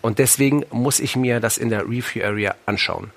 Und 0.01 0.19
deswegen 0.19 0.65
muss 0.71 0.99
ich 0.99 1.15
mir 1.15 1.39
das 1.39 1.57
in 1.57 1.69
der 1.69 1.83
Review 1.83 2.23
Area 2.23 2.55
anschauen. 2.65 3.11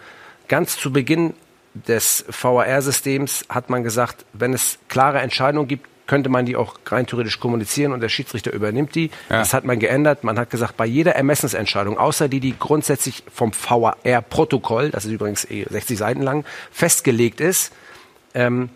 Ganz 0.49 0.79
zu 0.79 0.93
Beginn 0.93 1.35
des 1.75 2.25
VAR-Systems 2.29 3.45
hat 3.49 3.71
man 3.71 3.85
gesagt, 3.85 4.25
wenn 4.33 4.55
es 4.55 4.79
klare 4.89 5.21
Entscheidungen 5.21 5.69
gibt, 5.69 5.87
könnte 6.07 6.31
man 6.31 6.47
die 6.47 6.57
auch 6.57 6.79
rein 6.87 7.07
theoretisch 7.07 7.39
kommunizieren 7.39 7.93
und 7.93 8.01
der 8.01 8.09
Schiedsrichter 8.09 8.53
übernimmt 8.53 8.95
die. 8.95 9.11
Ja. 9.29 9.41
Das 9.41 9.53
hat 9.53 9.65
man 9.65 9.79
geändert. 9.79 10.25
Man 10.25 10.39
hat 10.39 10.49
gesagt, 10.49 10.79
bei 10.79 10.87
jeder 10.87 11.15
Ermessensentscheidung, 11.15 11.99
außer 11.99 12.29
die, 12.29 12.41
die 12.41 12.59
grundsätzlich 12.59 13.23
vom 13.33 13.53
VAR-Protokoll, 13.53 14.91
das 14.91 15.05
ist 15.05 15.13
übrigens 15.13 15.45
eh 15.45 15.67
60 15.69 15.99
Seiten 15.99 16.23
lang, 16.23 16.47
festgelegt 16.73 17.41
ist, 17.41 17.73
ähm, 18.35 18.71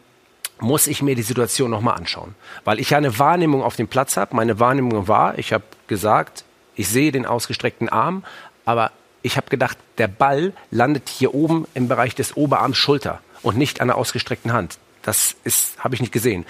muss 0.63 0.87
ich 0.87 1.03
mir 1.03 1.15
die 1.15 1.23
Situation 1.23 1.71
nochmal 1.71 1.97
anschauen. 1.97 2.35
Weil 2.65 2.81
ich 2.81 2.91
ja 2.91 2.99
eine 2.99 3.19
Wahrnehmung 3.19 3.63
auf 3.63 3.77
dem 3.77 3.89
Platz 3.89 4.17
habe. 4.17 4.37
Meine 4.37 4.61
Wahrnehmung 4.61 5.09
war, 5.09 5.39
ich 5.39 5.53
habe 5.53 5.65
gesagt, 5.89 6.45
ich 6.75 6.89
sehe 6.89 7.13
den 7.13 7.27
ausgestreckten 7.27 7.89
Arm, 7.89 8.25
aber 8.65 8.93
ich 9.23 9.37
habe 9.37 9.51
gedacht, 9.51 9.77
der 9.99 10.09
Ball 10.09 10.53
landet 10.71 11.09
hier 11.09 11.35
oben 11.35 11.67
im 11.75 11.89
Bereich 11.89 12.15
des 12.15 12.37
Oberarms 12.37 12.77
Schulter 12.77 13.21
und 13.43 13.59
nicht 13.59 13.81
an 13.81 13.89
der 13.89 13.97
ausgestreckten 13.97 14.53
Hand. 14.53 14.79
Das 15.03 15.35
ist 15.45 15.83
habe 15.83 15.95
ich 15.95 16.01
nicht 16.01 16.13
gesehen. 16.13 16.47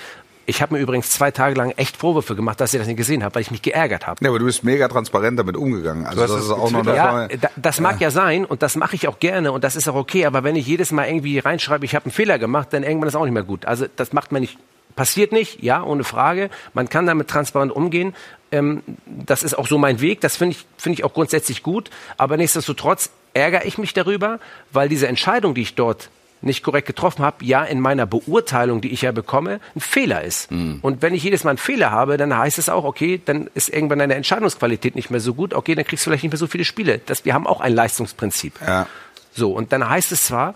Ich 0.46 0.60
habe 0.62 0.74
mir 0.74 0.80
übrigens 0.80 1.10
zwei 1.10 1.30
Tage 1.30 1.54
lang 1.54 1.70
echt 1.76 1.96
Vorwürfe 1.96 2.34
gemacht, 2.34 2.60
dass 2.60 2.74
ich 2.74 2.78
das 2.80 2.86
nicht 2.86 2.96
gesehen 2.96 3.22
habe, 3.22 3.34
weil 3.34 3.42
ich 3.42 3.50
mich 3.50 3.62
geärgert 3.62 4.06
habe. 4.06 4.22
Ja, 4.24 4.30
aber 4.30 4.38
du 4.38 4.44
bist 4.44 4.64
mega 4.64 4.88
transparent 4.88 5.38
damit 5.38 5.56
umgegangen. 5.56 6.06
Also 6.06 6.20
das 6.20 6.30
es 6.30 6.44
ist 6.44 6.50
auch 6.50 6.70
noch 6.70 6.84
Ja, 6.86 7.28
da, 7.28 7.50
das 7.56 7.80
mag 7.80 8.00
ja. 8.00 8.10
sein 8.10 8.44
und 8.44 8.62
das 8.62 8.76
mache 8.76 8.96
ich 8.96 9.08
auch 9.08 9.18
gerne 9.20 9.52
und 9.52 9.62
das 9.64 9.76
ist 9.76 9.88
auch 9.88 9.94
okay, 9.94 10.26
aber 10.26 10.44
wenn 10.44 10.56
ich 10.56 10.66
jedes 10.66 10.90
Mal 10.92 11.08
irgendwie 11.08 11.38
reinschreibe, 11.38 11.84
ich 11.84 11.94
habe 11.94 12.06
einen 12.06 12.12
Fehler 12.12 12.38
gemacht, 12.38 12.68
dann 12.72 12.82
irgendwann 12.82 13.08
ist 13.08 13.14
auch 13.14 13.24
nicht 13.24 13.34
mehr 13.34 13.42
gut. 13.42 13.66
Also 13.66 13.86
das 13.96 14.12
macht 14.12 14.32
man 14.32 14.42
nicht, 14.42 14.58
passiert 14.96 15.32
nicht, 15.32 15.62
ja, 15.62 15.82
ohne 15.82 16.04
Frage. 16.04 16.50
Man 16.74 16.88
kann 16.88 17.06
damit 17.06 17.28
transparent 17.28 17.72
umgehen. 17.72 18.14
Ähm, 18.50 18.82
das 19.06 19.42
ist 19.42 19.56
auch 19.56 19.66
so 19.66 19.78
mein 19.78 20.00
Weg, 20.00 20.20
das 20.20 20.36
finde 20.36 20.56
ich, 20.56 20.66
finde 20.76 20.98
ich 20.98 21.04
auch 21.04 21.14
grundsätzlich 21.14 21.62
gut, 21.62 21.90
aber 22.18 22.36
nichtsdestotrotz 22.36 23.10
ärgere 23.34 23.64
ich 23.64 23.78
mich 23.78 23.94
darüber, 23.94 24.38
weil 24.72 24.88
diese 24.88 25.08
Entscheidung, 25.08 25.54
die 25.54 25.62
ich 25.62 25.74
dort 25.74 26.10
nicht 26.42 26.62
korrekt 26.62 26.86
getroffen 26.86 27.24
habe, 27.24 27.44
ja 27.44 27.62
in 27.64 27.80
meiner 27.80 28.04
Beurteilung, 28.06 28.80
die 28.80 28.90
ich 28.92 29.02
ja 29.02 29.12
bekomme, 29.12 29.60
ein 29.76 29.80
Fehler 29.80 30.22
ist. 30.22 30.50
Und 30.50 31.00
wenn 31.02 31.14
ich 31.14 31.22
jedes 31.22 31.44
Mal 31.44 31.50
einen 31.50 31.58
Fehler 31.58 31.90
habe, 31.90 32.16
dann 32.16 32.36
heißt 32.36 32.58
es 32.58 32.68
auch, 32.68 32.84
okay, 32.84 33.20
dann 33.24 33.48
ist 33.54 33.68
irgendwann 33.68 33.98
deine 34.00 34.14
Entscheidungsqualität 34.14 34.94
nicht 34.96 35.10
mehr 35.10 35.20
so 35.20 35.34
gut, 35.34 35.54
okay, 35.54 35.74
dann 35.74 35.84
kriegst 35.84 36.04
du 36.04 36.10
vielleicht 36.10 36.24
nicht 36.24 36.32
mehr 36.32 36.38
so 36.38 36.46
viele 36.48 36.64
Spiele. 36.64 37.00
Das, 37.06 37.24
wir 37.24 37.32
haben 37.34 37.46
auch 37.46 37.60
ein 37.60 37.72
Leistungsprinzip. 37.74 38.54
Ja. 38.66 38.86
So, 39.32 39.52
und 39.52 39.72
dann 39.72 39.88
heißt 39.88 40.12
es 40.12 40.24
zwar, 40.24 40.54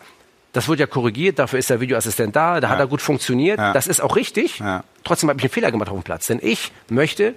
das 0.52 0.68
wird 0.68 0.80
ja 0.80 0.86
korrigiert, 0.86 1.38
dafür 1.38 1.58
ist 1.58 1.70
der 1.70 1.80
Videoassistent 1.80 2.34
da, 2.34 2.60
da 2.60 2.68
hat 2.68 2.78
er 2.78 2.86
gut 2.86 3.02
funktioniert, 3.02 3.58
Ja. 3.58 3.72
das 3.72 3.86
ist 3.86 4.00
auch 4.00 4.16
richtig. 4.16 4.58
Ja. 4.58 4.84
Trotzdem 5.04 5.28
habe 5.28 5.38
ich 5.38 5.44
einen 5.44 5.52
Fehler 5.52 5.70
gemacht 5.70 5.88
auf 5.90 5.96
dem 5.98 6.02
Platz. 6.02 6.26
Denn 6.26 6.40
ich 6.42 6.72
möchte 6.88 7.34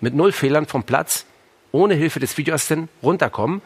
mit 0.00 0.14
null 0.14 0.32
Fehlern 0.32 0.66
vom 0.66 0.84
Platz, 0.84 1.26
ohne 1.72 1.94
Hilfe 1.94 2.20
des 2.20 2.36
Videoassistenten, 2.38 2.88
runterkommen 3.02 3.62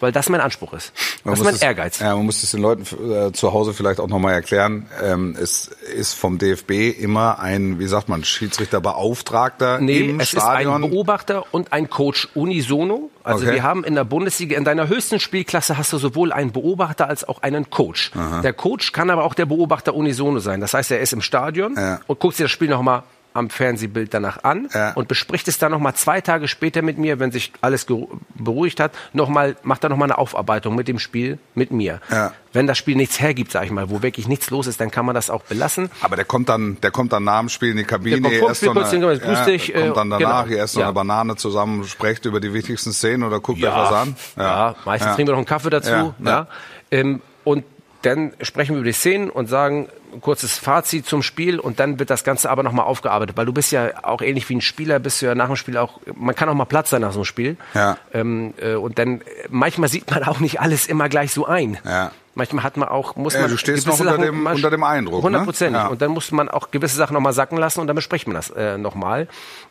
weil 0.00 0.12
das 0.12 0.28
mein 0.28 0.40
Anspruch 0.40 0.72
ist. 0.74 0.92
Man 1.24 1.32
Das 1.32 1.40
ist 1.40 1.44
mein 1.44 1.54
es- 1.54 1.62
Ehrgeiz. 1.62 1.98
Ja, 1.98 2.14
man 2.16 2.26
muss 2.26 2.42
es 2.42 2.50
den 2.50 2.60
Leuten 2.62 2.82
äh, 3.10 3.32
zu 3.32 3.52
Hause 3.52 3.72
vielleicht 3.74 3.98
auch 4.00 4.08
nochmal 4.08 4.34
erklären. 4.34 4.86
Ähm, 5.02 5.36
es 5.40 5.68
ist 5.96 6.14
vom 6.14 6.38
DFB 6.38 6.90
immer 7.00 7.38
ein, 7.38 7.78
wie 7.78 7.86
sagt 7.86 8.08
man, 8.08 8.22
Schiedsrichterbeauftragter 8.24 9.80
Nee, 9.80 9.98
im 10.10 10.20
es 10.20 10.30
Stadion. 10.30 10.82
ist 10.82 10.84
ein 10.84 10.90
Beobachter 10.90 11.44
und 11.52 11.72
ein 11.72 11.90
Coach 11.90 12.28
unisono. 12.34 13.10
Also 13.24 13.44
Okay. 13.44 13.54
wir 13.56 13.62
haben 13.62 13.84
in 13.84 13.94
der 13.94 14.04
Bundesliga, 14.04 14.56
in 14.56 14.64
deiner 14.64 14.88
höchsten 14.88 15.18
Spielklasse 15.20 15.76
hast 15.76 15.92
du 15.92 15.98
sowohl 15.98 16.32
einen 16.32 16.52
Beobachter 16.52 17.08
als 17.08 17.26
auch 17.26 17.42
einen 17.42 17.70
Coach. 17.70 18.12
Der 18.42 18.52
Coach 18.52 18.92
kann 18.92 19.10
aber 19.10 19.24
auch 19.24 19.34
der 19.34 19.46
Beobachter 19.46 19.94
unisono 19.94 20.38
sein. 20.38 20.60
Das 20.60 20.74
heißt, 20.74 20.90
er 20.92 21.00
ist 21.00 21.12
im 21.12 21.22
Stadion 21.22 21.74
Ja. 21.76 22.00
und 22.06 22.20
guckt 22.20 22.36
sich 22.36 22.44
das 22.44 22.50
Spiel 22.52 22.68
nochmal 22.68 23.02
am 23.36 23.50
Fernsehbild 23.50 24.12
danach 24.14 24.42
an 24.44 24.68
Ja. 24.74 24.92
und 24.94 25.08
bespricht 25.08 25.46
es 25.48 25.58
dann 25.58 25.72
nochmal 25.72 25.94
zwei 25.94 26.20
Tage 26.20 26.48
später 26.48 26.82
mit 26.82 26.98
mir, 26.98 27.18
wenn 27.20 27.30
sich 27.32 27.52
alles 27.60 27.86
beruhigt 28.34 28.80
hat, 28.80 28.92
noch 29.12 29.28
mal, 29.28 29.56
macht 29.62 29.84
er 29.84 29.90
nochmal 29.90 30.06
eine 30.06 30.18
Aufarbeitung 30.18 30.74
mit 30.74 30.88
dem 30.88 30.98
Spiel 30.98 31.38
mit 31.54 31.70
mir. 31.70 32.00
Ja. 32.10 32.32
Wenn 32.52 32.66
das 32.66 32.78
Spiel 32.78 32.96
nichts 32.96 33.20
hergibt, 33.20 33.52
sag 33.52 33.64
ich 33.64 33.70
mal, 33.70 33.90
wo 33.90 34.02
wirklich 34.02 34.28
nichts 34.28 34.50
los 34.50 34.66
ist, 34.66 34.80
dann 34.80 34.90
kann 34.90 35.04
man 35.04 35.14
das 35.14 35.28
auch 35.30 35.42
belassen. 35.42 35.90
Aber 36.00 36.16
der 36.16 36.24
kommt 36.24 36.48
dann, 36.48 36.78
der 36.82 36.90
kommt 36.90 37.12
dann 37.12 37.24
nach 37.24 37.40
dem 37.40 37.48
Spiel 37.50 37.70
in 37.72 37.76
die 37.76 37.84
Kabine, 37.84 38.20
Der 38.22 38.30
kommt 38.38 38.48
erst 38.50 38.60
so 38.62 38.72
kurz 38.72 38.92
eine, 38.94 39.10
hin, 39.10 39.20
grüß 39.20 39.44
dich, 39.44 39.74
äh, 39.74 39.82
kommt 39.82 39.96
dann 39.98 40.10
danach, 40.10 40.44
genau. 40.46 40.56
ihr 40.56 40.62
esst 40.62 40.74
so 40.74 40.80
Ja. 40.80 40.86
eine 40.86 40.94
Banane 40.94 41.36
zusammen, 41.36 41.84
sprecht 41.84 42.24
über 42.24 42.40
die 42.40 42.52
wichtigsten 42.54 42.92
Szenen 42.92 43.24
oder 43.24 43.40
guckt 43.40 43.62
euch 43.62 43.70
was 43.70 43.92
an. 43.92 44.16
Ja, 44.36 44.74
meistens 44.84 45.14
trinken 45.14 45.28
wir 45.28 45.32
noch 45.32 45.38
einen 45.38 45.46
Kaffee 45.46 45.70
dazu. 45.70 45.90
Ja, 45.90 46.14
Ja, 46.18 46.30
ja. 46.30 46.46
Ähm, 46.90 47.20
und 47.44 47.64
dann 48.02 48.32
sprechen 48.40 48.74
wir 48.74 48.78
über 48.80 48.86
die 48.86 48.92
Szenen 48.92 49.28
und 49.30 49.48
sagen 49.48 49.88
ein 50.16 50.20
kurzes 50.20 50.58
Fazit 50.58 51.06
zum 51.06 51.22
Spiel 51.22 51.60
und 51.60 51.78
dann 51.78 51.98
wird 51.98 52.10
das 52.10 52.24
Ganze 52.24 52.50
aber 52.50 52.62
nochmal 52.62 52.86
aufgearbeitet, 52.86 53.36
weil 53.36 53.46
du 53.46 53.52
bist 53.52 53.70
ja 53.72 53.90
auch 54.02 54.20
ähnlich 54.22 54.48
wie 54.48 54.56
ein 54.56 54.60
Spieler, 54.60 54.98
bist 54.98 55.22
du 55.22 55.26
ja 55.26 55.34
nach 55.34 55.46
dem 55.46 55.56
Spiel 55.56 55.76
auch, 55.76 56.00
man 56.14 56.34
kann 56.34 56.48
auch 56.48 56.54
mal 56.54 56.64
Platz 56.64 56.90
sein 56.90 57.02
nach 57.02 57.12
so 57.12 57.20
einem 57.20 57.24
Spiel. 57.24 57.56
Ja. 57.74 57.96
Ähm, 58.12 58.54
äh, 58.60 58.74
und 58.74 58.98
dann, 58.98 59.20
manchmal 59.48 59.88
sieht 59.88 60.10
man 60.10 60.24
auch 60.24 60.40
nicht 60.40 60.60
alles 60.60 60.86
immer 60.86 61.08
gleich 61.08 61.32
so 61.32 61.46
ein. 61.46 61.78
Ja. 61.84 62.10
Manchmal 62.38 62.64
hat 62.64 62.76
man 62.76 62.90
auch, 62.90 63.16
muss 63.16 63.32
Ja, 63.32 63.40
man 63.40 63.50
du 63.50 63.56
stehst 63.56 63.86
noch 63.86 63.98
unter 63.98 64.12
Sachen 64.12 64.24
dem- 64.24 64.44
unter 64.46 64.68
dem 64.68 64.84
Eindruck, 64.84 65.20
ne? 65.20 65.22
Hundertprozentig. 65.22 65.80
Ja. 65.80 65.86
Und 65.86 66.02
dann 66.02 66.10
muss 66.10 66.30
man 66.32 66.50
auch 66.50 66.70
gewisse 66.70 66.94
Sachen 66.94 67.14
nochmal 67.14 67.32
sacken 67.32 67.56
lassen 67.56 67.80
und 67.80 67.86
dann 67.86 67.96
bespricht 67.96 68.26
man 68.26 68.36
das 68.36 68.50
äh, 68.50 68.76
nochmal. 68.76 69.26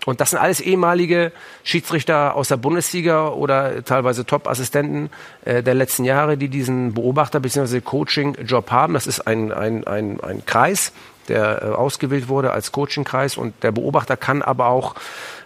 Und 0.08 0.20
das 0.20 0.32
sind 0.32 0.40
alles 0.40 0.62
ehemalige 0.62 1.32
Schiedsrichter 1.64 2.34
aus 2.36 2.48
der 2.48 2.58
Bundesliga 2.58 3.28
oder 3.28 3.86
teilweise 3.86 4.26
Top-Assistenten 4.26 5.12
äh, 5.46 5.62
der 5.62 5.76
letzten 5.76 6.06
Jahre, 6.06 6.38
die 6.38 6.50
diesen 6.50 6.96
Beobachter 6.96 7.40
bzw. 7.40 7.82
Coaching-Job 7.82 8.72
haben. 8.72 8.96
Das 8.96 9.06
ist 9.06 9.28
ein, 9.28 9.52
ein, 9.52 9.86
ein, 9.86 10.20
ein 10.22 10.35
Kreis, 10.46 10.92
der 11.28 11.62
äh, 11.62 11.66
ausgewählt 11.68 12.28
wurde 12.28 12.52
als 12.52 12.72
Coaching-Kreis 12.72 13.38
und 13.38 13.64
der 13.64 13.72
Beobachter 13.72 14.18
kann 14.18 14.42
aber 14.42 14.68
auch 14.68 14.96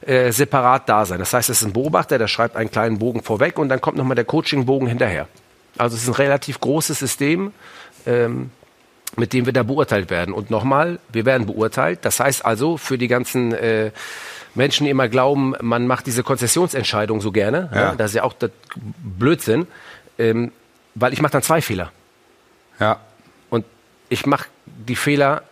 äh, 0.01 0.31
separat 0.31 0.89
da 0.89 1.05
sein. 1.05 1.19
Das 1.19 1.33
heißt, 1.33 1.49
es 1.49 1.61
ist 1.61 1.67
ein 1.67 1.73
Beobachter, 1.73 2.17
der 2.17 2.27
schreibt 2.27 2.55
einen 2.55 2.71
kleinen 2.71 2.99
Bogen 2.99 3.23
vorweg 3.23 3.57
und 3.59 3.69
dann 3.69 3.81
kommt 3.81 3.97
nochmal 3.97 4.15
der 4.15 4.25
Coaching-Bogen 4.25 4.87
hinterher. 4.87 5.27
Also 5.77 5.95
es 5.95 6.03
ist 6.03 6.09
ein 6.09 6.15
relativ 6.15 6.59
großes 6.59 6.99
System, 6.99 7.53
ähm, 8.05 8.51
mit 9.15 9.33
dem 9.33 9.45
wir 9.45 9.53
da 9.53 9.63
beurteilt 9.63 10.09
werden. 10.09 10.33
Und 10.33 10.49
nochmal, 10.49 10.99
wir 11.11 11.25
werden 11.25 11.47
beurteilt. 11.47 11.99
Das 12.03 12.19
heißt 12.19 12.45
also, 12.45 12.77
für 12.77 12.97
die 12.97 13.07
ganzen 13.07 13.53
äh, 13.53 13.91
Menschen, 14.55 14.85
die 14.85 14.89
immer 14.89 15.07
glauben, 15.07 15.55
man 15.61 15.87
macht 15.87 16.05
diese 16.07 16.23
Konzessionsentscheidung 16.23 17.21
so 17.21 17.31
gerne, 17.31 17.69
Ja. 17.73 17.79
ja. 17.79 17.95
das 17.95 18.11
ist 18.11 18.15
ja 18.15 18.23
auch 18.23 18.33
Blödsinn, 18.75 19.67
ähm, 20.17 20.51
weil 20.95 21.13
ich 21.13 21.21
mache 21.21 21.31
dann 21.31 21.43
zwei 21.43 21.61
Fehler. 21.61 21.91
Ja. 22.79 22.99
Ich 24.09 24.25
mache 24.25 24.47
die 24.65 24.95
Fehler 24.95 25.43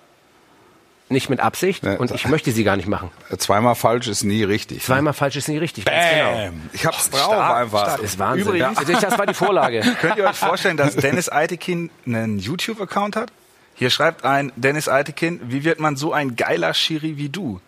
nicht 1.09 1.29
mit 1.29 1.39
Absicht 1.39 1.85
Ja. 1.85 1.93
und 1.95 2.11
ich 2.11 2.27
möchte 2.27 2.51
sie 2.51 2.63
gar 2.65 2.75
nicht 2.75 2.87
machen. 2.89 3.09
Zweimal 3.37 3.75
falsch 3.75 4.07
ist 4.07 4.23
nie 4.23 4.43
richtig. 4.43 4.83
Zweimal 4.83 5.13
falsch 5.13 5.37
ist 5.37 5.47
nie 5.47 5.57
richtig. 5.57 5.85
Ganz 5.85 6.05
genau. 6.11 6.31
Bam. 6.33 6.61
Ich 6.73 6.85
hab's 6.85 7.09
drauf 7.09 7.31
einfach. 7.33 7.79
stark. 7.83 8.01
Das 8.01 8.11
ist 8.11 8.19
Wahnsinn. 8.19 8.47
Übrigens- 8.47 8.77
Also 8.77 8.91
das 8.93 9.17
war 9.17 9.25
die 9.25 9.33
Vorlage. 9.33 9.79
Könnt 10.01 10.17
ihr 10.17 10.25
euch 10.25 10.35
vorstellen, 10.35 10.75
dass 10.75 10.95
Dennis 10.97 11.29
Eitekin 11.31 11.89
einen 12.05 12.39
YouTube-Account 12.39 13.15
hat? 13.15 13.31
Hier 13.75 13.89
schreibt 13.89 14.25
ein 14.25 14.51
Dennis 14.57 14.89
Eitekin, 14.89 15.39
wie 15.43 15.63
wird 15.63 15.79
man 15.79 15.95
so 15.95 16.11
ein 16.11 16.35
geiler 16.35 16.73
Schiri 16.73 17.15
wie 17.17 17.29
du? 17.29 17.61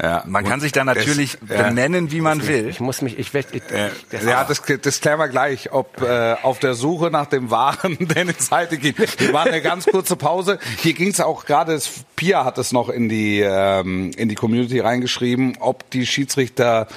Ja. 0.00 0.22
Man 0.26 0.44
kann 0.44 0.54
Und 0.54 0.60
sich 0.60 0.72
da 0.72 0.84
natürlich 0.84 1.38
das- 1.40 1.56
ja. 1.58 1.62
benennen, 1.68 2.12
wie 2.12 2.20
man 2.20 2.46
will. 2.46 2.68
Ich 2.68 2.80
muss 2.80 3.00
mich, 3.00 3.18
ich, 3.18 3.32
werd- 3.32 3.54
ich, 3.54 3.62
Äh, 3.70 3.90
das- 4.10 4.24
ja, 4.24 4.44
das, 4.44 4.62
das 4.82 5.00
klären 5.00 5.18
wir 5.18 5.28
gleich, 5.28 5.72
ob 5.72 6.02
äh, 6.02 6.34
auf 6.42 6.58
der 6.58 6.74
Suche 6.74 7.10
nach 7.10 7.26
dem 7.26 7.50
wahren 7.50 7.96
Dennis 8.00 8.46
Seite 8.46 8.76
geht. 8.76 8.98
Wir 9.20 9.32
waren 9.32 9.48
eine 9.48 9.62
ganz 9.62 9.86
kurze 9.86 10.16
Pause. 10.16 10.58
Hier 10.82 10.92
ging 10.92 11.08
es 11.08 11.20
auch 11.20 11.46
gerade, 11.46 11.80
Pia 12.14 12.44
hat 12.44 12.58
es 12.58 12.72
noch 12.72 12.88
in 12.90 13.08
die 13.08 13.40
ähm, 13.40 14.10
in 14.16 14.28
die 14.28 14.34
Community 14.34 14.80
reingeschrieben, 14.80 15.56
ob 15.60 15.88
die 15.90 16.04
Schiedsrichter 16.06 16.88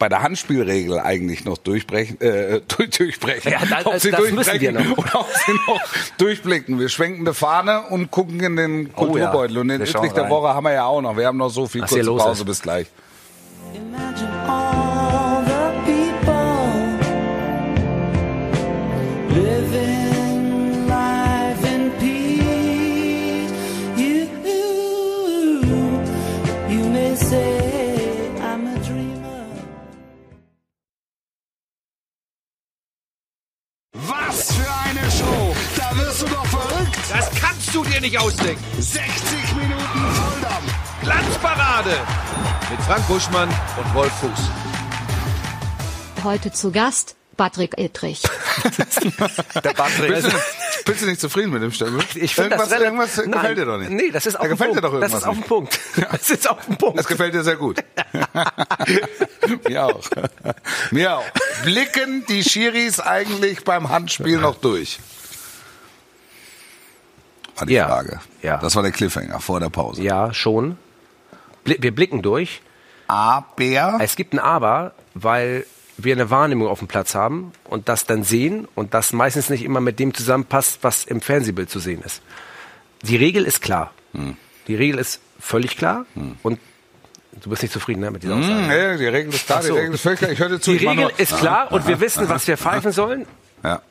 bei 0.00 0.08
der 0.08 0.22
Handspielregel 0.22 0.98
eigentlich 0.98 1.44
noch 1.44 1.58
durchbrechen, 1.58 2.20
äh, 2.20 2.60
durch, 2.76 2.90
durchbrechen. 2.90 3.52
Ja, 3.52 3.60
das- 3.64 3.86
ob 3.86 3.98
sie 4.00 4.10
das 4.10 4.20
müssen 4.22 4.34
durchbrechen 4.34 4.60
wir 4.62 4.72
noch. 4.72 4.98
oder 4.98 5.20
ob 5.20 5.28
sie 5.46 5.52
noch 5.52 5.80
durchblicken. 6.18 6.80
Wir 6.80 6.88
schwenken 6.88 7.20
eine 7.20 7.34
Fahne 7.34 7.82
und 7.82 8.10
gucken 8.10 8.40
in 8.40 8.56
den 8.56 8.86
Oh 8.96 9.02
ja, 9.02 9.06
Kulturbeutel. 9.28 9.58
Und 9.58 9.68
den 9.68 9.82
Übrig 9.82 10.12
der. 10.12 10.28
Woche 10.28 10.48
haben 10.54 10.64
wir 10.64 10.72
ja 10.72 10.86
auch 10.86 11.00
noch. 11.02 11.16
Wir 11.16 11.26
haben 11.28 11.38
noch 11.38 11.50
so 11.50 11.68
viel 11.68 11.82
Was 11.82 11.90
kurze 11.90 12.10
Pause. 12.16 12.40
ist. 12.42 12.46
Bis 12.46 12.62
gleich. 12.62 12.86
Imagine 13.74 14.30
all 14.48 14.79
dir 38.10 38.18
nicht 38.18 38.18
ausdenken. 38.18 38.64
60 38.78 39.56
Minuten 39.56 40.14
Volldampf! 40.14 40.74
Glanzparade 41.02 41.96
mit 42.70 42.80
Frank 42.82 43.06
Buschmann 43.08 43.48
und 43.48 43.94
Wolf 43.94 44.12
Fuß. 44.20 44.50
Heute 46.24 46.52
zu 46.52 46.70
Gast 46.70 47.16
Patrick 47.36 47.78
Ittrich. 47.78 48.22
Der 49.64 49.70
Patrick. 49.70 50.14
Bist 50.14 50.26
du, 50.26 50.36
bist 50.84 51.02
du 51.02 51.06
nicht 51.06 51.20
zufrieden 51.20 51.50
mit 51.52 51.62
dem 51.62 51.72
Stempel? 51.72 52.02
Ich 52.16 52.34
finde 52.34 52.56
das 52.56 52.70
irgendwas, 52.70 53.16
Nein, 53.16 53.30
gefällt 53.30 53.58
dir 53.58 53.64
doch 53.64 53.78
nicht. 53.78 53.90
Nee, 53.90 54.10
das 54.10 54.26
ist 54.26 54.36
auf 54.36 54.42
da 54.42 54.48
gefällt 54.48 54.76
dir 54.76 54.82
Punkt. 54.82 54.84
doch 54.84 54.92
irgendwas 54.92 55.12
Das 55.12 55.22
ist 55.22 55.26
auf 55.26 55.34
den 55.34 55.38
nicht. 55.40 55.48
Punkt. 55.48 55.80
Das 56.12 56.30
ist 56.30 56.50
auf 56.50 56.66
den 56.66 56.76
Punkt. 56.76 56.98
Das 56.98 57.06
gefällt 57.06 57.34
dir 57.34 57.42
sehr 57.42 57.56
gut. 57.56 57.82
Mir 59.68 59.86
auch. 59.86 60.00
Mir 60.90 61.16
auch. 61.16 61.24
Blicken 61.64 62.26
die 62.28 62.44
Schiris 62.44 63.00
eigentlich 63.00 63.64
beim 63.64 63.88
Handspiel 63.88 64.38
noch 64.38 64.56
durch? 64.56 64.98
War 67.60 67.66
die 67.66 67.74
Ja. 67.74 67.86
Frage. 67.86 68.20
Ja. 68.42 68.56
Das 68.58 68.74
war 68.76 68.82
der 68.82 68.92
Cliffhanger 68.92 69.40
vor 69.40 69.60
der 69.60 69.68
Pause. 69.68 70.02
Ja, 70.02 70.32
schon. 70.34 70.76
Wir 71.64 71.94
blicken 71.94 72.22
durch. 72.22 72.62
Aber 73.06 73.46
Es 74.00 74.16
gibt 74.16 74.32
ein 74.34 74.38
Aber, 74.38 74.92
weil 75.14 75.66
wir 75.98 76.14
eine 76.14 76.30
Wahrnehmung 76.30 76.68
auf 76.68 76.78
dem 76.78 76.88
Platz 76.88 77.14
haben 77.14 77.52
und 77.64 77.88
das 77.88 78.06
dann 78.06 78.24
sehen 78.24 78.66
und 78.74 78.94
das 78.94 79.12
meistens 79.12 79.50
nicht 79.50 79.62
immer 79.64 79.80
mit 79.80 79.98
dem 79.98 80.14
zusammenpasst, 80.14 80.78
was 80.82 81.04
im 81.04 81.20
Fernsehbild 81.20 81.68
zu 81.68 81.78
sehen 81.80 82.02
ist. 82.02 82.22
Die 83.02 83.16
Regel 83.16 83.44
ist 83.44 83.60
klar. 83.60 83.90
Hm. 84.14 84.36
Die 84.68 84.74
Regel 84.76 84.98
ist 84.98 85.20
völlig 85.38 85.76
klar 85.76 86.06
und 86.42 86.58
du 87.32 87.50
bist 87.50 87.62
nicht 87.62 87.72
zufrieden 87.72 88.00
ne, 88.00 88.10
mit 88.10 88.22
dieser 88.22 88.36
Aussage. 88.36 88.54
Hm, 88.60 88.68
nee, 88.68 88.96
die 88.98 89.06
Regel 89.06 89.34
ist 89.34 89.46
klar, 89.46 89.62
so. 89.62 89.72
die 89.74 89.78
Regel 89.80 89.94
ist 89.94 90.00
völlig 90.02 90.18
klar. 90.20 90.30
Ich 90.30 90.38
höre 90.38 90.60
zu. 90.60 90.72
Die 90.72 90.86
Regel 90.86 91.10
ist 91.18 91.36
klar 91.36 91.72
und 91.72 91.86
wir 91.86 92.00
wissen, 92.00 92.28
was 92.28 92.46
wir 92.46 92.56
pfeifen 92.56 92.92
sollen, 92.92 93.26
Ja. 93.62 93.82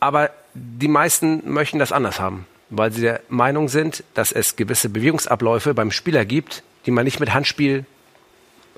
aber 0.00 0.30
die 0.54 0.88
meisten 0.88 1.52
möchten 1.52 1.78
das 1.78 1.92
anders 1.92 2.20
haben, 2.20 2.46
weil 2.70 2.92
sie 2.92 3.02
der 3.02 3.20
Meinung 3.28 3.68
sind, 3.68 4.04
dass 4.14 4.32
es 4.32 4.56
gewisse 4.56 4.88
Bewegungsabläufe 4.88 5.74
beim 5.74 5.90
Spieler 5.90 6.24
gibt, 6.24 6.62
die 6.86 6.90
man 6.90 7.04
nicht 7.04 7.20
mit 7.20 7.32
Handspiel 7.32 7.84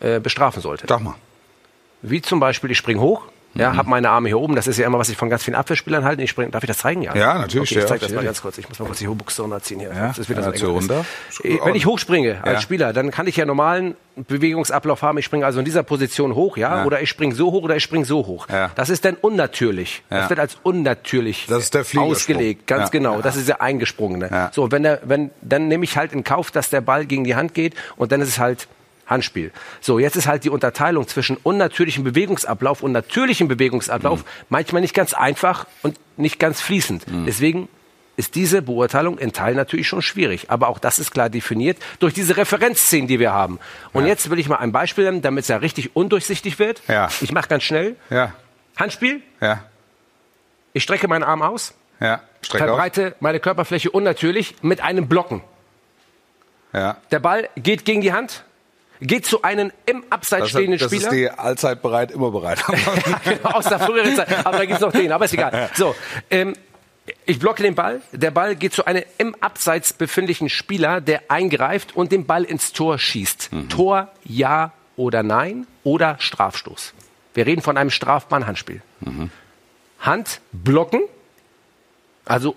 äh, 0.00 0.20
bestrafen 0.20 0.62
sollte. 0.62 0.86
Sag 0.88 1.00
mal. 1.00 1.14
Wie 2.02 2.22
zum 2.22 2.40
Beispiel, 2.40 2.70
ich 2.70 2.78
spring 2.78 3.00
hoch, 3.00 3.26
ja, 3.58 3.72
Mhm. 3.72 3.76
hab 3.76 3.86
meine 3.86 4.10
Arme 4.10 4.28
hier 4.28 4.38
oben. 4.38 4.54
Das 4.56 4.66
ist 4.66 4.78
ja 4.78 4.86
immer, 4.86 4.98
was 4.98 5.08
ich 5.08 5.16
von 5.16 5.28
ganz 5.30 5.42
vielen 5.44 5.54
Abwehrspielern 5.54 6.04
halte. 6.04 6.22
Ich 6.22 6.30
spring, 6.30 6.50
darf 6.50 6.62
ich 6.62 6.68
das 6.68 6.78
zeigen? 6.78 7.02
Ja, 7.02 7.14
Ja, 7.16 7.38
natürlich, 7.38 7.70
Okay, 7.70 7.78
ich 7.78 7.82
ja, 7.82 7.86
zeig 7.86 8.00
das 8.00 8.12
mal 8.12 8.24
ganz 8.24 8.42
kurz. 8.42 8.58
Ich 8.58 8.68
muss 8.68 8.78
mal 8.78 8.86
kurz 8.86 8.98
die 8.98 9.08
Hochbuchse 9.08 9.42
runterziehen 9.42 9.80
hier. 9.80 9.92
Ja, 9.94 10.08
Das 10.08 10.18
ist 10.18 10.28
wieder 10.28 10.42
ja, 10.42 10.56
so 10.56 10.66
eng. 10.68 10.72
runter. 10.72 11.04
Wenn 11.42 11.74
ich 11.74 11.86
hochspringe 11.86 12.38
als 12.42 12.54
Ja. 12.54 12.60
Spieler, 12.60 12.92
dann 12.92 13.10
kann 13.10 13.26
ich 13.26 13.36
ja 13.36 13.44
normalen 13.44 13.96
Bewegungsablauf 14.16 15.02
haben. 15.02 15.18
Ich 15.18 15.24
springe 15.26 15.44
also 15.44 15.58
in 15.58 15.64
dieser 15.64 15.82
Position 15.82 16.34
hoch, 16.34 16.56
ja, 16.56 16.78
Ja. 16.78 16.84
oder 16.84 17.00
ich 17.02 17.08
springe 17.10 17.34
so 17.34 17.52
hoch 17.52 17.62
oder 17.62 17.76
ich 17.76 17.82
springe 17.82 18.04
so 18.04 18.26
hoch. 18.26 18.48
Ja. 18.48 18.70
Das 18.74 18.88
ist 18.88 19.04
dann 19.04 19.14
unnatürlich. 19.14 20.02
Ja. 20.10 20.20
Das 20.20 20.30
wird 20.30 20.40
als 20.40 20.56
unnatürlich 20.62 21.46
Das 21.48 21.64
ist 21.64 21.74
der 21.74 21.84
Fliegersprung. 21.84 22.12
ausgelegt. 22.12 22.66
Ganz 22.66 22.84
Ja. 22.84 22.88
genau. 22.90 23.16
Ja. 23.16 23.22
Das 23.22 23.36
ist 23.36 23.48
der 23.48 23.60
eingesprungene. 23.60 24.28
Ja. 24.30 24.50
So, 24.52 24.70
wenn 24.72 24.82
der, 24.82 25.00
wenn, 25.04 25.30
dann 25.42 25.68
nehme 25.68 25.84
ich 25.84 25.96
halt 25.96 26.12
in 26.12 26.24
Kauf, 26.24 26.50
dass 26.50 26.70
der 26.70 26.80
Ball 26.80 27.06
gegen 27.06 27.24
die 27.24 27.34
Hand 27.36 27.54
geht 27.54 27.74
und 27.96 28.10
dann 28.12 28.20
ist 28.20 28.28
es 28.28 28.38
halt 28.38 28.68
Handspiel. 29.06 29.52
So, 29.80 29.98
jetzt 29.98 30.16
ist 30.16 30.26
halt 30.26 30.44
die 30.44 30.50
Unterteilung 30.50 31.06
zwischen 31.06 31.36
unnatürlichem 31.36 32.04
Bewegungsablauf 32.04 32.82
und 32.82 32.92
natürlichem 32.92 33.48
Bewegungsablauf 33.48 34.24
manchmal 34.48 34.82
nicht 34.82 34.94
ganz 34.94 35.12
einfach 35.14 35.66
und 35.82 35.98
nicht 36.16 36.38
ganz 36.38 36.60
fließend. 36.60 37.04
Deswegen 37.26 37.68
ist 38.16 38.34
diese 38.34 38.62
Beurteilung 38.62 39.18
in 39.18 39.32
Teilen 39.32 39.56
natürlich 39.56 39.86
schon 39.86 40.00
schwierig. 40.02 40.50
Aber 40.50 40.68
auch 40.68 40.78
das 40.78 40.98
ist 40.98 41.10
klar 41.10 41.28
definiert 41.28 41.76
durch 41.98 42.14
diese 42.14 42.36
Referenzszenen, 42.38 43.06
die 43.06 43.20
wir 43.20 43.32
haben. 43.32 43.58
Und 43.92 44.06
jetzt 44.06 44.30
will 44.30 44.38
ich 44.38 44.48
mal 44.48 44.56
ein 44.56 44.72
Beispiel 44.72 45.04
nennen, 45.04 45.20
damit 45.22 45.42
es 45.42 45.48
ja 45.48 45.58
richtig 45.58 45.94
undurchsichtig 45.94 46.58
wird. 46.58 46.80
Ja. 46.88 47.08
Ich 47.20 47.30
mache 47.32 47.48
ganz 47.48 47.62
schnell. 47.62 47.96
Ja. 48.10 48.32
Handspiel, 48.76 49.20
Ja. 49.40 49.64
Ich 50.72 50.82
strecke 50.82 51.08
meinen 51.08 51.22
Arm 51.22 51.40
aus, 51.42 51.74
Ja, 52.00 52.20
streck 52.42 52.62
auf. 52.62 52.68
verbreite 52.68 53.14
meine 53.20 53.40
Körperfläche 53.40 53.90
unnatürlich 53.90 54.56
mit 54.62 54.82
einem 54.82 55.08
Blocken. 55.08 55.42
Ja. 56.72 56.96
Der 57.10 57.18
Ball 57.20 57.48
geht 57.56 57.84
gegen 57.84 58.00
die 58.02 58.12
Hand, 58.12 58.44
geht 59.00 59.26
zu 59.26 59.42
einem 59.42 59.72
im 59.86 60.04
Abseits 60.10 60.42
Das, 60.44 60.50
stehenden 60.50 60.78
das 60.78 60.90
Spieler. 60.90 61.04
ist 61.08 61.12
die 61.12 61.30
allzeit 61.30 61.82
bereit, 61.82 62.10
immer 62.10 62.30
bereit. 62.30 62.62
genau, 63.24 63.50
aus 63.50 63.66
der 63.66 63.78
früheren 63.80 64.14
Zeit. 64.16 64.44
Aber 64.46 64.58
da 64.58 64.64
gibt's 64.64 64.80
noch 64.80 64.92
den, 64.92 65.12
aber 65.12 65.24
ist 65.26 65.34
egal. 65.34 65.70
So, 65.74 65.94
ähm, 66.30 66.54
ich 67.24 67.38
blocke 67.38 67.62
den 67.62 67.74
Ball. 67.74 68.00
Der 68.12 68.30
Ball 68.32 68.56
geht 68.56 68.72
zu 68.72 68.84
einem 68.84 69.04
im 69.18 69.34
Abseits 69.40 69.92
befindlichen 69.92 70.48
Spieler, 70.48 71.00
der 71.00 71.22
eingreift 71.30 71.94
und 71.94 72.10
den 72.12 72.26
Ball 72.26 72.42
ins 72.44 72.72
Tor 72.72 72.98
schießt. 72.98 73.50
Tor, 73.68 74.08
ja 74.24 74.72
oder 74.96 75.22
nein 75.22 75.66
oder 75.84 76.16
Strafstoß. 76.18 76.94
Wir 77.34 77.46
reden 77.46 77.62
von 77.62 77.76
einem 77.76 77.90
strafbaren 77.90 78.46
Handspiel. 78.46 78.80
Hand 80.00 80.40
blocken, 80.52 81.00
also 82.24 82.56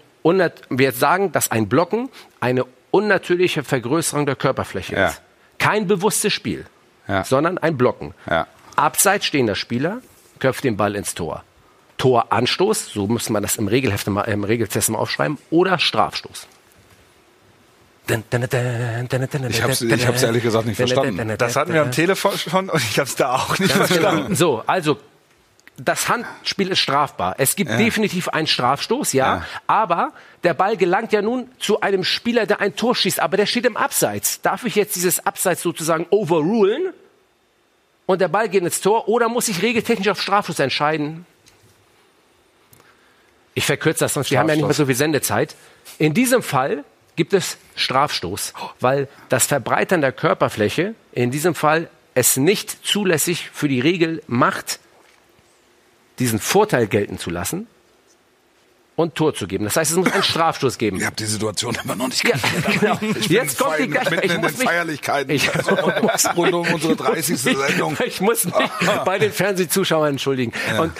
wir 0.70 0.92
sagen, 0.94 1.32
dass 1.32 1.52
ein 1.52 1.68
Blocken 1.70 2.10
eine 2.40 2.66
unnatürliche 2.92 3.64
Vergrößerung 3.64 4.26
der 4.26 4.36
Körperfläche 4.36 4.96
Ja. 4.96 5.08
ist. 5.10 5.22
Kein 5.60 5.88
bewusstes 5.88 6.34
Spiel, 6.34 6.66
Ja. 7.08 7.24
sondern 7.24 7.58
ein 7.60 7.78
Blocken. 7.78 8.14
Ja. 8.30 8.48
Abseits 8.76 9.26
stehender 9.26 9.56
Spieler 9.56 10.02
köpft 10.40 10.64
den 10.64 10.78
Ball 10.78 10.96
ins 10.96 11.14
Tor. 11.16 11.44
Toranstoß, 11.98 12.88
so 12.94 13.08
muss 13.08 13.30
man 13.30 13.44
das 13.44 13.58
im 13.58 13.68
Regelheft 13.68 14.08
mal, 14.08 14.22
im 14.24 14.46
Regeltest 14.46 14.90
mal 14.90 14.98
aufschreiben, 15.00 15.38
oder 15.52 15.78
Strafstoß. 15.80 16.48
Ich 18.08 19.62
hab's- 19.64 19.82
ich 19.82 20.08
hab's 20.08 20.24
ehrlich 20.24 20.42
gesagt 20.44 20.66
nicht 20.66 20.78
verstanden. 20.78 21.36
Das 21.38 21.56
hatten 21.56 21.74
wir 21.74 21.82
am 21.82 21.92
Telefon 21.92 22.38
schon 22.38 22.70
und 22.70 22.82
ich 22.82 22.98
habe 22.98 23.08
es 23.08 23.16
da 23.16 23.36
auch 23.36 23.60
nicht 23.60 23.76
Ganz 23.76 23.88
verstanden. 23.92 24.24
genau. 24.24 24.36
So, 24.36 24.64
also 24.66 24.98
das 25.82 26.10
Handspiel 26.10 26.70
ist 26.72 26.80
strafbar. 26.80 27.36
Es 27.38 27.56
gibt 27.56 27.72
definitiv 27.72 28.28
einen 28.30 28.48
Strafstoß, 28.48 29.14
ja, 29.14 29.38
Ja. 29.38 29.46
aber 29.68 30.14
der 30.44 30.54
Ball 30.54 30.78
gelangt 30.78 31.14
ja 31.14 31.22
nun 31.22 31.50
zu 31.60 31.82
einem 31.82 32.04
Spieler, 32.04 32.46
der 32.46 32.60
ein 32.60 32.76
Tor 32.76 32.96
schießt, 32.96 33.20
aber 33.20 33.38
der 33.38 33.46
steht 33.46 33.66
im 33.66 33.78
Abseits. 33.78 34.42
Darf 34.42 34.64
ich 34.66 34.76
jetzt 34.76 34.96
dieses 34.96 35.26
Abseits 35.26 35.62
sozusagen 35.62 36.06
overrulen 36.10 36.94
und 38.06 38.20
der 38.22 38.28
Ball 38.28 38.50
geht 38.50 38.64
ins 38.64 38.82
Tor 38.82 39.08
oder 39.08 39.30
muss 39.30 39.48
ich 39.48 39.62
regeltechnisch 39.62 40.08
auf 40.10 40.22
Strafstoß 40.22 40.60
entscheiden? 40.60 41.26
Ich 43.54 43.66
verkürze 43.66 44.00
das, 44.06 44.14
sonst 44.14 44.32
wir 44.32 44.40
haben 44.40 44.50
ja 44.50 44.56
nicht 44.56 44.66
mehr 44.66 44.74
so 44.74 44.86
viel 44.86 44.96
Sendezeit. 44.96 45.56
In 45.98 46.14
diesem 46.14 46.42
Fall 46.44 46.84
gibt 47.16 47.34
es 47.34 47.58
Strafstoß, 47.76 48.54
weil 48.80 49.08
das 49.28 49.46
Verbreitern 49.48 50.02
der 50.02 50.12
Körperfläche 50.12 50.96
in 51.12 51.32
diesem 51.32 51.56
Fall 51.56 51.90
es 52.16 52.38
nicht 52.38 52.86
zulässig 52.86 53.50
für 53.54 53.68
die 53.68 53.80
Regel 53.82 54.22
macht, 54.28 54.80
diesen 56.20 56.40
Vorteil 56.40 56.88
gelten 56.88 57.18
zu 57.18 57.30
lassen 57.30 57.68
und 58.96 59.16
Tor 59.16 59.34
zu 59.34 59.48
geben. 59.48 59.64
Das 59.64 59.78
heißt, 59.78 59.92
es 59.92 59.98
muss 59.98 60.12
einen 60.12 60.24
Strafstoß 60.24 60.78
geben. 60.78 60.98
Ich 60.98 61.06
habe 61.06 61.16
die 61.16 61.26
Situation 61.26 61.78
immer 61.84 61.96
noch 61.96 62.10
nicht 62.10 62.28
Ja, 62.28 62.36
gesehen. 62.36 62.80
genau. 62.80 63.00
Jetzt 63.30 63.58
kommt 63.58 63.80
die 63.80 63.90
fein- 63.90 64.10
mitten 64.10 64.26
ich 64.26 64.34
in 64.34 64.42
muss 64.42 64.52
den 64.52 64.60
mich- 64.60 64.68
Feierlichkeiten 64.68 65.32
Ich, 65.34 65.50
rund 66.36 66.54
um 66.54 66.68
unsere 66.74 66.96
30. 66.98 67.38
Sendung. 67.40 67.98
ich 68.06 68.20
muss 68.20 68.44
mich 68.44 68.54
bei 69.06 69.18
den 69.20 69.32
Fernsehzuschauern 69.32 70.10
entschuldigen. 70.12 70.52
Und 70.80 70.92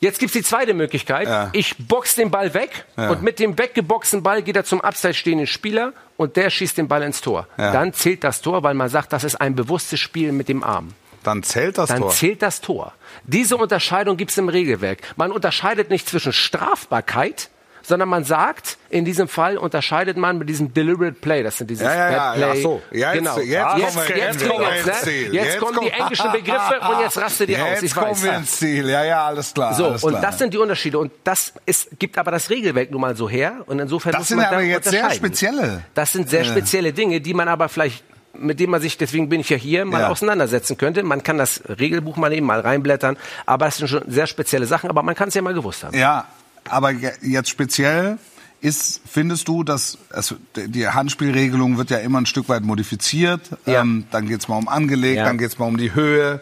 jetzt 0.00 0.18
gibt's 0.18 0.34
die 0.34 0.42
zweite 0.42 0.74
Möglichkeit. 0.74 1.26
Ja. 1.26 1.48
Ich 1.54 1.76
box 1.78 2.14
den 2.14 2.30
Ball 2.30 2.52
weg 2.52 2.84
Ja. 2.98 3.08
und 3.10 3.22
mit 3.22 3.38
dem 3.38 3.56
weggeboxten 3.56 4.22
Ball 4.22 4.42
geht 4.42 4.56
er 4.56 4.64
zum 4.64 4.82
abseits 4.82 5.16
stehenden 5.16 5.46
Spieler 5.46 5.94
und 6.18 6.36
der 6.36 6.50
schießt 6.50 6.76
den 6.76 6.88
Ball 6.88 7.02
ins 7.02 7.22
Tor. 7.22 7.48
Ja. 7.56 7.72
Dann 7.72 7.94
zählt 7.94 8.22
das 8.22 8.42
Tor, 8.42 8.62
weil 8.62 8.74
man 8.74 8.90
sagt, 8.90 9.14
das 9.14 9.24
ist 9.24 9.36
ein 9.36 9.54
bewusstes 9.54 9.98
Spiel 9.98 10.32
mit 10.32 10.50
dem 10.50 10.62
Arm. 10.62 10.92
Dann 11.24 11.42
zählt 11.42 11.78
das 11.78 11.88
Dann 11.88 12.00
Tor. 12.02 12.10
zählt 12.10 12.40
das 12.42 12.60
Tor. 12.60 12.92
Diese 13.24 13.56
Unterscheidung 13.56 14.16
gibt's 14.16 14.38
im 14.38 14.48
Regelwerk. 14.48 14.98
Man 15.16 15.32
unterscheidet 15.32 15.90
nicht 15.90 16.08
zwischen 16.08 16.32
Strafbarkeit, 16.32 17.50
sondern 17.86 18.08
man 18.08 18.24
sagt, 18.24 18.78
in 18.88 19.04
diesem 19.04 19.28
Fall 19.28 19.58
unterscheidet 19.58 20.16
man 20.16 20.38
mit 20.38 20.48
diesem 20.48 20.72
Deliberate 20.72 21.12
Play. 21.20 21.42
Das 21.42 21.58
sind 21.58 21.68
dieses 21.68 21.84
Ja, 21.86 21.94
ja, 21.94 22.10
ja, 22.10 22.16
Bad 22.16 22.34
Play. 22.36 22.46
ja, 22.56 22.62
so. 22.62 22.82
Jetzt- 22.90 23.12
genau. 23.12 23.38
jetzt 23.38 23.48
jetzt, 23.48 23.94
kommen 23.94 24.08
wir- 24.08 24.16
jetzt, 24.16 24.40
jetzt 24.40 24.48
kommen 24.48 24.62
jetzt, 24.74 24.86
ne? 24.86 24.92
ins 24.92 25.02
Ziel. 25.02 25.34
jetzt 25.34 25.44
Jetzt 25.46 25.58
kommen 25.60 25.80
die 25.82 25.90
englischen 25.90 26.32
Begriffe 26.32 26.80
und 26.90 27.00
jetzt 27.00 27.18
rastet 27.18 27.48
ihr 27.50 27.62
aus. 27.62 27.70
Jetzt 27.72 27.82
Ich 27.82 27.94
kommen 27.94 28.10
weiß. 28.12 28.22
wir 28.22 28.32
ja. 28.32 28.38
ins 28.38 28.56
Ziel. 28.56 28.88
Ja, 28.88 29.04
ja, 29.04 29.26
alles 29.26 29.52
klar. 29.52 29.74
So, 29.74 29.86
alles 29.86 30.02
und 30.02 30.10
klar. 30.12 30.22
das 30.22 30.38
sind 30.38 30.54
die 30.54 30.58
Unterschiede. 30.58 30.98
Und 30.98 31.12
das 31.24 31.52
ist, 31.66 31.88
gibt 31.98 32.16
aber 32.16 32.30
das 32.30 32.48
Regelwerk 32.48 32.90
nun 32.90 33.02
mal 33.02 33.16
so 33.16 33.28
her. 33.28 33.58
Und 33.66 33.78
insofern 33.80 34.12
Das 34.12 34.20
muss 34.20 34.28
sind 34.28 34.36
man 34.38 34.46
aber 34.46 34.56
dann 34.56 34.66
jetzt 34.66 34.88
sehr 34.88 35.10
spezielle. 35.10 35.84
Das 35.92 36.10
sind 36.12 36.30
sehr 36.30 36.44
spezielle 36.44 36.94
Dinge, 36.94 37.20
die 37.20 37.34
man 37.34 37.48
aber 37.48 37.68
vielleicht 37.68 38.02
mit 38.38 38.60
dem 38.60 38.70
man 38.70 38.80
sich, 38.80 38.98
deswegen 38.98 39.28
bin 39.28 39.40
ich 39.40 39.48
ja 39.50 39.56
hier, 39.56 39.84
mal 39.84 40.02
Ja. 40.02 40.08
auseinandersetzen 40.08 40.76
könnte. 40.76 41.02
Man 41.02 41.22
kann 41.22 41.38
das 41.38 41.62
Regelbuch 41.68 42.16
mal 42.16 42.32
eben 42.32 42.46
mal 42.46 42.60
reinblättern, 42.60 43.16
aber 43.46 43.66
das 43.66 43.78
sind 43.78 43.88
schon 43.88 44.02
sehr 44.10 44.26
spezielle 44.26 44.66
Sachen, 44.66 44.90
aber 44.90 45.02
man 45.02 45.14
kann 45.14 45.28
es 45.28 45.34
ja 45.34 45.42
mal 45.42 45.54
gewusst 45.54 45.84
haben. 45.84 45.96
Ja, 45.96 46.26
aber 46.68 46.90
je- 46.90 47.12
jetzt 47.22 47.48
speziell 47.50 48.18
ist, 48.60 49.00
findest 49.10 49.46
du, 49.48 49.62
dass 49.62 49.98
es, 50.10 50.34
die 50.56 50.88
Handspielregelung 50.88 51.76
wird 51.76 51.90
ja 51.90 51.98
immer 51.98 52.20
ein 52.20 52.26
Stück 52.26 52.48
weit 52.48 52.62
modifiziert. 52.62 53.42
Ja. 53.66 53.82
Ähm, 53.82 54.06
dann 54.10 54.26
geht's 54.26 54.48
mal 54.48 54.56
um 54.56 54.68
angelegt, 54.68 55.18
Ja. 55.18 55.24
dann 55.24 55.36
geht's 55.38 55.58
mal 55.58 55.66
um 55.66 55.76
die 55.76 55.94
Höhe. 55.94 56.40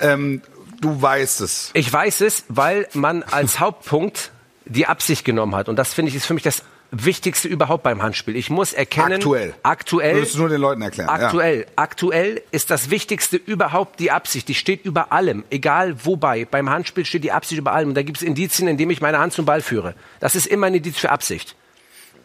Ähm, 0.00 0.40
du 0.80 1.00
weißt 1.02 1.40
es. 1.42 1.70
Ich 1.74 1.92
weiß 1.92 2.22
es, 2.22 2.44
weil 2.48 2.88
man 2.94 3.22
als 3.22 3.60
Hauptpunkt 3.60 4.30
die 4.64 4.86
Absicht 4.86 5.24
genommen 5.26 5.54
hat. 5.54 5.68
Und 5.68 5.76
das 5.76 5.92
finde 5.92 6.08
ich 6.08 6.16
ist 6.16 6.24
für 6.24 6.32
mich 6.34 6.42
das 6.42 6.62
Wichtigste 7.02 7.48
überhaupt 7.48 7.82
beim 7.82 8.02
Handspiel. 8.02 8.36
Ich 8.36 8.50
muss 8.50 8.72
erkennen, 8.72 9.14
Aktuell. 9.14 9.54
aktuell, 9.62 10.16
Würdest 10.16 10.34
du 10.34 10.40
nur 10.40 10.48
den 10.48 10.60
Leuten 10.60 10.82
erklären, 10.82 11.08
ja. 11.08 11.26
Aktuell, 11.26 11.66
aktuell 11.76 12.42
ist 12.50 12.70
das 12.70 12.90
Wichtigste 12.90 13.36
überhaupt 13.36 14.00
die 14.00 14.10
Absicht. 14.10 14.48
Die 14.48 14.54
steht 14.54 14.84
über 14.84 15.12
allem, 15.12 15.44
egal 15.50 16.04
wobei. 16.04 16.44
Beim 16.44 16.68
Handspiel 16.70 17.04
steht 17.04 17.24
die 17.24 17.32
Absicht 17.32 17.58
über 17.58 17.72
allem. 17.72 17.88
Und 17.88 17.94
da 17.94 18.02
gibt 18.02 18.18
es 18.18 18.22
Indizien, 18.22 18.68
indem 18.68 18.90
ich 18.90 19.00
meine 19.00 19.18
Hand 19.18 19.32
zum 19.32 19.46
Ball 19.46 19.62
führe. 19.62 19.94
Das 20.20 20.34
ist 20.34 20.46
immer 20.46 20.66
ein 20.66 20.74
Indiz 20.74 20.98
für 20.98 21.10
Absicht. 21.10 21.56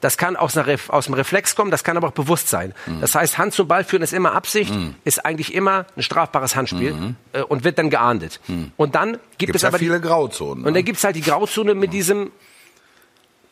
Das 0.01 0.17
kann 0.17 0.37
aus, 0.37 0.55
aus 0.55 1.05
dem 1.05 1.13
Reflex 1.13 1.57
kommen, 1.57 1.71
das 1.71 1.83
kann 1.83 1.97
aber 1.97 2.07
auch 2.07 2.11
bewusst 2.13 2.47
sein. 2.47 2.73
Mhm. 2.85 3.01
Das 3.01 3.15
heißt, 3.15 3.37
Hand 3.37 3.53
zum 3.53 3.67
Ball 3.67 3.83
führen 3.83 4.01
ist 4.01 4.13
immer 4.13 4.31
Absicht, 4.33 4.73
ist 5.03 5.25
eigentlich 5.25 5.53
immer 5.53 5.87
ein 5.97 6.03
strafbares 6.03 6.55
Handspiel 6.55 7.15
äh, 7.33 7.41
und 7.41 7.65
wird 7.65 7.77
dann 7.79 7.89
geahndet. 7.89 8.39
Und 8.77 8.95
dann 8.95 9.11
gibt 9.11 9.21
Mhm. 9.23 9.37
Gibt's 9.39 9.55
es 9.57 9.63
aber 9.65 9.77
die- 9.77 9.85
viele 9.85 9.99
Grauzonen. 9.99 10.63
und 10.63 10.71
ne? 10.71 10.79
dann 10.79 10.85
gibt's 10.85 11.03
halt 11.03 11.17
die 11.17 11.21
Grauzone 11.21 11.75
mit 11.75 11.91
diesem 11.91 12.31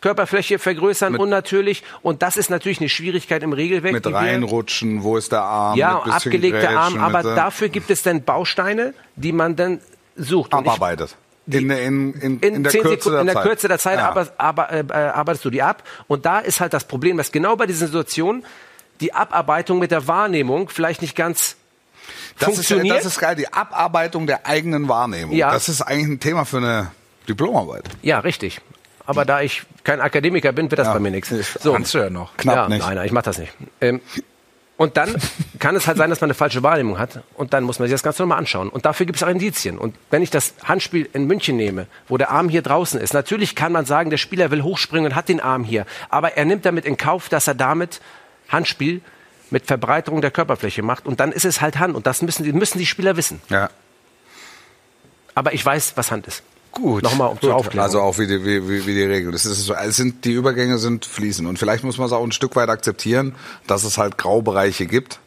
Körperfläche 0.01 0.59
vergrößern 0.59 1.15
unnatürlich. 1.15 1.83
Und 2.01 2.21
das 2.21 2.37
ist 2.37 2.49
natürlich 2.49 2.79
eine 2.79 2.89
Schwierigkeit 2.89 3.41
im 3.43 3.53
Regelwerk. 3.53 3.93
mit 3.93 4.05
reinrutschen, 4.13 5.03
wo 5.03 5.17
ist 5.17 5.31
der 5.31 5.41
Arm? 5.41 5.77
Ja, 5.77 6.01
mit 6.05 6.13
abgelegter 6.13 6.69
Arm. 6.69 6.99
Aber 6.99 7.23
mit, 7.23 7.31
äh, 7.31 7.35
dafür 7.35 7.69
gibt 7.69 7.89
es 7.89 8.03
dann 8.03 8.23
Bausteine, 8.23 8.93
die 9.15 9.31
man 9.31 9.55
dann 9.55 9.81
sucht. 10.15 10.53
Abarbeitet. 10.53 11.15
In, 11.47 11.69
in, 11.69 12.13
in, 12.13 12.39
in, 12.41 12.63
der 12.63 12.71
zehn 12.73 12.81
Kürze 12.81 13.03
Sekunden, 13.09 13.11
der 13.13 13.21
in 13.21 13.25
der 13.27 13.35
Zeit. 13.35 13.43
Kürze 13.43 13.67
der 13.69 13.79
Zeit 13.79 13.99
Ja. 13.99 14.09
aber, 14.09 14.27
aber, 14.37 14.71
äh, 14.71 14.83
äh, 14.89 14.93
arbeitest 14.93 15.45
du 15.45 15.49
die 15.49 15.61
ab. 15.61 15.81
Und 16.07 16.25
da 16.25 16.39
ist 16.39 16.59
halt 16.59 16.73
das 16.73 16.83
Problem, 16.83 17.15
dass 17.17 17.31
genau 17.31 17.55
bei 17.55 17.65
dieser 17.65 17.87
Situation 17.87 18.43
die 18.99 19.13
Abarbeitung 19.13 19.79
mit 19.79 19.91
der 19.91 20.07
Wahrnehmung 20.07 20.67
vielleicht 20.69 21.01
nicht 21.01 21.15
ganz 21.15 21.55
Das 22.39 22.49
ist, 22.49 22.55
funktioniert. 22.55 22.97
das 22.97 23.05
ist 23.05 23.19
geil, 23.19 23.35
die 23.35 23.51
Abarbeitung 23.53 24.27
der 24.27 24.45
eigenen 24.45 24.89
Wahrnehmung. 24.89 25.35
Ja. 25.35 25.51
Das 25.51 25.69
ist 25.69 25.81
eigentlich 25.81 26.07
ein 26.07 26.19
Thema 26.19 26.43
für 26.45 26.57
eine 26.57 26.91
Diplomarbeit. 27.29 27.85
ja, 28.01 28.19
richtig. 28.19 28.59
Aber 29.07 29.25
da 29.25 29.41
ich 29.41 29.63
kein 29.83 30.01
Akademiker 30.01 30.51
bin, 30.51 30.69
wird 30.69 30.77
das 30.79 30.87
Ja. 30.87 30.93
bei 30.93 30.99
mir 30.99 31.11
nichts. 31.11 31.29
So. 31.61 31.73
Kannst 31.73 31.93
du 31.93 31.97
ja 31.99 32.09
noch. 32.09 32.35
Knapp 32.37 32.55
ja, 32.55 32.67
nicht. 32.69 32.85
Nein, 32.85 32.95
nein, 32.95 33.05
ich 33.05 33.11
mach 33.13 33.23
das 33.23 33.37
nicht. 33.37 33.53
Ähm, 33.79 34.01
und 34.77 34.97
dann 34.97 35.15
kann 35.59 35.75
es 35.77 35.87
halt 35.87 35.97
sein, 35.97 36.09
dass 36.09 36.19
man 36.19 36.27
eine 36.27 36.33
falsche 36.35 36.61
Wahrnehmung 36.61 36.99
hat. 36.99 37.21
Und 37.35 37.53
dann 37.53 37.63
muss 37.63 37.79
man 37.79 37.87
sich 37.87 37.93
das 37.93 38.03
Ganze 38.03 38.21
nochmal 38.21 38.37
anschauen. 38.37 38.67
Und 38.67 38.85
dafür 38.85 39.05
gibt 39.05 39.15
es 39.15 39.23
auch 39.23 39.29
Indizien. 39.29 39.77
Und 39.77 39.95
wenn 40.11 40.21
ich 40.21 40.29
das 40.29 40.53
Handspiel 40.65 41.09
in 41.13 41.25
München 41.25 41.55
nehme, 41.55 41.87
wo 42.09 42.17
der 42.17 42.31
Arm 42.31 42.49
hier 42.49 42.61
draußen 42.61 42.99
ist, 42.99 43.13
natürlich 43.13 43.55
kann 43.55 43.71
man 43.71 43.85
sagen, 43.85 44.09
der 44.09 44.17
Spieler 44.17 44.51
will 44.51 44.61
hochspringen 44.61 45.11
und 45.11 45.15
hat 45.15 45.29
den 45.29 45.39
Arm 45.39 45.63
hier. 45.63 45.85
Aber 46.09 46.35
er 46.35 46.43
nimmt 46.45 46.65
damit 46.65 46.85
in 46.85 46.97
Kauf, 46.97 47.29
dass 47.29 47.47
er 47.47 47.55
damit 47.55 48.01
Handspiel 48.49 49.01
mit 49.49 49.65
Verbreiterung 49.67 50.19
der 50.19 50.31
Körperfläche 50.31 50.83
macht. 50.83 51.05
Und 51.05 51.21
dann 51.21 51.31
ist 51.31 51.45
es 51.45 51.61
halt 51.61 51.79
Hand. 51.79 51.95
Und 51.95 52.05
das 52.07 52.21
müssen 52.21 52.43
die, 52.43 52.51
müssen 52.51 52.77
die 52.77 52.85
Spieler 52.85 53.15
wissen. 53.15 53.41
Ja. 53.47 53.69
Aber 55.33 55.53
ich 55.53 55.65
weiß, 55.65 55.93
was 55.95 56.11
Hand 56.11 56.27
ist. 56.27 56.43
Gut. 56.81 57.03
Nochmal 57.03 57.29
um 57.31 57.41
zur 57.41 57.55
Aufklärung. 57.55 57.83
Also 57.83 58.01
auch 58.01 58.17
wie 58.19 58.27
die, 58.27 58.43
wie, 58.45 58.69
wie, 58.69 58.85
wie 58.85 58.93
die 58.93 59.03
Regel. 59.03 59.31
Das 59.31 59.45
ist 59.45 59.65
so, 59.65 59.73
es 59.73 59.95
sind, 59.95 60.23
die 60.25 60.33
Übergänge 60.33 60.77
sind 60.77 61.05
fließend. 61.05 61.47
Und 61.47 61.57
vielleicht 61.57 61.83
muss 61.83 61.97
man 61.97 62.05
es 62.07 62.13
auch 62.13 62.23
ein 62.23 62.31
Stück 62.31 62.55
weit 62.55 62.69
akzeptieren, 62.69 63.33
dass 63.65 63.83
es 63.83 63.97
halt 63.97 64.17
Graubereiche 64.17 64.85
gibt. 64.85 65.19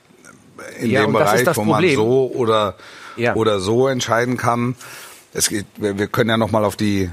In 0.78 0.90
Ja, 0.90 1.02
dem 1.02 1.12
Bereich, 1.12 1.42
das 1.44 1.56
wo 1.56 1.62
man 1.64 1.80
Problem. 1.80 1.96
so 1.96 2.30
oder, 2.34 2.76
Ja. 3.16 3.34
oder 3.34 3.58
so 3.60 3.88
entscheiden 3.88 4.36
kann. 4.36 4.76
Es 5.34 5.48
geht, 5.48 5.66
wir, 5.76 5.98
wir 5.98 6.06
können 6.06 6.30
ja 6.30 6.36
noch 6.36 6.52
mal 6.52 6.64
auf 6.64 6.76
die, 6.76 7.10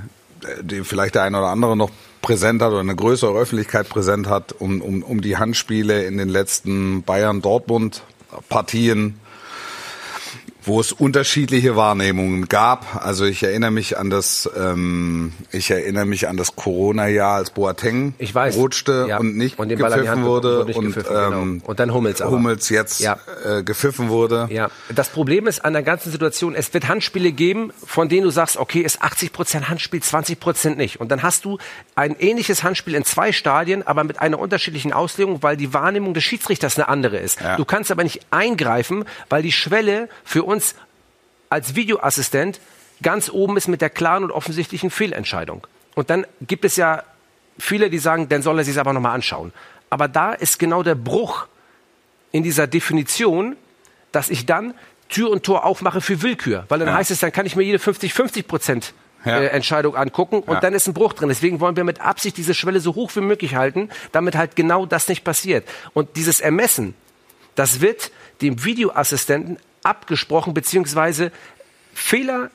die 0.61 0.83
vielleicht 0.83 1.15
der 1.15 1.23
eine 1.23 1.39
oder 1.39 1.47
andere 1.47 1.75
noch 1.75 1.89
präsent 2.21 2.61
hat 2.61 2.69
oder 2.71 2.81
eine 2.81 2.95
größere 2.95 3.35
Öffentlichkeit 3.37 3.89
präsent 3.89 4.27
hat, 4.27 4.53
um, 4.59 4.81
um, 4.81 5.01
um 5.01 5.21
die 5.21 5.37
Handspiele 5.37 6.03
in 6.05 6.17
den 6.17 6.29
letzten 6.29 7.01
Bayern-Dortmund-Partien 7.03 9.19
wo 10.67 10.79
es 10.79 10.91
unterschiedliche 10.91 11.75
Wahrnehmungen 11.75 12.47
gab. 12.47 13.03
Also 13.05 13.25
ich 13.25 13.41
erinnere 13.43 13.71
mich 13.71 13.97
an 13.97 14.09
das, 14.09 14.49
ähm, 14.57 15.33
ich 15.51 15.71
erinnere 15.71 16.05
mich 16.05 16.27
an 16.27 16.37
das 16.37 16.55
Corona-Jahr, 16.55 17.35
als 17.35 17.49
Boateng 17.51 18.13
Ich 18.17 18.35
weiß. 18.35 18.55
rutschte 18.57 19.05
Ja. 19.09 19.17
und 19.17 19.37
nicht 19.37 19.57
Und 19.57 19.69
gepfiffen 19.69 20.23
wurde 20.25 20.65
und, 20.65 20.87
gepfiffen, 20.87 21.03
genau. 21.13 21.41
ähm, 21.41 21.61
Und 21.65 21.79
dann 21.79 21.93
Hummels 21.93 22.21
aber. 22.21 22.31
Hummels 22.31 22.69
jetzt 22.69 22.99
Ja. 22.99 23.17
äh, 23.45 23.63
gepfiffen 23.63 24.09
wurde. 24.09 24.47
Ja, 24.51 24.69
das 24.93 25.09
Problem 25.09 25.47
ist 25.47 25.63
an 25.63 25.73
der 25.73 25.83
ganzen 25.83 26.11
Situation, 26.11 26.53
es 26.53 26.73
wird 26.73 26.87
Handspiele 26.87 27.31
geben, 27.31 27.71
von 27.85 28.09
denen 28.09 28.23
du 28.23 28.29
sagst, 28.29 28.57
okay, 28.57 28.81
ist 28.81 29.01
80% 29.01 29.69
Handspiel, 29.69 30.01
20% 30.01 30.75
nicht. 30.77 30.99
Und 30.99 31.09
dann 31.11 31.23
hast 31.23 31.45
du 31.45 31.57
ein 31.95 32.15
ähnliches 32.19 32.63
Handspiel 32.63 32.95
in 32.95 33.05
zwei 33.05 33.31
Stadien, 33.31 33.85
aber 33.87 34.03
mit 34.03 34.19
einer 34.19 34.37
unterschiedlichen 34.39 34.91
Auslegung, 34.93 35.41
weil 35.43 35.55
die 35.55 35.73
Wahrnehmung 35.73 36.13
des 36.13 36.23
Schiedsrichters 36.23 36.77
eine 36.77 36.87
andere 36.89 37.17
ist. 37.17 37.39
Ja. 37.39 37.55
Du 37.55 37.65
kannst 37.65 37.89
aber 37.91 38.03
nicht 38.03 38.19
eingreifen, 38.31 39.05
weil 39.29 39.41
die 39.43 39.51
Schwelle 39.51 40.09
für 40.25 40.43
uns 40.43 40.56
als 41.49 41.75
Videoassistent 41.75 42.59
ganz 43.01 43.29
oben 43.29 43.57
ist 43.57 43.67
mit 43.67 43.81
der 43.81 43.89
klaren 43.89 44.23
und 44.23 44.31
offensichtlichen 44.31 44.89
Fehlentscheidung. 44.89 45.65
Und 45.95 46.09
dann 46.09 46.25
gibt 46.41 46.65
es 46.65 46.75
ja 46.75 47.03
viele, 47.59 47.89
die 47.89 47.99
sagen, 47.99 48.29
dann 48.29 48.41
soll 48.41 48.57
er 48.59 48.65
sich 48.65 48.79
aber 48.79 48.93
nochmal 48.93 49.15
anschauen. 49.15 49.53
Aber 49.89 50.07
da 50.07 50.33
ist 50.33 50.59
genau 50.59 50.83
der 50.83 50.95
Bruch 50.95 51.47
in 52.31 52.43
dieser 52.43 52.67
Definition, 52.67 53.55
dass 54.11 54.29
ich 54.29 54.45
dann 54.45 54.73
Tür 55.09 55.29
und 55.31 55.43
Tor 55.43 55.63
aufmache 55.65 56.01
für 56.01 56.21
Willkür. 56.21 56.65
Weil 56.69 56.79
dann 56.79 56.89
Ja. 56.89 56.95
heißt 56.95 57.11
es, 57.11 57.19
dann 57.19 57.31
kann 57.31 57.45
ich 57.45 57.55
mir 57.55 57.63
jede 57.63 57.77
50-50 57.79 58.43
Prozent 58.47 58.93
Ja. 59.25 59.39
äh, 59.39 59.47
Entscheidung 59.47 59.95
angucken 59.95 60.41
und 60.41 60.55
Ja. 60.55 60.59
dann 60.59 60.73
ist 60.73 60.87
ein 60.87 60.93
Bruch 60.93 61.13
drin. 61.13 61.29
Deswegen 61.29 61.59
wollen 61.59 61.75
wir 61.77 61.83
mit 61.83 62.01
Absicht 62.01 62.35
diese 62.37 62.53
Schwelle 62.53 62.79
so 62.81 62.95
hoch 62.95 63.11
wie 63.15 63.21
möglich 63.21 63.55
halten, 63.55 63.89
damit 64.11 64.35
halt 64.35 64.55
genau 64.55 64.85
das 64.85 65.07
nicht 65.07 65.23
passiert. 65.23 65.67
Und 65.93 66.15
dieses 66.17 66.41
Ermessen, 66.41 66.93
das 67.55 67.79
wird 67.81 68.11
dem 68.41 68.63
Videoassistenten 68.65 69.57
abgesprochen, 69.87 70.53
beziehungsweise 70.53 71.31
Fehler 71.93 72.49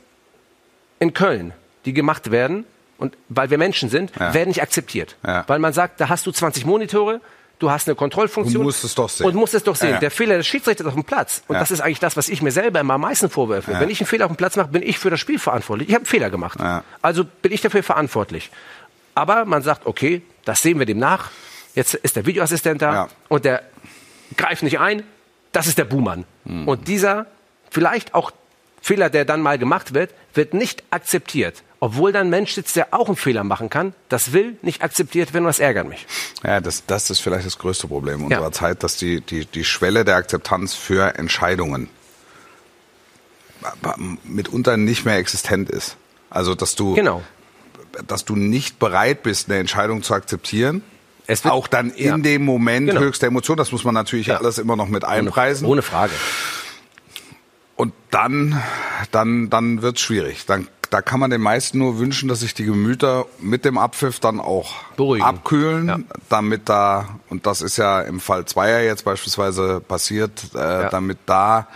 in 0.98 1.14
Köln, 1.14 1.52
die 1.84 1.92
gemacht 1.92 2.30
werden, 2.30 2.64
und 2.98 3.16
weil 3.28 3.50
wir 3.50 3.58
Menschen 3.58 3.88
sind, 3.88 4.12
Ja. 4.18 4.32
werden 4.34 4.48
nicht 4.48 4.62
akzeptiert. 4.62 5.16
Ja. 5.26 5.42
Weil 5.48 5.58
man 5.58 5.72
sagt, 5.72 6.00
da 6.00 6.08
hast 6.08 6.24
du 6.26 6.30
20 6.30 6.64
Monitore, 6.64 7.20
du 7.58 7.70
hast 7.70 7.88
eine 7.88 7.96
Kontrollfunktion. 7.96 8.58
Und 8.60 8.64
musst 8.66 8.84
es 8.84 8.94
doch 8.94 9.08
sehen. 9.08 9.26
Und 9.26 9.34
musst 9.34 9.54
es 9.54 9.64
doch 9.64 9.74
sehen. 9.74 9.90
Ja. 9.92 9.98
Der 9.98 10.12
Fehler 10.12 10.36
des 10.36 10.46
Schiedsrichters 10.46 10.86
auf 10.86 10.94
dem 10.94 11.02
Platz. 11.04 11.42
Und 11.48 11.56
das 11.56 11.72
ist 11.72 11.80
eigentlich 11.80 11.98
das, 11.98 12.16
was 12.16 12.28
ich 12.28 12.42
mir 12.42 12.52
selber 12.52 12.78
immer 12.78 12.94
am 12.94 13.00
meisten 13.00 13.28
vorwerfe. 13.28 13.74
Wenn 13.80 13.90
ich 13.90 14.00
einen 14.00 14.06
Fehler 14.06 14.26
auf 14.26 14.30
dem 14.32 14.36
Platz 14.36 14.54
mache, 14.56 14.68
bin 14.68 14.82
ich 14.82 14.98
für 15.00 15.10
das 15.10 15.18
Spiel 15.18 15.40
verantwortlich. 15.40 15.88
Ich 15.88 15.94
habe 15.94 16.02
einen 16.02 16.06
Fehler 16.10 16.30
gemacht. 16.30 16.58
Also 17.02 17.24
bin 17.24 17.50
ich 17.50 17.60
dafür 17.60 17.82
verantwortlich. 17.82 18.50
Aber 19.16 19.44
man 19.44 19.62
sagt, 19.62 19.84
okay, 19.86 20.22
das 20.44 20.62
sehen 20.62 20.78
wir 20.78 20.86
dem 20.86 20.98
nach. 20.98 21.30
Jetzt 21.74 21.94
ist 21.94 22.14
der 22.16 22.24
Videoassistent 22.26 22.80
da 22.82 22.94
Ja. 22.94 23.08
und 23.28 23.44
der 23.44 23.62
greift 24.36 24.62
nicht 24.62 24.78
ein. 24.78 25.02
Das 25.52 25.66
ist 25.66 25.78
der 25.78 25.84
Buhmann. 25.84 26.24
Hm. 26.44 26.66
Und 26.68 26.88
dieser 26.88 27.26
vielleicht 27.70 28.14
auch 28.14 28.30
Fehler, 28.80 29.10
der 29.10 29.24
dann 29.24 29.40
mal 29.42 29.58
gemacht 29.58 29.94
wird, 29.94 30.10
wird 30.34 30.54
nicht 30.54 30.82
akzeptiert. 30.90 31.62
Obwohl 31.78 32.12
dann 32.12 32.28
ein 32.28 32.30
Mensch 32.30 32.52
sitzt, 32.54 32.76
der 32.76 32.94
auch 32.94 33.06
einen 33.08 33.16
Fehler 33.16 33.42
machen 33.44 33.68
kann. 33.70 33.92
Das 34.08 34.32
will 34.32 34.56
nicht 34.62 34.82
akzeptiert 34.82 35.32
werden 35.34 35.44
das 35.46 35.58
ärgert 35.58 35.88
mich. 35.88 36.06
Ja, 36.44 36.60
das, 36.60 36.84
das 36.86 37.10
ist 37.10 37.20
vielleicht 37.20 37.44
das 37.46 37.58
größte 37.58 37.88
Problem 37.88 38.20
Ja. 38.20 38.26
unserer 38.38 38.52
Zeit, 38.52 38.82
dass 38.82 38.96
die, 38.96 39.20
die, 39.20 39.46
die 39.46 39.64
Schwelle 39.64 40.04
der 40.04 40.16
Akzeptanz 40.16 40.74
für 40.74 41.16
Entscheidungen 41.16 41.88
mitunter 44.24 44.76
nicht 44.76 45.04
mehr 45.04 45.16
existent 45.16 45.70
ist. 45.70 45.96
Also, 46.30 46.54
dass 46.54 46.74
du, 46.74 46.94
Genau. 46.94 47.22
dass 48.06 48.24
du 48.24 48.36
nicht 48.36 48.78
bereit 48.78 49.22
bist, 49.22 49.48
eine 49.48 49.58
Entscheidung 49.58 50.02
zu 50.02 50.14
akzeptieren. 50.14 50.82
Es 51.26 51.44
wird- 51.44 51.54
auch 51.54 51.66
dann 51.68 51.90
in 51.90 52.06
Ja. 52.06 52.18
dem 52.18 52.44
Moment 52.44 52.88
Genau. 52.88 53.00
höchster 53.00 53.26
Emotion, 53.28 53.56
das 53.56 53.72
muss 53.72 53.84
man 53.84 53.94
natürlich 53.94 54.26
Ja. 54.28 54.38
alles 54.38 54.58
immer 54.58 54.76
noch 54.76 54.88
mit 54.88 55.04
einpreisen. 55.04 55.66
Ohne 55.66 55.82
Frage. 55.82 56.12
Und 57.76 57.94
dann, 58.10 58.62
dann, 59.10 59.50
dann 59.50 59.82
wird's 59.82 60.00
schwierig. 60.00 60.46
Dann, 60.46 60.68
da 60.92 61.00
kann 61.00 61.18
man 61.20 61.30
den 61.30 61.40
meisten 61.40 61.78
nur 61.78 61.98
wünschen, 61.98 62.28
dass 62.28 62.40
sich 62.40 62.52
die 62.52 62.64
Gemüter 62.66 63.24
mit 63.40 63.64
dem 63.64 63.78
Abpfiff 63.78 64.20
dann 64.20 64.38
auch 64.40 64.74
Beruhigen. 64.96 65.24
abkühlen, 65.24 65.88
Ja. 65.88 65.98
damit 66.28 66.68
da, 66.68 67.08
und 67.30 67.46
das 67.46 67.62
ist 67.62 67.78
ja 67.78 68.02
im 68.02 68.20
Fall 68.20 68.44
Zweier 68.44 68.82
jetzt 68.82 69.04
beispielsweise 69.04 69.80
passiert, 69.80 70.50
äh, 70.54 70.58
Ja. 70.58 70.88
damit 70.90 71.16
da 71.24 71.66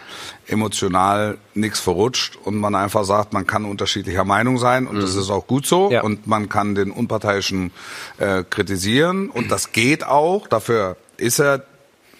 emotional 0.46 1.38
nichts 1.54 1.80
verrutscht 1.80 2.36
und 2.36 2.56
man 2.56 2.74
einfach 2.74 3.04
sagt, 3.04 3.32
man 3.32 3.46
kann 3.46 3.64
unterschiedlicher 3.64 4.24
Meinung 4.24 4.58
sein 4.58 4.86
und 4.86 5.00
das 5.02 5.14
ist 5.14 5.30
auch 5.30 5.46
gut 5.46 5.66
so 5.66 5.86
Mhm. 5.86 5.92
Ja. 5.92 6.02
und 6.02 6.26
man 6.26 6.48
kann 6.48 6.74
den 6.74 6.90
Unparteiischen 6.90 7.72
äh, 8.18 8.44
kritisieren 8.48 9.30
und 9.30 9.50
das 9.50 9.72
geht 9.72 10.04
auch, 10.06 10.46
dafür 10.46 10.96
ist 11.16 11.40
er 11.40 11.64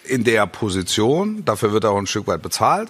in 0.05 0.23
der 0.23 0.47
Position, 0.47 1.43
dafür 1.45 1.73
wird 1.73 1.83
er 1.83 1.91
auch 1.91 1.97
ein 1.97 2.07
Stück 2.07 2.27
weit 2.27 2.41
bezahlt. 2.41 2.89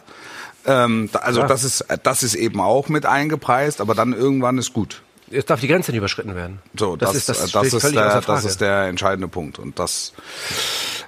Ähm, 0.68 1.10
also 1.14 1.42
Ja. 1.42 1.48
das 1.48 1.64
ist 1.64 1.86
das 2.04 2.24
ist 2.24 2.36
eben 2.36 2.62
auch 2.62 2.90
mit 2.90 3.06
eingepreist, 3.06 3.82
aber 3.82 3.96
dann 3.96 4.14
irgendwann 4.14 4.58
ist 4.58 4.74
gut. 4.74 5.02
Es 5.30 5.46
darf 5.46 5.60
die 5.60 5.68
Grenze 5.68 5.92
nicht 5.92 5.98
überschritten 5.98 6.36
werden. 6.36 6.60
So, 6.78 6.96
das, 6.96 7.14
ist, 7.14 7.28
das, 7.28 7.40
das, 7.40 7.50
steht 7.50 7.74
ist 7.74 7.96
der, 7.96 8.22
das 8.22 8.46
ist 8.46 8.62
der 8.62 8.84
entscheidende 8.84 9.28
Punkt 9.28 9.60
und 9.60 9.78
das 9.78 10.14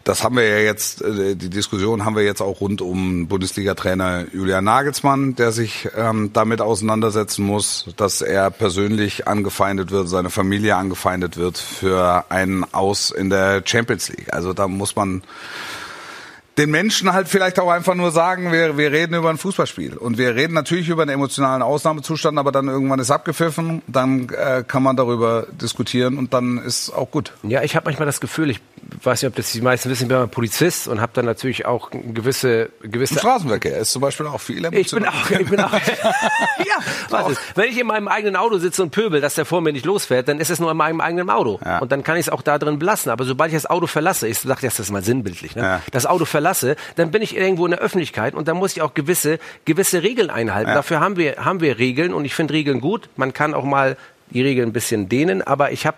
das 0.03 0.23
haben 0.23 0.35
wir 0.35 0.47
ja 0.47 0.57
jetzt 0.57 1.01
äh, 1.01 1.35
die 1.35 1.49
Diskussion 1.49 2.03
haben 2.03 2.15
wir 2.15 2.23
jetzt 2.23 2.41
auch 2.41 2.61
rund 2.61 2.81
um 2.81 3.27
Bundesliga-Trainer 3.27 4.25
Julian 4.33 4.63
Nagelsmann, 4.63 5.35
der 5.35 5.51
sich 5.51 5.87
ähm, 5.95 6.31
damit 6.33 6.61
auseinandersetzen 6.61 7.45
muss, 7.45 7.85
dass 7.95 8.21
er 8.21 8.49
persönlich 8.51 9.27
angefeindet 9.27 9.91
wird, 9.91 10.09
seine 10.09 10.29
Familie 10.29 10.75
angefeindet 10.75 11.37
wird 11.37 11.57
für 11.57 12.25
einen 12.29 12.65
Aus 12.73 13.11
in 13.11 13.29
der 13.29 13.61
Champions 13.63 14.09
League. 14.09 14.33
Also 14.33 14.53
da 14.53 14.67
muss 14.67 14.95
man 14.95 15.21
den 16.59 16.71
Menschen 16.71 17.13
halt 17.13 17.29
vielleicht 17.29 17.59
auch 17.59 17.69
einfach 17.69 17.95
nur 17.95 18.11
sagen, 18.11 18.51
wir, 18.51 18.77
wir 18.77 18.91
reden 18.91 19.13
über 19.15 19.29
ein 19.29 19.37
Fußballspiel. 19.37 19.97
Und 19.97 20.17
wir 20.17 20.35
reden 20.35 20.53
natürlich 20.53 20.89
über 20.89 21.03
einen 21.03 21.11
emotionalen 21.11 21.61
Ausnahmezustand, 21.61 22.37
aber 22.37 22.51
dann 22.51 22.67
irgendwann 22.67 22.99
ist 22.99 23.11
abgepfiffen, 23.11 23.81
dann 23.87 24.29
äh, 24.29 24.63
kann 24.67 24.83
man 24.83 24.97
darüber 24.97 25.47
diskutieren 25.49 26.17
und 26.17 26.33
dann 26.33 26.57
ist 26.57 26.91
auch 26.91 27.09
gut. 27.09 27.33
Ja, 27.43 27.63
ich 27.63 27.75
habe 27.75 27.85
manchmal 27.85 28.05
das 28.05 28.19
Gefühl, 28.19 28.49
ich 28.49 28.59
weiß 29.03 29.21
nicht, 29.21 29.29
ob 29.29 29.35
das 29.35 29.51
die 29.51 29.61
meisten 29.61 29.89
wissen, 29.89 30.03
ich 30.03 30.09
bin 30.09 30.17
mal 30.17 30.27
Polizist 30.27 30.87
und 30.87 30.99
habe 30.99 31.11
dann 31.15 31.25
natürlich 31.25 31.65
auch 31.65 31.91
gewisse 31.91 32.69
Im 32.83 32.91
gewisse 32.91 33.17
Straßenverkehr 33.17 33.77
ist 33.77 33.91
zum 33.91 34.01
Beispiel 34.01 34.27
auch 34.27 34.41
viel 34.41 34.65
ich 34.73 34.91
bin 34.91 35.05
auch, 35.05 35.29
ich 35.29 35.49
bin 35.49 35.59
auch, 35.59 35.71
ja, 35.73 36.75
was 37.09 37.31
ist? 37.31 37.41
Wenn 37.55 37.69
ich 37.69 37.79
in 37.79 37.87
meinem 37.87 38.07
eigenen 38.07 38.35
Auto 38.35 38.57
sitze 38.57 38.83
und 38.83 38.91
pöbel, 38.91 39.21
dass 39.21 39.35
der 39.35 39.45
vor 39.45 39.61
mir 39.61 39.71
nicht 39.71 39.85
losfährt, 39.85 40.27
dann 40.27 40.39
ist 40.39 40.49
es 40.49 40.59
nur 40.59 40.71
in 40.71 40.77
meinem 40.77 41.01
eigenen 41.01 41.29
Auto. 41.29 41.59
Ja. 41.63 41.79
Und 41.79 41.91
dann 41.91 42.03
kann 42.03 42.17
ich 42.17 42.27
es 42.27 42.29
auch 42.29 42.41
da 42.41 42.59
drin 42.59 42.79
belassen. 42.79 43.11
Aber 43.11 43.23
sobald 43.23 43.51
ich 43.51 43.55
das 43.55 43.65
Auto 43.65 43.87
verlasse, 43.87 44.27
ich 44.27 44.39
sage 44.39 44.61
jetzt 44.63 44.79
das 44.79 44.91
mal 44.91 45.03
sinnbildlich, 45.03 45.55
ne? 45.55 45.61
Ja. 45.61 45.81
das 45.91 46.05
Auto 46.05 46.25
verlasse, 46.25 46.48
dann 46.95 47.11
bin 47.11 47.21
ich 47.21 47.35
irgendwo 47.35 47.65
in 47.65 47.71
der 47.71 47.79
Öffentlichkeit 47.79 48.33
und 48.33 48.47
dann 48.47 48.57
muss 48.57 48.75
ich 48.75 48.81
auch 48.81 48.93
gewisse, 48.93 49.39
gewisse 49.65 50.03
Regeln 50.03 50.29
einhalten. 50.29 50.69
Ja. 50.69 50.75
Dafür 50.75 50.99
haben 50.99 51.17
wir, 51.17 51.45
haben 51.45 51.61
wir 51.61 51.79
Regeln 51.79 52.13
und 52.13 52.25
ich 52.25 52.33
finde 52.33 52.53
Regeln 52.53 52.81
gut. 52.81 53.09
Man 53.15 53.33
kann 53.33 53.53
auch 53.53 53.63
mal 53.63 53.97
die 54.31 54.41
Regeln 54.41 54.69
ein 54.69 54.73
bisschen 54.73 55.09
dehnen, 55.09 55.41
aber 55.41 55.71
ich 55.71 55.85
habe 55.85 55.97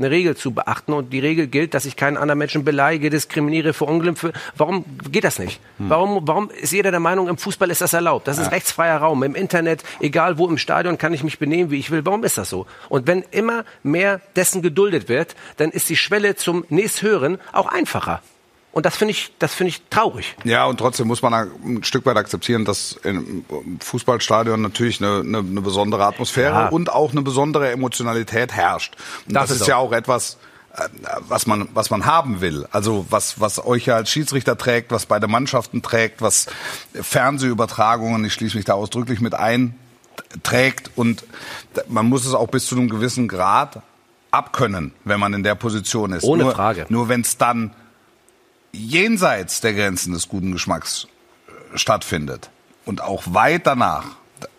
eine 0.00 0.10
Regel 0.10 0.36
zu 0.36 0.52
beachten 0.52 0.92
und 0.92 1.12
die 1.12 1.18
Regel 1.20 1.46
gilt, 1.46 1.74
dass 1.74 1.84
ich 1.84 1.94
keinen 1.94 2.16
anderen 2.16 2.38
Menschen 2.38 2.64
beleidige, 2.64 3.10
diskriminiere, 3.10 3.72
verunglimpfe. 3.74 4.32
Warum 4.56 4.84
geht 5.10 5.24
das 5.24 5.38
nicht? 5.38 5.60
Warum, 5.78 6.26
warum 6.26 6.50
ist 6.50 6.72
jeder 6.72 6.90
der 6.90 7.00
Meinung, 7.00 7.28
im 7.28 7.36
Fußball 7.36 7.70
ist 7.70 7.82
das 7.82 7.92
erlaubt? 7.92 8.26
Das 8.26 8.38
ist 8.38 8.50
rechtsfreier 8.50 8.96
Raum. 8.96 9.22
Im 9.22 9.34
Internet, 9.34 9.84
egal 10.00 10.38
wo 10.38 10.48
im 10.48 10.56
Stadion, 10.58 10.96
kann 10.96 11.12
ich 11.12 11.22
mich 11.22 11.38
benehmen, 11.38 11.70
wie 11.70 11.78
ich 11.78 11.90
will. 11.90 12.04
Warum 12.06 12.24
ist 12.24 12.38
das 12.38 12.48
so? 12.48 12.66
Und 12.88 13.06
wenn 13.06 13.24
immer 13.30 13.64
mehr 13.82 14.20
dessen 14.36 14.62
geduldet 14.62 15.08
wird, 15.08 15.36
dann 15.58 15.70
ist 15.70 15.88
die 15.90 15.96
Schwelle 15.96 16.34
zum 16.34 16.64
nächsthöheren 16.70 17.38
auch 17.52 17.66
einfacher. 17.66 18.22
Und 18.72 18.86
das 18.86 18.96
finde 18.96 19.12
ich, 19.12 19.32
das 19.40 19.52
finde 19.52 19.70
ich 19.70 19.82
traurig. 19.90 20.36
Ja, 20.44 20.64
und 20.66 20.78
trotzdem 20.78 21.08
muss 21.08 21.22
man 21.22 21.34
ein 21.34 21.82
Stück 21.82 22.06
weit 22.06 22.16
akzeptieren, 22.16 22.64
dass 22.64 22.92
im 23.02 23.44
Fußballstadion 23.80 24.62
natürlich 24.62 25.02
eine, 25.02 25.20
eine, 25.20 25.38
eine 25.38 25.60
besondere 25.60 26.04
Atmosphäre 26.04 26.54
Ja. 26.54 26.68
und 26.68 26.92
auch 26.92 27.10
eine 27.10 27.22
besondere 27.22 27.70
Emotionalität 27.72 28.52
herrscht. 28.52 28.94
Und 29.26 29.34
Das 29.34 29.44
das, 29.48 29.50
ist 29.56 29.60
ist 29.62 29.66
ja 29.66 29.76
auch. 29.76 29.92
etwas, 29.92 30.38
äh, 30.76 30.88
was 31.26 31.48
man, 31.48 31.68
was 31.74 31.90
man 31.90 32.06
haben 32.06 32.40
will. 32.40 32.64
Also 32.70 33.06
was, 33.10 33.40
was 33.40 33.64
euch 33.64 33.86
ja 33.86 33.96
als 33.96 34.08
Schiedsrichter 34.10 34.56
trägt, 34.56 34.92
was 34.92 35.06
beide 35.06 35.26
Mannschaften 35.26 35.82
trägt, 35.82 36.22
was 36.22 36.46
Fernsehübertragungen, 36.94 38.24
ich 38.24 38.32
schließe 38.34 38.56
mich 38.56 38.66
da 38.66 38.74
ausdrücklich 38.74 39.20
mit 39.20 39.34
ein, 39.34 39.78
trägt. 40.42 40.90
Und 40.96 41.24
man 41.88 42.06
muss 42.06 42.24
es 42.24 42.34
auch 42.34 42.48
bis 42.48 42.66
zu 42.66 42.76
einem 42.76 42.88
gewissen 42.88 43.28
Grad 43.28 43.82
abkönnen, 44.30 44.92
wenn 45.04 45.18
man 45.18 45.34
in 45.34 45.42
der 45.42 45.56
Position 45.56 46.12
ist. 46.12 46.22
Ohne 46.24 46.44
nur, 46.44 46.52
Frage. 46.52 46.86
Nur 46.88 47.08
wenn 47.08 47.22
es 47.22 47.36
dann 47.36 47.72
jenseits 48.72 49.60
der 49.60 49.72
Grenzen 49.74 50.12
des 50.12 50.28
guten 50.28 50.52
Geschmacks 50.52 51.06
äh, 51.74 51.78
stattfindet 51.78 52.50
und 52.84 53.00
auch 53.02 53.22
weit 53.26 53.66
danach 53.66 54.04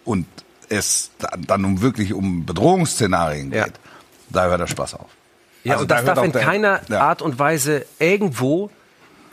und 0.05 0.25
es 0.69 1.11
da- 1.19 1.31
dann 1.37 1.65
um 1.65 1.81
wirklich 1.81 2.13
um 2.13 2.45
Bedrohungsszenarien 2.45 3.51
Ja. 3.51 3.65
geht, 3.65 3.73
da 4.29 4.45
hört 4.45 4.61
der 4.61 4.67
Spaß 4.67 4.93
auf. 4.95 5.07
Ja, 5.63 5.73
Also 5.73 5.83
und 5.83 5.91
da 5.91 6.01
das 6.01 6.05
darf 6.15 6.25
in 6.25 6.31
der- 6.31 6.41
keiner 6.41 6.81
ja. 6.89 7.01
Art 7.01 7.21
und 7.21 7.37
Weise 7.39 7.85
irgendwo 7.99 8.69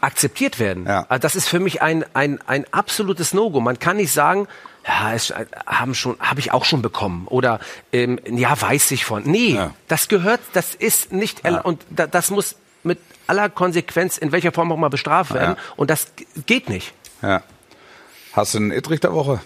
akzeptiert 0.01 0.59
werden. 0.59 0.87
Ja. 0.87 1.07
Also 1.09 1.20
das 1.22 1.35
ist 1.37 1.49
für 1.49 1.59
mich 1.61 1.83
ein, 1.83 2.05
ein, 2.14 2.39
ein 2.47 2.64
absolutes 2.72 3.35
No-Go. 3.35 3.61
Man 3.61 3.79
kann 3.79 3.97
nicht 3.97 4.12
sagen, 4.12 4.47
ja, 4.87 5.12
es 5.14 5.31
äh, 5.31 5.47
haben 5.66 5.95
schon, 5.95 6.16
habe 6.20 6.39
ich 6.41 6.53
auch 6.53 6.64
schon 6.64 6.83
bekommen 6.83 7.26
oder 7.26 7.59
ähm, 7.93 8.18
ja, 8.31 8.61
weiß 8.61 8.91
ich 8.93 9.05
von. 9.05 9.24
Nee, 9.24 9.55
Ja. 9.55 9.74
das 9.89 10.09
gehört, 10.09 10.41
das 10.53 10.74
ist 10.74 11.12
nicht 11.12 11.47
und 11.64 11.85
da, 11.91 12.07
das 12.07 12.31
muss 12.31 12.55
mit 12.85 12.99
aller 13.29 13.49
Konsequenz 13.49 14.18
in 14.18 14.33
welcher 14.33 14.53
Form 14.53 14.72
auch 14.72 14.76
mal 14.76 14.89
bestraft 14.91 15.33
werden 15.35 15.57
Ja. 15.57 15.62
und 15.76 15.91
das 15.91 16.09
geht 16.47 16.68
nicht. 16.68 16.93
Ja. 17.22 17.43
Hast 18.33 18.55
du 18.55 18.59
einen 18.59 18.70
Ittrich 18.72 19.01
der 19.01 19.12
Woche? 19.12 19.41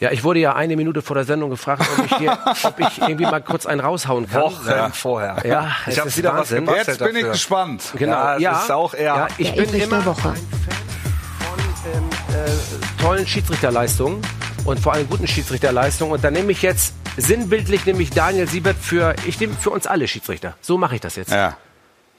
Ja, 0.00 0.10
ich 0.12 0.24
wurde 0.24 0.40
ja 0.40 0.54
eine 0.54 0.76
Minute 0.76 1.02
vor 1.02 1.14
der 1.14 1.24
Sendung 1.24 1.50
gefragt, 1.50 1.82
ob 1.98 2.04
ich, 2.06 2.16
hier, 2.16 2.38
ob 2.62 2.80
ich 2.80 2.98
irgendwie 3.02 3.24
mal 3.24 3.42
kurz 3.42 3.66
einen 3.66 3.80
raushauen 3.80 4.28
kann. 4.30 4.42
Wochen 4.42 4.92
vorher. 4.94 5.36
Ja, 5.44 5.72
es 5.86 5.92
ich 5.92 5.98
habe 5.98 6.08
ist 6.08 6.16
wieder 6.16 6.34
Wahnsinn. 6.34 6.66
was 6.66 6.72
gebastelt 6.72 7.00
Jetzt 7.00 7.06
bin 7.06 7.16
ich 7.16 7.20
dafür. 7.22 7.32
gespannt. 7.32 7.82
Genau. 7.96 8.38
Ja, 8.38 8.56
es 8.56 8.62
ist 8.64 8.70
auch 8.70 8.94
eher- 8.94 9.02
ja, 9.04 9.28
ich 9.36 9.54
bin 9.54 9.74
immer 9.74 9.96
ein 9.98 10.02
Fan 10.02 10.14
von 10.14 11.58
ähm, 11.94 12.08
äh, 12.34 13.02
tollen 13.02 13.26
Schiedsrichterleistungen 13.26 14.22
und 14.64 14.80
vor 14.80 14.94
allem 14.94 15.06
guten 15.08 15.26
Schiedsrichterleistungen. 15.26 16.14
Und 16.14 16.24
dann 16.24 16.32
nehme 16.32 16.52
ich 16.52 16.62
jetzt 16.62 16.94
sinnbildlich 17.18 17.84
nehme 17.84 18.00
ich 18.02 18.10
Daniel 18.10 18.48
Siebert 18.48 18.76
für 18.80 19.14
ich 19.26 19.38
nehme 19.38 19.52
für 19.54 19.68
uns 19.70 19.86
alle 19.86 20.08
Schiedsrichter. 20.08 20.56
So 20.62 20.78
mache 20.78 20.94
ich 20.94 21.00
das 21.02 21.16
jetzt, 21.16 21.30
Ja. 21.30 21.56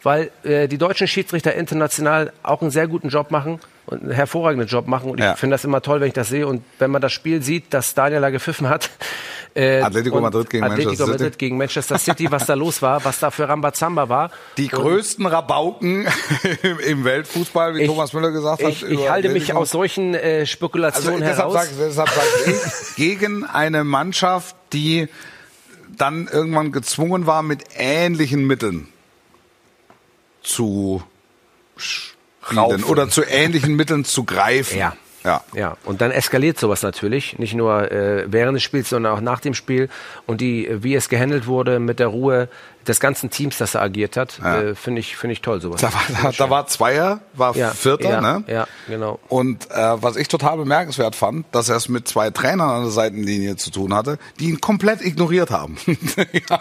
Weil 0.03 0.31
äh, 0.43 0.67
die 0.67 0.77
deutschen 0.77 1.07
Schiedsrichter 1.07 1.53
international 1.53 2.33
auch 2.43 2.61
einen 2.61 2.71
sehr 2.71 2.87
guten 2.87 3.09
Job 3.09 3.29
machen 3.31 3.59
und 3.85 4.01
einen 4.03 4.11
hervorragenden 4.11 4.67
Job 4.67 4.87
machen. 4.87 5.11
Und 5.11 5.19
Ja. 5.19 5.33
ich 5.33 5.39
finde 5.39 5.53
das 5.55 5.63
immer 5.63 5.81
toll, 5.81 5.99
wenn 6.01 6.07
ich 6.07 6.13
das 6.13 6.29
sehe. 6.29 6.47
Und 6.47 6.63
wenn 6.79 6.89
man 6.91 7.01
das 7.01 7.11
Spiel 7.11 7.41
sieht, 7.43 7.65
das 7.73 7.93
Daniel 7.93 8.21
da 8.21 8.29
gepfiffen 8.29 8.67
hat. 8.69 8.89
Äh, 9.53 9.81
Atletico 9.81 10.21
Madrid 10.21 10.49
gegen 10.49 10.63
Atletico 10.63 10.89
Manchester 10.89 11.05
City. 11.05 11.23
Madrid 11.23 11.37
gegen 11.39 11.57
Manchester 11.57 11.97
City, 11.97 12.31
was 12.31 12.45
da 12.45 12.53
los 12.53 12.81
war, 12.81 13.03
was 13.03 13.19
da 13.19 13.31
für 13.31 13.49
Rambazamba 13.49 14.07
war. 14.07 14.31
Die 14.57 14.69
größten 14.69 15.25
Rabauken 15.25 16.07
im, 16.87 17.03
Weltfußball, 17.03 17.75
wie 17.75 17.81
Ich- 17.81 17.87
Thomas 17.87 18.13
Müller 18.13 18.31
gesagt 18.31 18.63
hat. 18.63 18.69
Ich, 18.69 18.83
ich 18.83 19.09
halte 19.09 19.27
mich 19.29 19.43
Atletico. 19.43 19.59
aus 19.59 19.71
solchen 19.71 20.13
äh, 20.13 20.19
also 20.39 20.45
Spekulationen 20.45 21.19
deshalb 21.19 21.37
heraus. 21.37 21.53
sag, 21.53 21.69
deshalb 21.77 22.09
sag 22.09 22.23
ich, 22.47 22.95
gegen 22.95 23.43
eine 23.53 23.83
Mannschaft, 23.83 24.55
die 24.73 25.09
dann 25.97 26.27
irgendwann 26.31 26.71
gezwungen 26.71 27.27
war, 27.27 27.43
mit 27.43 27.63
ähnlichen 27.75 28.47
Mitteln 28.47 28.87
zu 30.43 31.03
Raufen. 32.55 32.83
oder 32.85 33.09
zu 33.09 33.23
ähnlichen 33.23 33.75
Mitteln 33.75 34.05
zu 34.05 34.23
greifen. 34.23 34.77
Ja. 34.77 34.95
Ja. 35.23 35.41
Ja, 35.53 35.77
und 35.85 36.01
dann 36.01 36.11
eskaliert 36.11 36.59
sowas 36.59 36.81
natürlich, 36.81 37.37
nicht 37.37 37.53
nur 37.53 37.91
äh, 37.91 38.25
während 38.27 38.55
des 38.55 38.63
Spiels, 38.63 38.89
sondern 38.89 39.13
auch 39.13 39.21
nach 39.21 39.39
dem 39.39 39.53
Spiel. 39.53 39.89
Und 40.25 40.41
die, 40.41 40.67
äh, 40.67 40.83
wie 40.83 40.95
es 40.95 41.09
gehandelt 41.09 41.47
wurde 41.47 41.79
mit 41.79 41.99
der 41.99 42.07
Ruhe 42.07 42.49
des 42.87 42.99
ganzen 42.99 43.29
Teams, 43.29 43.57
das 43.57 43.73
da 43.73 43.81
agiert 43.81 44.17
hat, 44.17 44.39
äh, 44.39 44.73
finde 44.73 45.01
ich, 45.01 45.15
finde 45.15 45.33
ich 45.33 45.41
toll 45.41 45.61
sowas. 45.61 45.81
Da 45.81 45.93
war, 45.93 46.01
da, 46.23 46.31
da 46.31 46.49
war 46.49 46.67
Zweier, 46.67 47.19
war 47.33 47.55
ja, 47.55 47.69
Vierter, 47.69 48.09
ja, 48.09 48.21
ne? 48.21 48.43
Ja, 48.47 48.67
genau. 48.87 49.19
Und 49.27 49.69
äh, 49.69 50.01
was 50.01 50.15
ich 50.15 50.27
total 50.27 50.57
bemerkenswert 50.57 51.15
fand, 51.15 51.45
dass 51.51 51.69
er 51.69 51.75
es 51.75 51.89
mit 51.89 52.07
zwei 52.07 52.31
Trainern 52.31 52.69
an 52.69 52.81
der 52.83 52.91
Seitenlinie 52.91 53.55
zu 53.55 53.69
tun 53.69 53.93
hatte, 53.93 54.17
die 54.39 54.49
ihn 54.49 54.61
komplett 54.61 55.01
ignoriert 55.01 55.51
haben. 55.51 55.77
ja, 55.85 56.59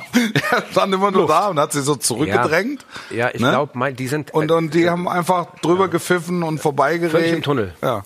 er 0.50 0.64
stand 0.70 0.94
immer 0.94 1.10
nur 1.10 1.26
da 1.26 1.48
und 1.48 1.58
hat 1.58 1.72
sie 1.72 1.82
so 1.82 1.96
zurückgedrängt. 1.96 2.84
Ja, 3.10 3.16
ja 3.16 3.30
ich 3.32 3.40
ne? 3.40 3.50
glaube, 3.50 3.92
die 3.94 4.08
sind 4.08 4.34
Und, 4.34 4.50
äh, 4.50 4.54
und 4.54 4.74
die 4.74 4.90
haben 4.90 5.08
einfach 5.08 5.46
drüber 5.62 5.88
gepfiffen 5.88 6.42
und 6.42 6.60
vorbeigeredet. 6.60 7.12
Völlig 7.12 7.32
im 7.32 7.42
Tunnel. 7.42 7.74
Ja. 7.82 8.04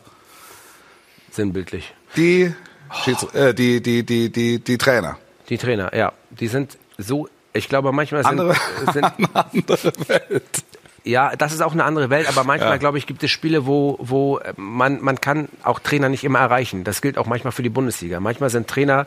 Sinnbildlich. 1.35 1.93
Die, 2.17 2.55
Schieds- 2.93 3.35
äh, 3.35 3.55
die, 3.55 3.81
die, 3.83 4.05
die, 4.05 4.31
die, 4.31 4.59
die 4.61 4.79
Trainer. 4.79 5.19
Die 5.49 5.59
Trainer, 5.59 5.95
ja, 5.95 6.13
die 6.31 6.49
sind 6.49 6.79
so. 6.99 7.29
Ich 7.53 7.69
glaube, 7.69 7.93
manchmal 7.93 8.23
sind, 8.25 8.41
Andere, 8.41 8.57
sind 8.93 9.05
eine 9.19 9.29
andere 9.35 9.93
Welt. 10.09 10.65
Ja, 11.05 11.37
das 11.37 11.53
ist 11.53 11.61
auch 11.61 11.73
eine 11.73 11.85
andere 11.85 12.09
Welt, 12.09 12.27
aber 12.29 12.45
manchmal, 12.45 12.79
glaube 12.79 12.97
ich, 12.99 13.07
gibt 13.07 13.23
es 13.23 13.31
Spiele, 13.31 13.67
wo, 13.67 13.97
wo 14.01 14.39
äh, 14.39 14.55
man, 14.57 15.03
man 15.03 15.21
kann 15.21 15.49
auch 15.63 15.79
Trainer 15.79 16.09
nicht 16.09 16.25
immer 16.25 16.39
erreichen. 16.39 16.83
Das 16.83 17.03
gilt 17.03 17.19
auch 17.19 17.27
manchmal 17.27 17.53
für 17.53 17.63
die 17.63 17.69
Bundesliga. 17.69 18.21
Manchmal 18.21 18.49
sind 18.51 18.69
Trainer 18.69 19.07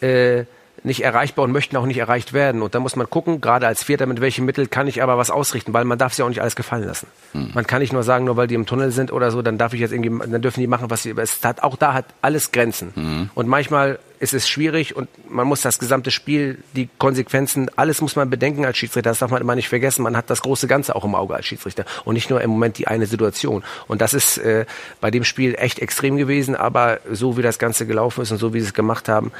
äh, 0.00 0.44
nicht 0.84 1.02
erreichbar 1.02 1.44
und 1.44 1.52
möchten 1.52 1.76
auch 1.76 1.86
nicht 1.86 1.98
erreicht 1.98 2.32
werden. 2.32 2.62
Und 2.62 2.74
da 2.74 2.80
muss 2.80 2.96
man 2.96 3.08
gucken, 3.08 3.40
gerade 3.40 3.66
als 3.66 3.82
Vierter, 3.82 4.06
mit 4.06 4.20
welchen 4.20 4.44
Mitteln 4.44 4.70
kann 4.70 4.86
ich 4.86 5.02
aber 5.02 5.18
was 5.18 5.30
ausrichten, 5.30 5.72
weil 5.72 5.84
man 5.84 5.98
darf 5.98 6.14
sich 6.14 6.24
auch 6.24 6.28
nicht 6.28 6.40
alles 6.40 6.56
gefallen 6.56 6.84
lassen. 6.84 7.06
Man 7.54 7.66
kann 7.66 7.80
nicht 7.80 7.92
nur 7.92 8.02
sagen, 8.02 8.24
nur 8.24 8.36
weil 8.36 8.46
die 8.46 8.54
im 8.54 8.66
Tunnel 8.66 8.90
sind 8.90 9.12
oder 9.12 9.30
so, 9.30 9.42
dann 9.42 9.58
darf 9.58 9.72
ich 9.74 9.80
jetzt 9.80 9.92
irgendwie, 9.92 10.30
dann 10.30 10.42
dürfen 10.42 10.60
die 10.60 10.66
machen, 10.66 10.90
was 10.90 11.02
sie, 11.02 11.14
es 11.16 11.42
hat, 11.44 11.62
auch 11.62 11.76
da 11.76 11.94
hat 11.94 12.06
alles 12.20 12.52
Grenzen. 12.52 13.30
Und 13.34 13.48
manchmal 13.48 13.98
ist 14.22 14.34
es 14.34 14.48
schwierig 14.48 14.94
und 14.94 15.08
man 15.28 15.48
muss 15.48 15.62
das 15.62 15.80
gesamte 15.80 16.12
Spiel, 16.12 16.62
die 16.76 16.88
Konsequenzen, 16.98 17.68
alles 17.74 18.00
muss 18.00 18.14
man 18.14 18.30
bedenken 18.30 18.64
als 18.64 18.78
Schiedsrichter. 18.78 19.10
Das 19.10 19.18
darf 19.18 19.32
man 19.32 19.42
immer 19.42 19.56
nicht 19.56 19.68
vergessen. 19.68 20.02
Man 20.04 20.16
hat 20.16 20.30
das 20.30 20.42
große 20.42 20.68
Ganze 20.68 20.94
auch 20.94 21.04
im 21.04 21.16
Auge 21.16 21.34
als 21.34 21.46
Schiedsrichter 21.46 21.84
und 22.04 22.14
nicht 22.14 22.30
nur 22.30 22.40
im 22.40 22.50
Moment 22.50 22.78
die 22.78 22.86
eine 22.86 23.06
Situation. 23.06 23.64
Und 23.88 24.00
das 24.00 24.14
ist 24.14 24.38
äh, 24.38 24.64
bei 25.00 25.10
dem 25.10 25.24
Spiel 25.24 25.56
echt 25.58 25.80
extrem 25.80 26.16
gewesen, 26.16 26.54
aber 26.54 27.00
so 27.10 27.36
wie 27.36 27.42
das 27.42 27.58
Ganze 27.58 27.84
gelaufen 27.84 28.22
ist 28.22 28.30
und 28.30 28.38
so 28.38 28.54
wie 28.54 28.60
sie 28.60 28.66
es 28.66 28.74
gemacht 28.74 29.08
haben, 29.08 29.32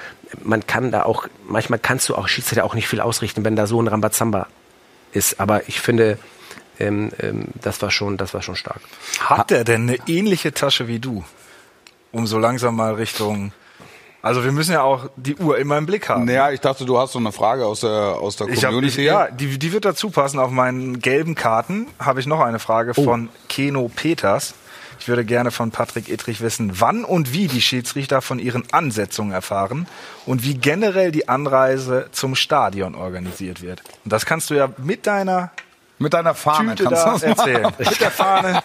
man 0.43 0.67
kann 0.67 0.91
da 0.91 1.05
auch, 1.05 1.29
manchmal 1.47 1.79
kannst 1.79 2.09
du 2.09 2.17
auch 2.17 2.27
Schiedsrichter 2.27 2.65
auch 2.65 2.75
nicht 2.75 2.89
viel 2.89 3.01
ausrichten, 3.01 3.45
wenn 3.45 3.55
da 3.55 3.69
so 3.69 3.81
ein 3.81 3.87
Rambazamba 3.87 4.49
ist. 5.13 5.39
Aber 5.39 5.69
ich 5.69 5.81
finde, 5.81 6.19
ähm, 6.81 7.13
ähm, 7.21 7.45
das 7.63 7.81
war 7.83 7.93
schon, 7.93 8.17
das 8.17 8.35
war 8.35 8.43
schon 8.43 8.57
stark. 8.57 8.81
Hat 9.21 9.51
der 9.51 9.63
denn 9.63 9.83
eine 9.83 9.99
ähnliche 10.09 10.53
Tasche 10.53 10.89
wie 10.89 10.99
du? 10.99 11.23
Um 12.11 12.27
so 12.27 12.39
langsam 12.39 12.75
mal 12.75 12.95
Richtung. 12.95 13.53
Also 14.23 14.45
wir 14.45 14.53
müssen 14.53 14.73
ja 14.73 14.83
auch 14.83 15.11
die 15.17 15.35
Uhr 15.37 15.59
immer 15.59 15.77
im 15.79 15.87
Blick 15.87 16.09
haben. 16.09 16.25
Naja, 16.27 16.51
ich 16.53 16.61
dachte, 16.61 16.85
du 16.85 16.97
hast 16.97 17.13
so 17.13 17.19
eine 17.19 17.33
Frage 17.33 17.67
aus 17.67 17.81
der, 17.81 17.91
aus 17.91 18.37
der 18.37 18.49
Ich 18.49 18.65
hab, 18.65 18.71
ich, 18.71 18.77
Community. 18.77 19.03
ja, 19.03 19.29
die, 19.29 19.59
die 19.59 19.73
wird 19.73 19.85
dazu 19.85 20.11
passen. 20.11 20.39
Auf 20.39 20.53
meinen 20.53 21.01
gelben 21.01 21.35
Karten 21.35 21.89
habe 21.99 22.21
ich 22.21 22.27
noch 22.27 22.41
eine 22.41 22.61
Frage 22.61 22.95
von 22.95 23.29
Keno 23.49 23.91
Peters. 23.95 24.55
Ich 25.01 25.09
würde 25.09 25.25
gerne 25.25 25.51
von 25.51 25.73
Patrick 25.73 26.09
Ittrich 26.09 26.41
wissen, 26.41 26.75
wann 26.79 27.05
und 27.05 27.33
wie 27.33 27.49
die 27.49 27.61
Schiedsrichter 27.61 28.23
von 28.23 28.39
ihren 28.39 28.63
Ansetzungen 28.73 29.33
erfahren 29.33 29.89
und 30.27 30.45
wie 30.45 30.55
generell 30.55 31.11
die 31.11 31.29
Anreise 31.29 32.07
zum 32.13 32.37
Stadion 32.37 32.95
organisiert 32.95 33.63
wird. 33.63 33.83
Und 34.05 34.13
das 34.13 34.25
kannst 34.25 34.49
du 34.51 34.55
ja 34.55 34.69
mit 34.79 35.09
deiner 35.09 35.51
Mit 36.03 36.13
deiner 36.15 36.35
Fahne 36.35 36.75
Tüte 36.75 36.85
kannst 36.91 37.05
da 37.07 37.13
du 37.15 37.19
das 37.35 37.39
machen. 37.39 37.53
erzählen. 37.55 37.73
mit 37.79 38.01
der 38.01 38.11
Fahne. 38.11 38.63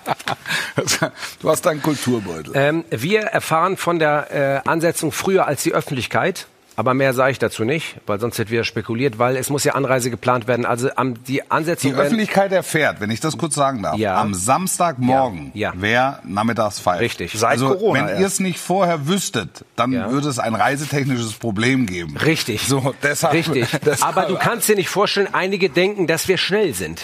Du 1.42 1.50
hast 1.50 1.66
deinen 1.66 1.82
Kulturbeutel. 1.82 2.52
Ähm, 2.56 2.86
wir 2.90 3.22
erfahren 3.22 3.78
von 3.78 4.00
der 4.00 4.64
äh, 4.66 4.70
Ansetzung 4.70 5.12
früher 5.12 5.48
als 5.48 5.64
die 5.64 5.74
Öffentlichkeit. 5.74 6.48
Aber 6.80 6.94
mehr 6.94 7.16
sage 7.16 7.32
ich 7.32 7.40
dazu 7.40 7.64
nicht, 7.64 7.96
weil 8.06 8.20
sonst 8.20 8.38
wird 8.38 8.52
wieder 8.52 8.64
spekuliert, 8.64 9.18
weil 9.18 9.36
es 9.36 9.50
muss 9.50 9.64
ja 9.64 9.74
Anreise 9.74 10.12
geplant 10.12 10.48
werden. 10.48 10.64
Also 10.64 10.92
am, 10.96 11.24
die 11.24 11.50
Ansetzung 11.50 11.94
Die 11.94 11.98
Öffentlichkeit 11.98 12.52
erfährt, 12.52 13.02
wenn 13.02 13.10
ich 13.10 13.20
das 13.20 13.36
kurz 13.36 13.56
sagen 13.56 13.82
darf, 13.82 13.98
Ja. 13.98 14.22
am 14.22 14.36
Samstagmorgen, 14.36 15.50
Ja, 15.56 15.70
ja. 15.70 15.74
wer 15.76 16.20
nachmittags 16.24 16.78
feiert. 16.80 17.02
Richtig. 17.02 17.32
Seit 17.34 17.50
also, 17.50 17.70
Corona 17.70 18.02
wenn 18.02 18.08
erst. 18.10 18.22
ihr 18.22 18.28
es 18.28 18.40
nicht 18.40 18.60
vorher 18.60 19.08
wüsstet, 19.08 19.66
dann 19.76 19.92
Ja. 19.92 20.12
würde 20.12 20.30
es 20.30 20.38
ein 20.38 20.54
reisetechnisches 20.54 21.34
Problem 21.34 21.88
geben. 21.88 22.16
Richtig. 22.16 22.68
So, 22.68 22.94
deshalb, 23.02 23.34
Richtig. 23.34 23.68
deshalb, 23.84 24.16
Aber 24.16 24.28
du 24.28 24.36
kannst 24.38 24.70
dir 24.70 24.76
nicht 24.76 24.90
vorstellen, 24.90 25.30
einige 25.34 25.72
denken, 25.72 26.06
dass 26.06 26.28
wir 26.28 26.38
schnell 26.38 26.76
sind. 26.76 27.02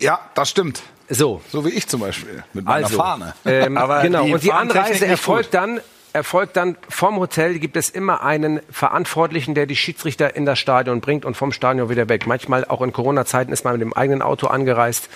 Ja, 0.00 0.20
das 0.34 0.50
stimmt. 0.50 0.82
So. 1.08 1.40
So 1.50 1.64
wie 1.64 1.70
ich 1.70 1.86
zum 1.86 2.00
Beispiel 2.00 2.44
mit 2.52 2.64
meiner 2.64 2.86
Also, 2.86 2.96
Fahne. 2.96 3.34
Ähm, 3.44 3.76
Aber 3.76 4.02
genau. 4.02 4.24
die 4.24 4.32
Und 4.34 4.42
die 4.42 4.52
Anreise 4.52 5.06
erfolgt 5.06 5.50
gut. 5.52 5.54
dann, 5.54 5.80
erfolgt 6.12 6.56
dann 6.56 6.76
vom 6.88 7.18
Hotel. 7.18 7.58
Gibt 7.58 7.76
es 7.76 7.90
immer 7.90 8.22
einen 8.22 8.60
Verantwortlichen, 8.70 9.54
der 9.54 9.66
die 9.66 9.76
Schiedsrichter 9.76 10.34
in 10.36 10.46
das 10.46 10.58
Stadion 10.58 11.00
bringt 11.00 11.24
und 11.24 11.36
vom 11.36 11.52
Stadion 11.52 11.88
wieder 11.90 12.08
weg. 12.08 12.26
Manchmal 12.26 12.64
auch 12.64 12.80
in 12.82 12.92
Corona-Zeiten 12.92 13.52
ist 13.52 13.64
man 13.64 13.74
mit 13.74 13.82
dem 13.82 13.92
eigenen 13.92 14.22
Auto 14.22 14.46
angereist. 14.46 15.08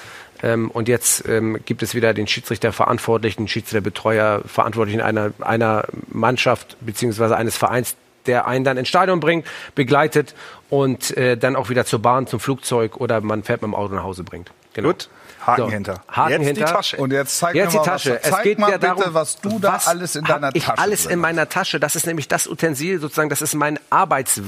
Ähm, 0.42 0.70
und 0.70 0.88
jetzt 0.88 1.26
ähm, 1.26 1.58
gibt 1.64 1.82
es 1.82 1.94
wieder 1.94 2.14
den 2.14 2.26
Schiedsrichter-Verantwortlichen, 2.26 3.48
Schiedsrichterbetreuer, 3.48 4.42
Verantwortlichen 4.46 5.00
einer, 5.00 5.32
einer 5.40 5.84
Mannschaft 6.08 6.76
beziehungsweise 6.80 7.36
eines 7.36 7.56
Vereins, 7.56 7.96
der 8.26 8.46
einen 8.46 8.64
dann 8.64 8.76
ins 8.76 8.88
Stadion 8.88 9.20
bringt, 9.20 9.46
begleitet 9.74 10.34
und 10.70 11.16
äh, 11.16 11.36
dann 11.36 11.56
auch 11.56 11.68
wieder 11.70 11.84
zur 11.86 12.00
Bahn, 12.00 12.26
zum 12.26 12.40
Flugzeug 12.40 12.96
oder 12.98 13.20
man 13.20 13.42
fährt 13.42 13.62
mit 13.62 13.68
dem 13.70 13.74
Auto 13.74 13.94
nach 13.94 14.02
Hause 14.02 14.24
bringt. 14.24 14.50
Genau. 14.74 14.88
Gut. 14.88 15.08
Haken 15.46 15.62
So, 15.64 15.70
hinter. 15.70 16.02
Haken 16.08 16.30
Jetzt 16.32 16.46
hinter. 16.46 16.64
die 16.66 16.72
Tasche. 16.72 16.96
Und 16.98 17.12
jetzt 17.12 17.38
zeig 17.38 17.54
Jetzt 17.54 17.66
mir 17.66 17.70
die 17.70 17.76
mal, 17.78 17.84
Tasche. 17.84 18.10
Was, 18.16 18.22
es 18.24 18.30
zeig 18.30 18.42
geht 18.42 18.58
mal 18.58 18.70
ja 18.70 18.76
bitte, 18.76 18.94
darum, 18.96 19.14
was 19.14 19.40
du 19.40 19.58
da 19.58 19.72
was 19.74 19.86
alles 19.88 20.14
in 20.16 20.24
deiner 20.24 20.50
ich 20.54 20.64
Tasche 20.64 20.78
alles 20.82 21.06
in 21.06 21.18
meiner 21.20 21.48
Tasche. 21.48 21.80
Das 21.80 21.96
ist 21.96 22.06
nämlich 22.06 22.28
das 22.28 22.46
Utensil, 22.46 23.00
sozusagen, 23.00 23.30
das 23.30 23.40
ist 23.40 23.54
mein 23.54 23.78
Arbeits, 23.88 24.42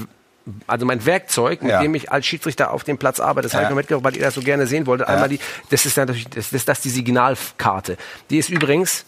also 0.66 0.85
mein 0.85 1.07
Werkzeug, 1.07 1.62
mit 1.62 1.71
Ja. 1.71 1.81
dem 1.81 1.95
ich 1.95 2.12
als 2.12 2.27
Schiedsrichter 2.27 2.73
auf 2.73 2.85
dem 2.85 2.99
Platz 2.99 3.18
arbeite. 3.18 3.47
Das 3.47 3.55
habe 3.55 3.62
Ja. 3.62 3.68
ich 3.68 3.71
noch 3.71 3.77
mitgebracht, 3.77 4.05
weil 4.05 4.16
ihr 4.16 4.23
das 4.25 4.35
so 4.35 4.43
gerne 4.43 4.66
sehen 4.66 4.87
wolltet. 4.87 5.09
Einmal 5.09 5.29
die, 5.31 5.39
das 5.71 5.87
ist 5.87 5.97
natürlich, 5.97 6.29
das 6.29 6.53
ist 6.53 6.68
das 6.68 6.81
die 6.81 6.91
Signalkarte. 6.91 7.97
Die 8.29 8.37
ist 8.39 8.51
übrigens 8.51 9.07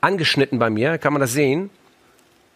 angeschnitten 0.00 0.58
bei 0.58 0.70
mir, 0.70 0.96
kann 0.98 1.12
man 1.12 1.20
das 1.20 1.32
sehen, 1.32 1.68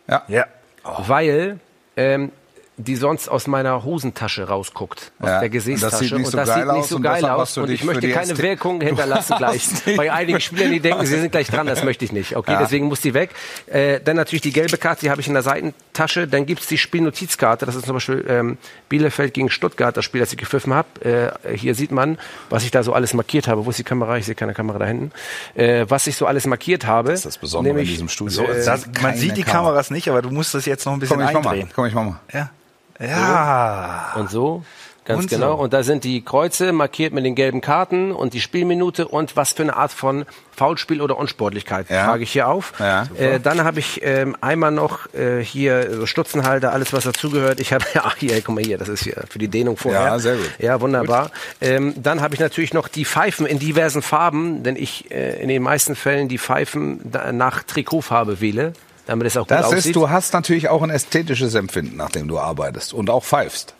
Ja. 0.06 0.46
weil 0.84 1.58
ähm, 1.96 2.32
die 2.78 2.96
sonst 2.96 3.28
aus 3.28 3.46
meiner 3.48 3.84
Hosentasche 3.84 4.44
rausguckt, 4.48 5.10
aus 5.20 5.26
Ja, 5.26 5.26
der 5.26 5.36
und 5.36 5.42
das 5.44 5.50
Gesäßtasche. 5.52 5.96
sieht 5.96 6.12
nicht 6.12 6.24
und 6.26 6.30
so 6.30 6.36
das 6.38 6.48
geil 6.48 6.56
sieht 6.58 6.66
nicht 6.72 6.80
aus 6.80 6.88
so 6.88 6.96
und 6.96 7.02
geil 7.02 7.24
aus. 7.24 7.58
Und 7.58 7.70
ich 7.70 7.84
möchte 7.84 8.08
keine 8.10 8.34
ST 8.34 8.42
Wirkung 8.42 8.80
hinterlassen 8.80 9.36
gleich. 9.36 9.66
Bei 9.96 10.12
einigen 10.12 10.40
Spielern, 10.40 10.70
die 10.70 10.80
denken, 10.80 11.04
sie 11.04 11.18
sind 11.18 11.32
gleich 11.32 11.48
dran, 11.48 11.66
das 11.66 11.84
möchte 11.84 12.04
ich 12.04 12.12
nicht. 12.12 12.36
Okay, 12.36 12.52
Ja. 12.52 12.60
deswegen 12.60 12.86
muss 12.86 13.00
die 13.00 13.14
weg. 13.14 13.30
Äh, 13.66 14.00
dann 14.00 14.16
natürlich 14.16 14.42
die 14.42 14.52
gelbe 14.52 14.78
Karte, 14.78 15.00
die 15.02 15.10
habe 15.10 15.20
ich 15.20 15.26
in 15.26 15.34
der 15.34 15.42
Seitentasche. 15.42 16.28
Dann 16.28 16.46
gibt's 16.46 16.68
die 16.68 16.78
Spielnotizkarte, 16.78 17.66
das 17.66 17.74
ist 17.74 17.84
zum 17.86 17.94
Beispiel 17.94 18.24
ähm, 18.28 18.58
Bielefeld 18.88 19.34
gegen 19.34 19.50
Stuttgart, 19.50 19.96
das 19.96 20.04
Spiel, 20.04 20.20
das 20.20 20.30
ich 20.32 20.38
gepfiffen 20.38 20.72
habe. 20.72 21.34
Äh, 21.44 21.56
hier 21.56 21.74
sieht 21.74 21.90
man, 21.90 22.16
was 22.48 22.62
ich 22.62 22.70
da 22.70 22.82
so 22.82 22.92
alles 22.92 23.12
markiert 23.12 23.48
habe. 23.48 23.66
Wo 23.66 23.70
ist 23.70 23.78
die 23.78 23.84
Kamera? 23.84 24.16
Ich 24.18 24.26
sehe 24.26 24.34
keine 24.36 24.54
Kamera 24.54 24.78
da 24.78 24.86
hinten. 24.86 25.10
Äh, 25.56 25.86
was 25.88 26.06
ich 26.06 26.16
so 26.16 26.26
alles 26.26 26.46
markiert 26.46 26.86
habe. 26.86 27.10
Das 27.10 27.20
ist 27.20 27.26
das 27.26 27.38
Besondere 27.38 27.78
in 27.80 27.86
diesem 27.86 28.08
Studio. 28.08 28.44
Äh, 28.44 28.64
Das, 28.64 28.86
man 29.02 29.16
sieht 29.16 29.36
die 29.36 29.42
Kamera. 29.42 29.58
Kameras 29.58 29.90
nicht, 29.90 30.08
aber 30.08 30.22
du 30.22 30.30
musst 30.30 30.54
das 30.54 30.64
jetzt 30.66 30.86
noch 30.86 30.92
ein 30.92 31.00
bisschen 31.00 31.16
Komm, 31.18 31.26
ich 31.26 31.32
mach 31.34 31.42
mal. 31.42 31.50
eindrehen. 31.50 31.70
Komm, 31.74 31.86
ich 31.86 31.94
mach 31.94 32.04
mal. 32.04 32.20
Ja. 32.32 32.50
Ja. 32.98 34.12
und 34.16 34.30
so 34.30 34.62
Ganz 35.08 35.22
Und 35.22 35.30
genau. 35.30 35.56
so. 35.56 35.62
Und 35.62 35.72
da 35.72 35.82
sind 35.82 36.04
die 36.04 36.22
Kreuze 36.22 36.70
markiert 36.70 37.14
mit 37.14 37.24
den 37.24 37.34
gelben 37.34 37.62
Karten 37.62 38.12
und 38.12 38.34
die 38.34 38.42
Spielminute 38.42 39.08
und 39.08 39.36
was 39.36 39.52
für 39.52 39.62
eine 39.62 39.74
Art 39.74 39.90
von 39.90 40.26
Foulspiel 40.54 41.00
oder 41.00 41.16
Unsportlichkeit 41.16 41.88
Ja. 41.88 42.04
trage 42.04 42.24
ich 42.24 42.32
hier 42.32 42.46
auf. 42.46 42.74
Ja. 42.78 43.08
Äh, 43.18 43.40
dann 43.40 43.64
habe 43.64 43.78
ich 43.78 44.02
ähm, 44.04 44.36
einmal 44.42 44.70
noch 44.70 45.12
äh, 45.14 45.42
hier 45.42 45.94
so 45.94 46.04
Stutzenhalter, 46.04 46.74
alles 46.74 46.92
was 46.92 47.04
dazugehört. 47.04 47.58
Ich 47.58 47.72
habe 47.72 47.86
ja 47.94 48.12
hier, 48.18 48.38
guck 48.42 48.56
mal 48.56 48.62
hier, 48.62 48.76
das 48.76 48.88
ist 48.90 49.02
hier 49.02 49.24
für 49.30 49.38
die 49.38 49.48
Dehnung 49.48 49.78
vorher. 49.78 50.02
Ja, 50.02 50.18
sehr 50.18 50.36
gut. 50.36 50.50
Ja, 50.58 50.78
wunderbar. 50.82 51.30
Ähm, 51.62 51.94
dann 51.96 52.20
habe 52.20 52.34
ich 52.34 52.40
natürlich 52.40 52.74
noch 52.74 52.88
die 52.88 53.06
Pfeifen 53.06 53.46
in 53.46 53.58
diversen 53.58 54.02
Farben, 54.02 54.62
denn 54.62 54.76
ich 54.76 55.10
äh, 55.10 55.40
in 55.40 55.48
den 55.48 55.62
meisten 55.62 55.96
Fällen 55.96 56.28
die 56.28 56.38
Pfeifen 56.38 57.00
nach 57.32 57.62
Trikotfarbe 57.62 58.42
wähle, 58.42 58.74
damit 59.08 59.26
es 59.26 59.36
auch 59.36 59.42
gut 59.42 59.50
Das 59.50 59.66
aussieht. 59.66 59.86
ist, 59.86 59.96
du 59.96 60.08
hast 60.10 60.32
natürlich 60.32 60.68
auch 60.68 60.82
ein 60.82 60.90
ästhetisches 60.90 61.54
Empfinden, 61.54 61.96
nachdem 61.96 62.28
du 62.28 62.38
arbeitest 62.38 62.92
und 62.94 63.10
auch 63.10 63.24
pfeifst. 63.24 63.74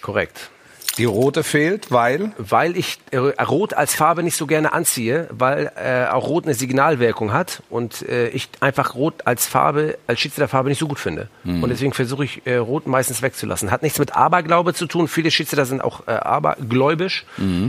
Korrekt. 0.00 0.50
Die 0.98 1.04
rote 1.04 1.44
fehlt, 1.44 1.92
weil 1.92 2.32
Weil 2.36 2.76
ich 2.76 2.98
äh, 3.12 3.18
Rot 3.18 3.74
als 3.74 3.94
Farbe 3.94 4.24
nicht 4.24 4.36
so 4.36 4.46
gerne 4.46 4.72
anziehe, 4.72 5.28
weil 5.30 5.70
äh, 5.76 6.06
auch 6.10 6.26
Rot 6.26 6.44
eine 6.44 6.54
Signalwirkung 6.54 7.32
hat 7.32 7.62
und 7.70 8.02
äh, 8.08 8.28
ich 8.30 8.48
einfach 8.58 8.96
Rot 8.96 9.14
als 9.24 9.46
Farbe, 9.46 9.98
als 10.08 10.18
Schiedsrichterfarbe 10.18 10.68
nicht 10.68 10.80
so 10.80 10.88
gut 10.88 10.98
finde. 10.98 11.28
Hm. 11.44 11.62
Und 11.62 11.70
deswegen 11.70 11.92
versuche 11.92 12.24
ich 12.24 12.42
äh, 12.44 12.56
Rot 12.56 12.88
meistens 12.88 13.22
wegzulassen. 13.22 13.70
Hat 13.70 13.82
nichts 13.82 14.00
mit 14.00 14.16
Aberglaube 14.16 14.74
zu 14.74 14.86
tun. 14.86 15.06
Viele 15.06 15.30
Schiedsrichter 15.30 15.64
sind 15.64 15.80
auch 15.80 16.08
äh, 16.08 16.10
abergläubisch. 16.10 17.24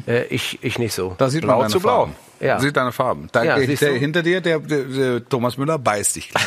Äh, 0.07 0.23
ich, 0.25 0.57
ich 0.63 0.79
nicht 0.79 0.93
so. 0.93 1.13
Da 1.19 1.29
sieht 1.29 1.43
Blau 1.43 1.59
man 1.59 1.69
zu 1.69 1.79
blau. 1.79 1.97
Farben. 2.07 2.15
Ja. 2.41 2.59
Sieht 2.59 2.75
deine 2.75 2.91
Farben. 2.91 3.29
Da, 3.31 3.43
Ja, 3.43 3.57
der, 3.59 3.67
der, 3.67 3.93
hinter 3.93 4.23
dir, 4.23 4.41
der, 4.41 4.59
der, 4.59 4.79
der 4.83 5.29
Thomas 5.29 5.57
Müller 5.57 5.77
beißt 5.77 6.15
dich. 6.15 6.31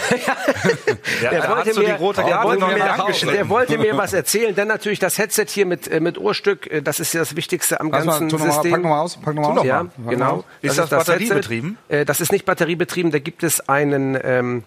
Der 1.20 1.48
wollte, 1.48 1.78
mir, 1.80 1.94
rote 1.94 2.22
der, 2.22 2.30
Karte 2.30 2.48
wollte 2.48 2.60
noch 2.60 2.68
in 2.68 2.74
mir, 2.74 2.82
der 2.84 2.96
Hand 2.96 3.06
geschnitten. 3.06 3.34
der 3.36 3.48
wollte 3.48 3.78
mir 3.78 3.96
was 3.96 4.12
erzählen. 4.12 4.54
Dann 4.54 4.68
natürlich 4.68 4.98
das 4.98 5.18
Headset 5.18 5.46
hier 5.48 5.66
mit, 5.66 5.88
äh, 5.88 6.00
mit 6.00 6.18
Ohrstück. 6.18 6.70
äh, 6.70 6.82
Das 6.82 7.00
ist 7.00 7.12
ja 7.14 7.20
das 7.20 7.36
Wichtigste 7.36 7.80
am 7.80 7.90
Lass 7.90 8.04
mal, 8.04 8.18
ganzen 8.20 8.38
mal, 8.38 8.52
System. 8.52 8.72
pack 8.72 8.82
noch 8.82 8.90
mal 8.90 9.00
aus. 9.00 9.16
Pack 9.16 9.34
noch 9.34 9.42
mal 9.54 9.58
aus. 9.60 9.66
Ja, 9.66 9.84
Pack 9.84 9.98
mal 9.98 10.10
genau. 10.10 10.32
aus. 10.38 10.44
Ist 10.62 10.78
das 10.78 10.90
batteriebetrieben? 10.90 11.78
Headset. 11.88 12.00
Äh, 12.02 12.04
das 12.04 12.20
ist 12.20 12.32
nicht 12.32 12.44
batteriebetrieben. 12.44 13.10
Da 13.12 13.18
gibt 13.18 13.42
es 13.42 13.68
einen, 13.68 14.18
ähm, 14.22 14.64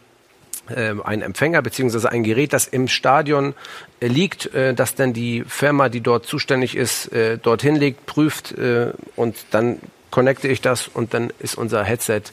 ähm, 0.75 1.01
einen 1.03 1.21
Empfänger 1.21 1.61
beziehungsweise 1.61 2.11
ein 2.11 2.23
Gerät, 2.23 2.53
das 2.53 2.67
im 2.67 2.87
Stadion 2.87 3.53
liegt, 4.01 4.53
äh, 4.53 4.73
das 4.73 4.95
dann 4.95 5.13
die 5.13 5.43
Firma, 5.47 5.89
die 5.89 6.01
dort 6.01 6.25
zuständig 6.25 6.75
ist, 6.75 7.11
äh, 7.13 7.37
dorthin 7.37 7.75
legt, 7.75 8.05
prüft 8.05 8.51
äh, 8.57 8.91
und 9.15 9.35
dann 9.51 9.79
connecte 10.17 10.47
ich 10.47 10.61
das 10.61 10.87
und 10.87 11.13
dann 11.13 11.31
ist 11.37 11.55
unser 11.59 11.83
Headset 11.83 12.23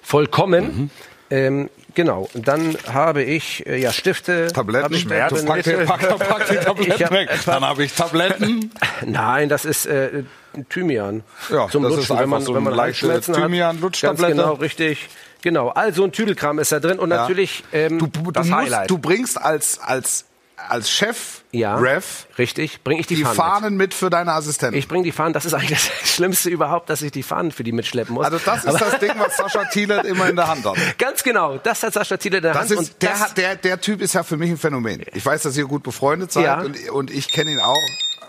vollkommen. 0.00 0.64
Mhm. 0.64 0.90
Ähm, 1.28 1.70
genau. 1.94 2.30
Dann 2.32 2.74
habe 2.90 3.22
ich 3.22 3.66
äh, 3.66 3.76
ja 3.76 3.92
Stifte. 3.92 4.46
Tabletten, 4.50 4.84
habe 4.84 4.94
ich 4.94 5.02
Schmerz, 5.02 5.44
drin. 5.44 5.86
pack, 5.86 6.08
pack, 6.08 6.26
pack 6.26 6.48
die 6.48 6.56
Tabletten 6.64 7.04
hab 7.04 7.10
weg. 7.10 7.28
Dann 7.44 7.62
habe 7.62 7.84
ich 7.84 7.92
Tabletten. 7.92 8.72
Nein, 9.04 9.50
das 9.50 9.66
ist 9.66 9.84
äh, 9.84 10.22
Thymian. 10.70 11.22
Ja, 11.50 11.68
Zum 11.68 11.82
das 11.82 11.92
ist 11.92 11.98
Lutschen, 11.98 12.12
einfach 12.16 12.22
wenn 12.22 12.30
man, 12.30 12.40
so 12.40 12.54
wenn 12.54 12.62
man 12.62 12.80
Halsschmerzen 12.80 13.36
hat. 13.36 13.42
Thymian-Lutschtablette. 13.42 14.22
Ganz 14.36 14.38
Genau, 14.38 14.54
richtig. 14.54 15.10
Genau, 15.42 15.68
also 15.68 16.04
ein 16.04 16.12
Tüdelkram 16.12 16.58
ist 16.60 16.72
da 16.72 16.80
drin 16.80 16.98
und 16.98 17.10
natürlich 17.10 17.62
ähm, 17.74 17.98
Du, 17.98 18.06
du, 18.06 18.30
das 18.30 18.46
musst, 18.46 18.58
Highlight. 18.58 18.90
du 18.90 18.96
bringst 18.96 19.38
als, 19.38 19.78
als, 19.80 20.24
als 20.68 20.90
Chef, 20.90 21.42
ja, 21.52 21.76
Ref, 21.76 22.26
richtig, 22.38 22.82
bringe 22.82 23.00
ich 23.00 23.06
die, 23.06 23.16
die 23.16 23.22
Fahnen. 23.22 23.36
Fahnen 23.36 23.76
mit 23.76 23.94
für 23.94 24.10
deine 24.10 24.30
Mit. 24.30 24.34
Assistenten. 24.38 24.78
Ich 24.78 24.88
bringe 24.88 25.04
die 25.04 25.12
Fahnen, 25.12 25.32
das 25.32 25.44
ist 25.44 25.54
eigentlich 25.54 25.70
das 25.70 25.90
Schlimmste 26.14 26.50
überhaupt, 26.50 26.90
dass 26.90 27.02
ich 27.02 27.12
die 27.12 27.22
Fahnen 27.22 27.52
für 27.52 27.64
die 27.64 27.72
mitschleppen 27.72 28.14
muss. 28.14 28.24
also 28.26 28.38
das 28.44 28.58
ist 28.64 28.68
Aber- 28.68 28.78
das 28.78 28.98
Ding, 28.98 29.12
was 29.16 29.36
Sascha 29.36 29.64
Thielert 29.66 30.04
immer 30.06 30.28
in 30.28 30.36
der 30.36 30.48
Hand 30.48 30.64
hat. 30.64 30.76
Ganz 30.98 31.22
genau, 31.22 31.58
das 31.58 31.82
hat 31.82 31.92
Sascha 31.92 32.16
Thiele 32.16 32.38
in 32.38 32.42
der 32.42 32.52
Das 32.54 32.62
Hand. 32.62 32.70
ist, 32.72 32.78
und 32.78 33.02
der, 33.02 33.10
das, 33.10 33.20
hat, 33.20 33.36
der, 33.38 33.56
der 33.56 33.80
Typ 33.80 34.00
ist 34.00 34.14
ja 34.14 34.22
für 34.22 34.36
mich 34.36 34.50
ein 34.50 34.58
Phänomen. 34.58 35.02
Ich 35.14 35.24
weiß, 35.24 35.42
dass 35.42 35.56
ihr 35.56 35.66
gut 35.66 35.82
befreundet 35.82 36.32
seid 36.32 36.44
Ja. 36.44 36.60
und, 36.60 36.88
und 36.90 37.10
ich 37.10 37.28
kenne 37.32 37.52
ihn 37.52 37.60
auch. 37.60 37.78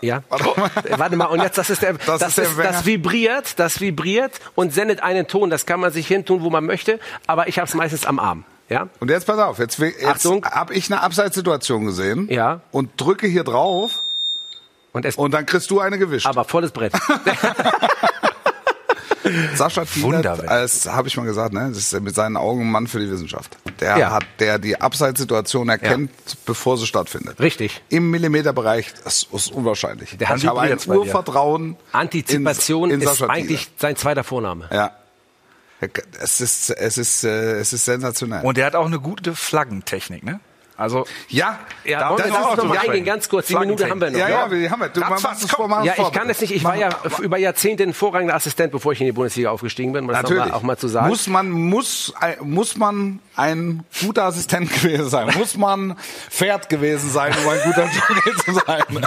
Ja. 0.02 0.22
Warte 0.28 0.44
mal. 0.60 0.70
Warte 0.98 1.16
mal, 1.16 1.24
und 1.26 1.40
jetzt, 1.42 1.56
das 1.58 1.70
ist 1.70 1.80
der, 1.82 1.94
das, 1.94 2.20
Das 2.20 2.36
ist 2.38 2.56
der 2.58 2.64
das 2.72 2.84
vibriert, 2.86 3.58
das 3.58 3.80
vibriert 3.80 4.32
und 4.54 4.74
sendet 4.74 5.02
einen 5.02 5.26
Ton. 5.26 5.48
Das 5.50 5.64
kann 5.66 5.80
man 5.80 5.90
sich 5.90 6.06
hintun, 6.06 6.42
wo 6.42 6.50
man 6.50 6.64
möchte, 6.66 7.00
aber 7.26 7.48
ich 7.48 7.58
habe 7.58 7.66
es 7.66 7.74
meistens 7.74 8.04
am 8.04 8.18
Arm. 8.18 8.44
Ja? 8.68 8.88
Und 9.00 9.10
jetzt 9.10 9.26
pass 9.26 9.38
auf, 9.38 9.58
jetzt, 9.58 9.78
jetzt 9.78 10.24
habe 10.24 10.74
ich 10.74 10.90
eine 10.92 11.00
Abseitssituation 11.02 11.84
gesehen 11.86 12.28
Ja. 12.30 12.60
und 12.72 12.90
drücke 13.00 13.26
hier 13.26 13.44
drauf 13.44 13.92
Und 14.92 15.04
es, 15.04 15.16
und 15.16 15.32
dann 15.32 15.46
kriegst 15.46 15.70
du 15.70 15.80
eine 15.80 15.98
gewischt. 15.98 16.26
aber 16.26 16.44
volles 16.44 16.70
Brett. 16.72 16.92
Sascha 19.56 19.84
Thielert, 19.84 20.48
als 20.48 20.86
habe 20.88 21.08
ich 21.08 21.16
mal 21.16 21.26
gesagt, 21.26 21.52
ne, 21.52 21.66
das 21.68 21.78
ist 21.78 22.00
mit 22.00 22.14
seinen 22.14 22.36
Augen 22.36 22.60
ein 22.60 22.70
Mann 22.70 22.86
für 22.86 23.00
die 23.00 23.10
Wissenschaft. 23.10 23.56
Der 23.80 23.98
Ja. 23.98 24.10
hat, 24.12 24.24
der 24.38 24.60
die 24.60 24.80
Abseitssituation 24.80 25.68
erkennt, 25.68 26.10
bevor 26.46 26.76
sie 26.78 26.86
stattfindet. 26.86 27.40
Richtig. 27.40 27.82
Im 27.88 28.10
Millimeterbereich, 28.12 28.94
das 29.02 29.26
ist 29.32 29.50
unwahrscheinlich. 29.52 30.16
Der 30.18 30.28
hat 30.28 30.38
ich 30.38 30.46
habe 30.46 30.60
ein. 30.60 30.78
Urvertrauen. 30.86 31.76
Antizipation 31.90 32.90
in, 32.90 33.00
in 33.00 33.08
ist 33.08 33.20
eigentlich 33.24 33.68
sein 33.78 33.96
zweiter 33.96 34.22
Vorname. 34.22 34.68
Ja. 34.72 34.92
Es 36.20 36.40
ist, 36.40 36.70
es 36.70 36.98
ist, 36.98 37.24
äh, 37.24 37.58
es 37.60 37.72
ist 37.72 37.84
sensationell. 37.84 38.42
Und 38.44 38.56
der 38.56 38.66
hat 38.66 38.74
auch 38.74 38.86
eine 38.86 38.98
gute 38.98 39.34
Flaggentechnik, 39.34 40.22
ne? 40.24 40.40
Also 40.78 41.06
ja, 41.28 41.58
Ja, 41.84 42.00
Da- 42.00 42.08
das 42.16 42.18
das 42.18 42.26
ist 42.28 42.36
auch 42.44 42.56
noch 42.58 42.64
mal 42.66 42.76
eingehen, 42.78 43.04
ganz 43.06 43.30
kurz, 43.30 43.46
die 43.46 43.56
Minute 43.56 43.88
haben 43.88 43.98
wir 43.98 44.10
noch. 44.10 44.18
ja, 44.18 44.28
ja, 44.28 44.46
die 44.48 44.68
haben 44.70 44.80
wir. 44.82 44.90
Du, 44.90 45.00
man 45.00 45.14
es 45.14 45.48
komm. 45.50 45.70
Ja, 45.84 45.94
ich 45.96 46.12
kann 46.12 46.28
es 46.28 46.38
nicht. 46.42 46.54
Ich 46.54 46.64
war 46.64 46.76
ja 46.76 46.90
über 47.22 47.38
Jahrzehnte 47.38 47.82
ein 47.82 47.94
vorrangender 47.94 48.34
Assistent, 48.34 48.72
bevor 48.72 48.92
ich 48.92 49.00
in 49.00 49.06
die 49.06 49.12
Bundesliga 49.12 49.50
aufgestiegen 49.50 49.92
bin, 49.94 50.02
um 50.04 50.08
das 50.08 50.18
auch 50.18 50.22
Natürlich. 50.24 50.44
mal, 50.46 50.52
auch 50.52 50.62
mal 50.62 50.76
zu 50.76 50.88
sagen. 50.88 51.08
Muss 51.08 51.28
man, 51.28 51.50
muss, 51.50 52.12
ein- 52.20 52.36
muss 52.42 52.76
man 52.76 53.20
ein 53.36 53.84
guter 54.02 54.24
Assistent 54.24 54.70
gewesen 54.82 55.08
sein? 55.08 55.30
Muss 55.38 55.56
man 55.56 55.96
Pferd 56.28 56.68
gewesen 56.68 57.08
sein, 57.10 57.32
um 57.42 57.48
ein 57.48 57.60
guter 57.64 57.84
Jockey 57.86 58.44
zu 58.44 58.52
sein? 58.66 58.82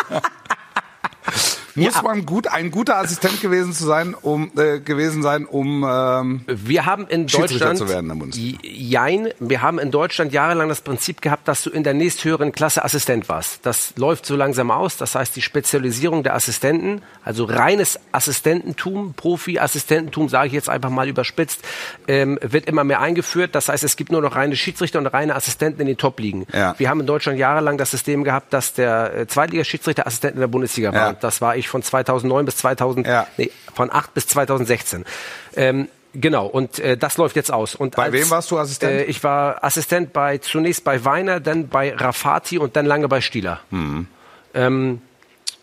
Muss 1.75 1.95
Ja. 1.95 2.01
man 2.01 2.25
gut, 2.25 2.47
ein 2.47 2.71
guter 2.71 2.97
Assistent 2.97 3.41
gewesen 3.41 3.73
zu 3.73 3.85
sein, 3.85 4.15
um 4.21 4.51
äh, 4.57 4.79
gewesen 4.79 5.21
sein, 5.23 5.45
um 5.45 5.85
ähm, 5.87 6.41
Wir 6.47 6.85
haben 6.85 7.07
in 7.07 7.27
Deutschland, 7.27 7.77
zu 7.77 7.87
werden 7.89 8.17
Bundesliga. 8.19 8.59
jein, 8.63 9.29
wir 9.39 9.61
haben 9.61 9.79
in 9.79 9.91
Deutschland 9.91 10.33
jahrelang 10.33 10.69
das 10.69 10.81
Prinzip 10.81 11.21
gehabt, 11.21 11.47
dass 11.47 11.63
du 11.63 11.69
in 11.69 11.83
der 11.83 11.93
nächsthöheren 11.93 12.51
Klasse 12.51 12.83
Assistent 12.83 13.29
warst. 13.29 13.65
Das 13.65 13.93
läuft 13.97 14.25
so 14.25 14.35
langsam 14.35 14.71
aus. 14.71 14.97
Das 14.97 15.15
heißt, 15.15 15.35
die 15.35 15.41
Spezialisierung 15.41 16.23
der 16.23 16.35
Assistenten, 16.35 17.01
also 17.23 17.45
reines 17.45 17.99
Assistententum, 18.11 19.13
Profi-Assistententum, 19.13 20.29
sage 20.29 20.47
ich 20.47 20.53
jetzt 20.53 20.69
einfach 20.69 20.89
mal 20.89 21.07
überspitzt, 21.07 21.59
ähm, 22.07 22.39
wird 22.41 22.65
immer 22.67 22.83
mehr 22.83 23.01
eingeführt. 23.01 23.55
Das 23.55 23.69
heißt, 23.69 23.83
es 23.83 23.95
gibt 23.95 24.11
nur 24.11 24.21
noch 24.21 24.35
reine 24.35 24.55
Schiedsrichter 24.55 24.99
und 24.99 25.07
reine 25.07 25.35
Assistenten 25.35 25.81
in 25.81 25.87
den 25.87 25.97
Top-Ligen. 25.97 26.45
Ja. 26.53 26.75
Wir 26.77 26.89
haben 26.89 26.99
in 27.01 27.05
Deutschland 27.07 27.37
jahrelang 27.39 27.77
das 27.77 27.91
System 27.91 28.23
gehabt, 28.23 28.53
dass 28.53 28.73
der 28.73 29.15
äh, 29.15 29.27
Zweitliga-Schiedsrichter 29.27 30.07
Assistent 30.07 30.35
in 30.35 30.39
der 30.39 30.47
Bundesliga 30.47 30.93
war. 30.93 30.99
Ja. 31.09 31.13
Das 31.13 31.41
war 31.41 31.55
ich 31.59 31.69
von 31.69 31.83
2009 31.83 32.45
bis 32.45 32.57
2000, 32.57 33.05
Ja. 33.07 33.27
nee, 33.37 33.51
von 33.73 33.91
8 33.91 34.13
bis 34.13 34.27
2016. 34.27 35.05
Ähm, 35.55 35.87
Genau, 36.15 36.47
und 36.47 36.79
äh, 36.79 36.97
das 36.97 37.17
läuft 37.17 37.35
jetzt 37.35 37.53
aus. 37.53 37.75
Und 37.75 37.95
Bei 37.95 38.05
als, 38.05 38.13
wem 38.13 38.29
warst 38.31 38.49
du 38.49 38.57
Assistent? 38.57 38.91
Äh, 38.93 39.03
ich 39.03 39.23
war 39.23 39.63
Assistent 39.63 40.11
bei 40.11 40.39
zunächst 40.39 40.83
bei 40.83 41.05
Weiner, 41.05 41.39
dann 41.39 41.67
bei 41.67 41.93
Rafati 41.93 42.57
und 42.57 42.75
dann 42.75 42.87
lange 42.87 43.07
bei 43.07 43.21
Stieler. 43.21 43.59
Mhm. 43.69 44.07
Ähm, 44.55 45.01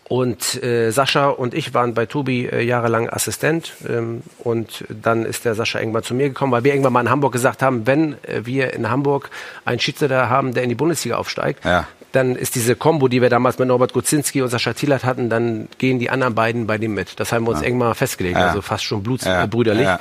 und 0.07 0.63
äh, 0.63 0.91
Sascha 0.91 1.27
und 1.27 1.53
ich 1.53 1.73
waren 1.73 1.93
bei 1.93 2.05
Tobi 2.05 2.45
äh, 2.45 2.61
jahrelang 2.61 3.09
Assistent. 3.09 3.73
Ähm, 3.89 4.21
und 4.39 4.85
dann 4.87 5.25
ist 5.25 5.43
der 5.43 5.53
Sascha 5.53 5.79
irgendwann 5.79 6.03
zu 6.03 6.15
mir 6.15 6.29
gekommen, 6.29 6.53
weil 6.53 6.63
wir 6.63 6.71
irgendwann 6.71 6.93
mal 6.93 7.01
in 7.01 7.09
Hamburg 7.09 7.33
gesagt 7.33 7.61
haben, 7.61 7.85
wenn 7.85 8.13
äh, 8.23 8.45
wir 8.45 8.71
in 8.73 8.89
Hamburg 8.89 9.29
einen 9.65 9.81
Schiedsrichter 9.81 10.29
haben, 10.29 10.53
der 10.53 10.63
in 10.63 10.69
die 10.69 10.75
Bundesliga 10.75 11.17
aufsteigt, 11.17 11.65
Ja. 11.65 11.87
Dann 12.11 12.35
ist 12.35 12.55
diese 12.55 12.75
Kombo, 12.75 13.07
die 13.07 13.21
wir 13.21 13.29
damals 13.29 13.59
mit 13.59 13.67
Norbert 13.67 13.93
Guzinski 13.93 14.41
und 14.41 14.49
Sascha 14.49 14.73
Thielert 14.73 15.03
hatten, 15.03 15.29
dann 15.29 15.67
gehen 15.77 15.99
die 15.99 16.09
anderen 16.09 16.35
beiden 16.35 16.65
bei 16.67 16.77
dem 16.77 16.93
mit. 16.93 17.19
Das 17.19 17.31
haben 17.31 17.45
wir 17.45 17.51
uns 17.51 17.61
irgendwann 17.61 17.89
mal 17.89 17.93
festgelegt, 17.93 18.37
Ja. 18.37 18.47
also 18.47 18.61
fast 18.61 18.83
schon 18.85 18.99
Ja. 18.99 19.03
blutsbrüderlich. 19.03 19.83
Ja. 19.85 19.99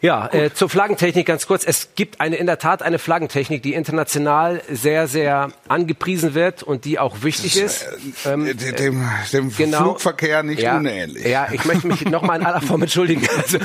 Ja, 0.00 0.32
äh, 0.32 0.54
zur 0.54 0.68
Flaggentechnik 0.68 1.26
ganz 1.26 1.48
kurz. 1.48 1.64
Es 1.66 1.94
gibt 1.96 2.20
eine 2.20 2.36
in 2.36 2.46
der 2.46 2.58
Tat 2.58 2.82
eine 2.82 3.00
Flaggentechnik, 3.00 3.64
die 3.64 3.74
international 3.74 4.62
sehr, 4.70 5.08
sehr 5.08 5.48
angepriesen 5.66 6.34
wird 6.34 6.62
und 6.62 6.84
die 6.84 7.00
auch 7.00 7.22
wichtig 7.22 7.60
ist. 7.60 7.84
Ähm, 8.24 8.46
äh, 8.46 8.54
dem, 8.54 9.04
dem 9.32 9.54
genau. 9.56 9.78
Flugverkehr 9.78 10.44
nicht 10.44 10.62
ja, 10.62 10.76
unähnlich. 10.76 11.26
Ja, 11.26 11.48
ich 11.50 11.64
möchte 11.64 11.88
mich 11.88 12.04
nochmal 12.04 12.38
in 12.38 12.46
aller 12.46 12.60
Form 12.60 12.82
entschuldigen. 12.82 13.26
Also, 13.38 13.58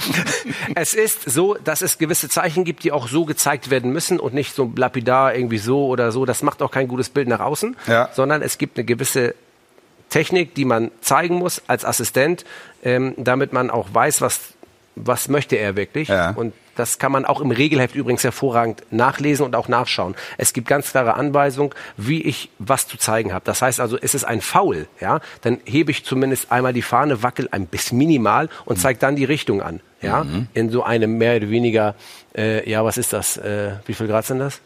es 0.76 0.94
ist 0.94 1.30
so, 1.30 1.56
dass 1.56 1.82
es 1.82 1.98
gewisse 1.98 2.30
Zeichen 2.30 2.64
gibt, 2.64 2.84
die 2.84 2.92
auch 2.92 3.08
so 3.08 3.26
gezeigt 3.26 3.70
werden 3.70 3.92
müssen 3.92 4.20
und 4.20 4.34
nicht 4.34 4.56
so 4.56 4.72
lapidar 4.76 5.36
irgendwie 5.36 5.58
so 5.58 5.88
oder 5.88 6.12
so. 6.12 6.26
Das 6.26 6.42
macht 6.42 6.62
auch 6.62 6.72
kein 6.72 6.88
gutes 6.88 7.10
Bild 7.10 7.28
nach 7.28 7.40
außen, 7.40 7.76
Ja. 7.88 8.10
sondern 8.14 8.42
es 8.42 8.58
gibt 8.58 8.78
eine 8.78 8.86
gewisse 8.86 9.36
Technik, 10.10 10.56
die 10.56 10.66
man 10.66 10.92
zeigen 11.02 11.36
muss 11.36 11.62
als 11.68 11.86
Assistent, 11.86 12.46
ähm, 12.84 13.14
damit 13.18 13.52
man 13.52 13.70
auch 13.70 13.88
weiß, 13.94 14.22
was, 14.22 14.53
was 14.96 15.28
möchte 15.28 15.56
er 15.56 15.76
wirklich. 15.76 16.08
Ja. 16.10 16.32
Und 16.32 16.54
das 16.76 16.98
kann 16.98 17.12
man 17.12 17.26
auch 17.26 17.40
im 17.40 17.52
Regelheft 17.52 17.94
übrigens 17.96 18.24
hervorragend 18.24 18.84
nachlesen 18.92 19.46
und 19.46 19.56
auch 19.56 19.68
nachschauen. 19.68 20.16
Es 20.38 20.54
gibt 20.54 20.68
ganz 20.68 20.92
klare 20.92 21.14
Anweisung, 21.14 21.74
wie 21.98 22.22
ich 22.24 22.50
was 22.60 22.88
zu 22.88 22.98
zeigen 22.98 23.32
habe. 23.34 23.46
Das 23.46 23.62
heißt 23.62 23.80
also, 23.80 23.96
ist 23.98 24.16
es 24.16 24.24
ein 24.24 24.42
Foul, 24.42 24.88
ja, 25.00 25.20
dann 25.42 25.60
hebe 25.66 25.92
ich 25.92 26.04
zumindest 26.04 26.52
einmal 26.52 26.74
die 26.74 26.82
Fahne, 26.82 27.22
wackel 27.22 27.48
ein 27.52 27.68
bisschen 27.68 27.98
minimal 27.98 28.50
und 28.66 28.80
zeige 28.80 28.98
dann 29.00 29.16
die 29.16 29.26
Richtung 29.26 29.62
an, 29.62 29.82
ja, 30.02 30.24
Mhm. 30.24 30.48
in 30.56 30.70
so 30.72 30.84
einem 30.84 31.18
mehr 31.18 31.38
oder 31.38 31.50
weniger, 31.50 31.96
äh, 32.36 32.68
ja, 32.70 32.84
was 32.84 32.98
ist 32.98 33.14
das? 33.14 33.38
Äh, 33.38 33.74
wie 33.86 33.94
viel 33.94 34.08
Grad 34.08 34.26
sind 34.26 34.40
das? 34.40 34.60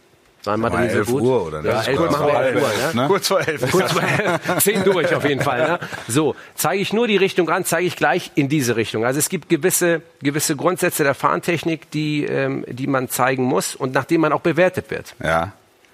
Mathe 0.55 0.75
Mal 0.75 0.83
nicht 0.83 0.93
so 0.93 0.99
11 0.99 1.07
gut. 1.07 1.21
Uhr, 1.23 1.47
oder 1.47 1.61
nicht? 1.61 1.73
Ja, 1.73 1.81
11 1.81 1.99
Uhr 1.99 2.07
Kurz 2.07 2.11
machen 2.11 2.27
wir 2.27 2.31
vor 2.31 2.41
11 2.41 2.55
Uhr, 2.55 2.61
elf, 2.61 2.93
ne? 2.93 3.01
ne? 3.01 3.07
Kurz 3.07 3.27
vor 3.27 3.47
elf. 3.47 3.71
Kurz 3.71 3.91
vor 3.91 4.01
zehn 4.59 4.83
durch 4.83 5.15
auf 5.15 5.25
jeden 5.25 5.41
Fall. 5.41 5.67
Ne? 5.67 5.79
So, 6.07 6.35
zeige 6.55 6.81
ich 6.81 6.93
nur 6.93 7.07
die 7.07 7.17
Richtung 7.17 7.49
an, 7.49 7.65
zeige 7.65 7.87
ich 7.87 7.95
gleich 7.95 8.31
in 8.35 8.47
diese 8.47 8.75
Richtung. 8.77 9.03
Also 9.03 9.19
es 9.19 9.27
gibt 9.27 9.49
gewisse, 9.49 10.01
gewisse 10.21 10.55
Grundsätze 10.55 11.03
der 11.03 11.15
Fahrentechnik, 11.15 11.91
die, 11.91 12.23
ähm, 12.23 12.63
die 12.69 12.87
man 12.87 13.09
zeigen 13.09 13.43
muss 13.43 13.75
und 13.75 13.93
nachdem 13.93 14.21
man 14.21 14.31
auch 14.31 14.41
bewertet 14.41 14.89
wird. 14.89 15.15
Ja. 15.21 15.51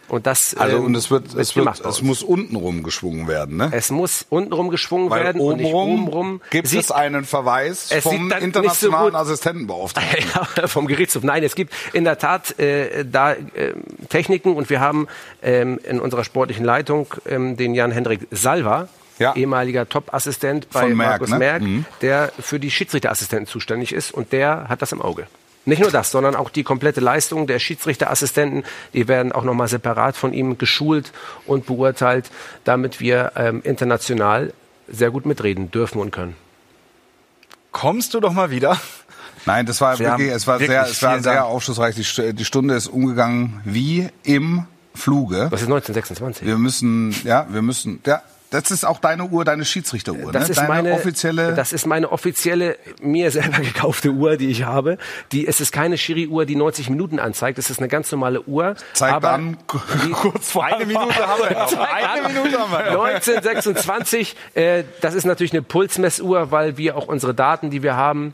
Und 0.10 0.28
das 0.28 0.54
Also 0.56 0.78
ähm, 0.78 0.86
und 0.86 0.96
es 0.96 1.10
wird, 1.10 1.34
es 1.34 1.56
wird, 1.56 1.80
es 1.86 2.02
muss 2.02 2.24
untenrum 2.24 2.84
geschwungen 2.84 3.28
werden, 3.28 3.58
ne? 3.58 3.70
es 3.74 3.90
muss 3.90 4.26
untenrum 4.30 4.70
geschwungen 4.70 5.10
Weil 5.10 5.24
werden 5.24 5.42
und 5.42 5.58
nicht 5.58 5.74
obenrum 5.74 6.04
obenrum. 6.08 6.42
gibt 6.50 6.68
Sieht- 6.68 6.82
es 6.82 6.92
einen 6.92 7.24
Verweis 7.26 7.90
Es 7.90 8.04
vom 8.04 8.30
so 8.30 8.36
internationalen 8.36 9.12
gut- 9.14 9.16
Assistentenbeauftragten. 9.22 10.26
Ja, 10.58 10.68
vom 10.68 10.88
Gerichtshof. 10.88 11.24
Nein, 11.24 11.44
es 11.44 11.56
gibt 11.56 11.74
in 11.94 12.04
der 12.04 12.18
Tat 12.18 12.60
äh, 12.60 13.06
da 13.06 13.34
äh, 13.34 13.38
Techniken 14.10 14.56
und 14.56 14.70
wir 14.70 14.80
haben 14.82 15.08
ähm, 15.42 15.80
in 15.84 16.00
unserer 16.00 16.24
sportlichen 16.24 16.66
Leitung 16.66 17.08
ähm, 17.26 17.56
den 17.58 17.74
Jan-Hendrik 17.74 18.28
Salva, 18.32 18.90
Ja. 19.20 19.36
ehemaliger 19.36 19.88
Top-Assistent 19.88 20.70
bei 20.72 20.88
Merck, 20.88 20.98
Markus 20.98 21.30
ne? 21.30 21.38
Merck, 21.40 21.62
Mhm. 21.64 21.86
der 22.02 22.32
für 22.40 22.60
die 22.60 22.72
Schiedsrichterassistenten 22.72 23.48
zuständig 23.48 23.94
ist 23.94 24.14
und 24.14 24.32
der 24.34 24.66
hat 24.70 24.82
das 24.82 24.92
im 24.92 25.02
Auge. 25.02 25.28
Nicht 25.66 25.82
nur 25.82 25.92
das, 25.92 26.12
sondern 26.12 26.36
auch 26.36 26.50
die 26.50 26.64
komplette 26.64 27.00
Leistung 27.00 27.48
der 27.48 27.60
Schiedsrichterassistenten, 27.60 28.64
die 28.94 29.08
werden 29.08 29.32
auch 29.32 29.44
nochmal 29.44 29.68
separat 29.70 30.18
von 30.18 30.34
ihm 30.34 30.58
geschult 30.58 31.14
und 31.46 31.66
beurteilt, 31.66 32.30
damit 32.66 33.00
wir 33.00 33.32
ähm, 33.36 33.62
international 33.64 34.54
sehr 34.90 35.12
gut 35.12 35.26
mitreden 35.26 35.72
dürfen 35.72 36.00
und 36.00 36.12
können. 36.12 36.36
Kommst 37.72 38.14
du 38.14 38.20
doch 38.20 38.34
mal 38.34 38.52
wieder? 38.52 38.78
Nein, 39.46 39.66
das 39.66 39.82
war 39.82 39.98
Wir 40.00 40.10
wirklich, 40.10 40.30
es 40.32 40.48
war 40.48 40.60
wirklich 40.60 40.72
sehr, 40.72 40.90
es 40.90 41.02
war 41.02 41.22
sehr 41.22 41.34
Dank. 41.36 41.46
aufschlussreich. 41.46 41.96
Die, 41.96 42.34
die 42.34 42.46
Stunde 42.46 42.76
ist 42.76 42.88
umgegangen 42.88 43.62
wie 43.66 44.10
im 44.24 44.66
Fluge. 44.94 45.48
Das 45.50 45.62
ist 45.62 45.68
1926. 45.68 46.46
Wir 46.46 46.58
müssen, 46.58 47.16
ja, 47.24 47.48
wir 47.50 47.62
müssen, 47.62 48.00
ja, 48.06 48.22
das 48.54 48.70
ist 48.70 48.86
auch 48.86 49.00
deine 49.00 49.26
Uhr, 49.26 49.44
deine 49.46 49.66
Schiedsrichteruhr, 49.66 50.32
Das 50.32 50.44
ne? 50.44 50.50
ist 50.52 50.58
deine 50.58 50.68
meine 50.68 50.94
offizielle. 50.94 51.54
Das 51.56 51.74
ist 51.74 51.88
meine 51.88 52.12
offizielle 52.12 52.78
mir 53.02 53.32
selber 53.32 53.58
gekaufte 53.62 54.10
Uhr, 54.10 54.38
die 54.38 54.50
ich 54.52 54.64
habe. 54.64 55.00
Die 55.32 55.48
es 55.48 55.60
ist 55.60 55.72
keine 55.72 55.98
Schiri-Uhr, 55.98 56.46
die 56.46 56.56
90 56.56 56.90
Minuten 56.92 57.18
anzeigt. 57.20 57.58
Es 57.58 57.70
ist 57.72 57.80
eine 57.80 57.88
ganz 57.88 58.12
normale 58.12 58.42
Uhr. 58.44 58.76
zeigt 58.94 59.14
aber 59.16 59.32
an, 59.32 59.58
kurz 59.68 60.52
vor 60.52 60.66
Eine 60.66 60.86
Minute 60.86 61.16
haben 61.28 61.42
wir 61.42 61.58
noch. 61.58 61.78
Eine 61.80 62.28
Minute 62.28 62.60
haben 62.60 62.72
wir 62.72 62.94
noch. 62.94 63.04
1926. 63.06 64.36
Äh, 64.54 64.84
das 65.02 65.16
ist 65.16 65.26
natürlich 65.26 65.54
eine 65.54 65.64
Pulsmessuhr, 65.64 66.52
weil 66.52 66.78
wir 66.78 66.96
auch 66.96 67.08
unsere 67.08 67.34
Daten, 67.34 67.72
die 67.72 67.82
wir 67.82 67.96
haben, 67.96 68.34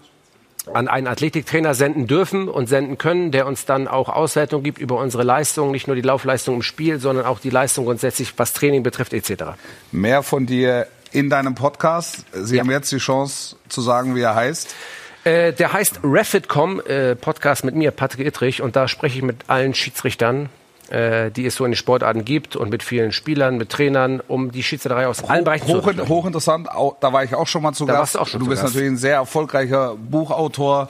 an 0.74 0.88
einen 0.88 1.08
Athletiktrainer 1.08 1.74
senden 1.74 2.08
dürfen 2.08 2.48
und 2.48 2.68
senden 2.68 2.98
können, 2.98 3.32
der 3.32 3.48
uns 3.48 3.66
dann 3.66 3.88
auch 3.88 4.10
Auswertung 4.10 4.64
gibt 4.64 4.78
über 4.80 4.98
unsere 4.98 5.24
Leistung, 5.24 5.72
nicht 5.72 5.88
nur 5.88 5.96
die 5.96 6.02
Laufleistung 6.02 6.56
im 6.56 6.62
Spiel, 6.62 7.00
sondern 7.00 7.26
auch 7.26 7.40
die 7.40 7.50
Leistung 7.50 7.86
grundsätzlich, 7.86 8.34
was 8.38 8.54
Training 8.54 8.84
betrifft 8.84 9.14
etc. 9.14 9.44
Mehr 9.92 10.24
von 10.24 10.46
dir 10.46 10.88
in 11.12 11.30
deinem 11.30 11.56
Podcast. 11.56 12.26
Sie 12.34 12.56
Ja. 12.58 12.62
haben 12.62 12.72
jetzt 12.72 12.92
die 12.92 12.98
Chance 12.98 13.56
zu 13.68 13.82
sagen, 13.82 14.16
wie 14.16 14.22
er 14.22 14.36
heißt. 14.36 14.76
Äh, 15.24 15.54
der 15.54 15.74
heißt 15.74 16.00
Refit.com, 16.04 16.82
äh, 16.82 17.16
Podcast 17.16 17.64
mit 17.66 17.76
mir, 17.76 17.92
Patrick 17.92 18.26
Ittrich, 18.28 18.62
und 18.62 18.76
da 18.76 18.88
spreche 18.88 19.18
ich 19.18 19.24
mit 19.24 19.38
allen 19.50 19.74
Schiedsrichtern, 19.74 20.50
äh, 20.90 21.32
die 21.32 21.46
es 21.46 21.56
so 21.56 21.66
in 21.66 21.72
den 21.72 21.78
Sportarten 21.78 22.26
gibt 22.26 22.56
und 22.56 22.70
mit 22.70 22.84
vielen 22.84 23.12
Spielern, 23.12 23.58
mit 23.58 23.70
Trainern, 23.70 24.22
um 24.28 24.52
die 24.52 24.64
Schiedsrichterei 24.64 25.08
aus 25.08 25.24
allen 25.24 25.44
Bereichen 25.44 25.66
zu 25.68 25.74
Hoch, 25.74 25.78
unterstützen. 25.78 26.10
hochinteressant, 26.10 26.68
da 27.00 27.14
war 27.14 27.24
ich 27.24 27.36
auch 27.36 27.48
schon 27.48 27.62
mal 27.64 27.74
zu 27.74 27.86
Da 27.86 27.94
Gast. 27.94 28.00
warst 28.00 28.16
du 28.16 28.20
auch 28.20 28.28
schon 28.28 28.40
du 28.40 28.46
zu 28.46 28.50
bist 28.50 28.62
Gast. 28.64 28.74
natürlich 28.74 28.92
ein 28.94 28.98
sehr 28.98 29.16
erfolgreicher 29.16 29.96
Buchautor. 29.96 30.90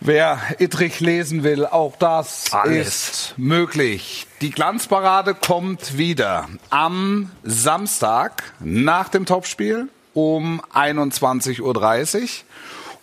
Wer 0.00 0.38
Ittrich 0.58 1.00
lesen 1.00 1.44
will, 1.44 1.64
auch 1.64 1.96
das 1.96 2.52
Alles. 2.52 3.08
ist 3.08 3.34
möglich. 3.38 4.26
Die 4.42 4.50
Glanzparade 4.50 5.34
kommt 5.34 5.96
wieder 5.96 6.46
am 6.68 7.30
Samstag 7.42 8.42
nach 8.60 9.08
dem 9.08 9.24
Topspiel 9.24 9.88
um 10.12 10.60
21.30 10.74 11.60
Uhr. 11.62 11.74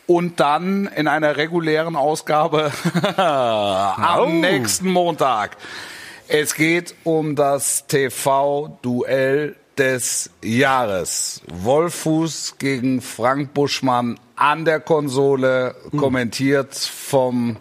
Und 0.08 0.40
dann 0.40 0.88
in 0.88 1.08
einer 1.08 1.38
regulären 1.38 1.96
Ausgabe 1.96 2.72
am 3.18 4.42
nächsten 4.42 4.90
Montag. 4.90 5.58
Es 6.28 6.56
geht 6.56 6.96
um 7.04 7.36
das 7.36 7.88
TV-Duell 7.88 9.56
des 9.78 10.30
Jahres. 10.44 11.42
Wolfuß 11.48 12.56
gegen 12.58 13.02
Frank 13.02 13.54
Buschmann 13.54 14.20
an 14.36 14.66
der 14.66 14.80
Konsole, 14.80 15.76
kommentiert 15.98 16.76
vom 16.76 17.58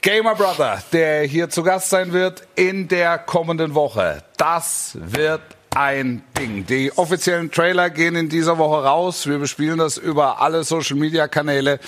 Gamer 0.00 0.34
Brother, 0.34 0.82
der 0.92 1.22
hier 1.22 1.48
zu 1.48 1.62
Gast 1.62 1.90
sein 1.90 2.12
wird 2.12 2.42
in 2.56 2.88
der 2.88 3.18
kommenden 3.18 3.74
Woche. 3.74 4.24
Das 4.36 4.96
wird 5.00 5.42
ein 5.74 6.22
Ding. 6.38 6.66
Die 6.66 6.92
offiziellen 6.96 7.50
Trailer 7.50 7.90
gehen 7.90 8.16
in 8.16 8.28
dieser 8.28 8.58
Woche 8.58 8.84
raus. 8.84 9.26
Wir 9.26 9.38
bespielen 9.38 9.78
das 9.78 9.96
über 9.96 10.40
alle 10.40 10.64
Social 10.64 10.96
Media 10.96 11.28
Kanäle. 11.28 11.80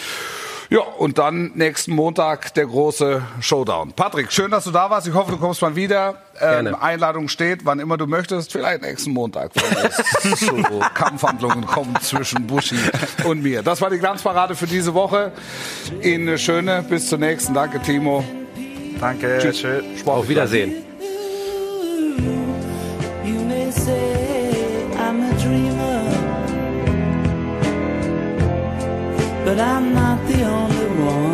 Ja, 0.70 0.80
und 0.80 1.18
dann 1.18 1.52
nächsten 1.54 1.92
Montag 1.92 2.54
der 2.54 2.66
große 2.66 3.22
Showdown. 3.40 3.92
Patrick, 3.92 4.32
schön, 4.32 4.50
dass 4.50 4.64
du 4.64 4.70
da 4.70 4.88
warst. 4.88 5.06
Ich 5.06 5.14
hoffe, 5.14 5.32
du 5.32 5.38
kommst 5.38 5.60
mal 5.60 5.76
wieder. 5.76 6.16
Ähm, 6.40 6.64
Gerne. 6.64 6.82
Einladung 6.82 7.28
steht, 7.28 7.64
wann 7.64 7.78
immer 7.80 7.96
du 7.96 8.06
möchtest. 8.06 8.50
Vielleicht 8.50 8.82
nächsten 8.82 9.12
Montag, 9.12 9.50
wenn 9.54 10.32
es 10.32 10.40
zu 10.40 10.64
Kampfhandlungen 10.94 11.66
kommen 11.66 11.96
zwischen 12.00 12.46
Buschi 12.46 12.78
und 13.24 13.42
mir. 13.42 13.62
Das 13.62 13.80
war 13.82 13.90
die 13.90 13.98
Glanzparade 13.98 14.56
für 14.56 14.66
diese 14.66 14.94
Woche. 14.94 15.32
Ihnen 16.02 16.28
eine 16.28 16.38
schöne. 16.38 16.82
Bis 16.88 17.08
zur 17.08 17.18
nächsten. 17.18 17.52
Danke, 17.52 17.80
Timo. 17.80 18.24
Danke. 18.98 19.38
Tschüss. 19.40 19.64
Auf 20.06 20.28
Wiedersehen. 20.28 20.83
but 29.56 29.62
I'm 29.62 29.94
not 29.94 30.26
the 30.26 30.42
only 30.42 30.86
one. 31.04 31.33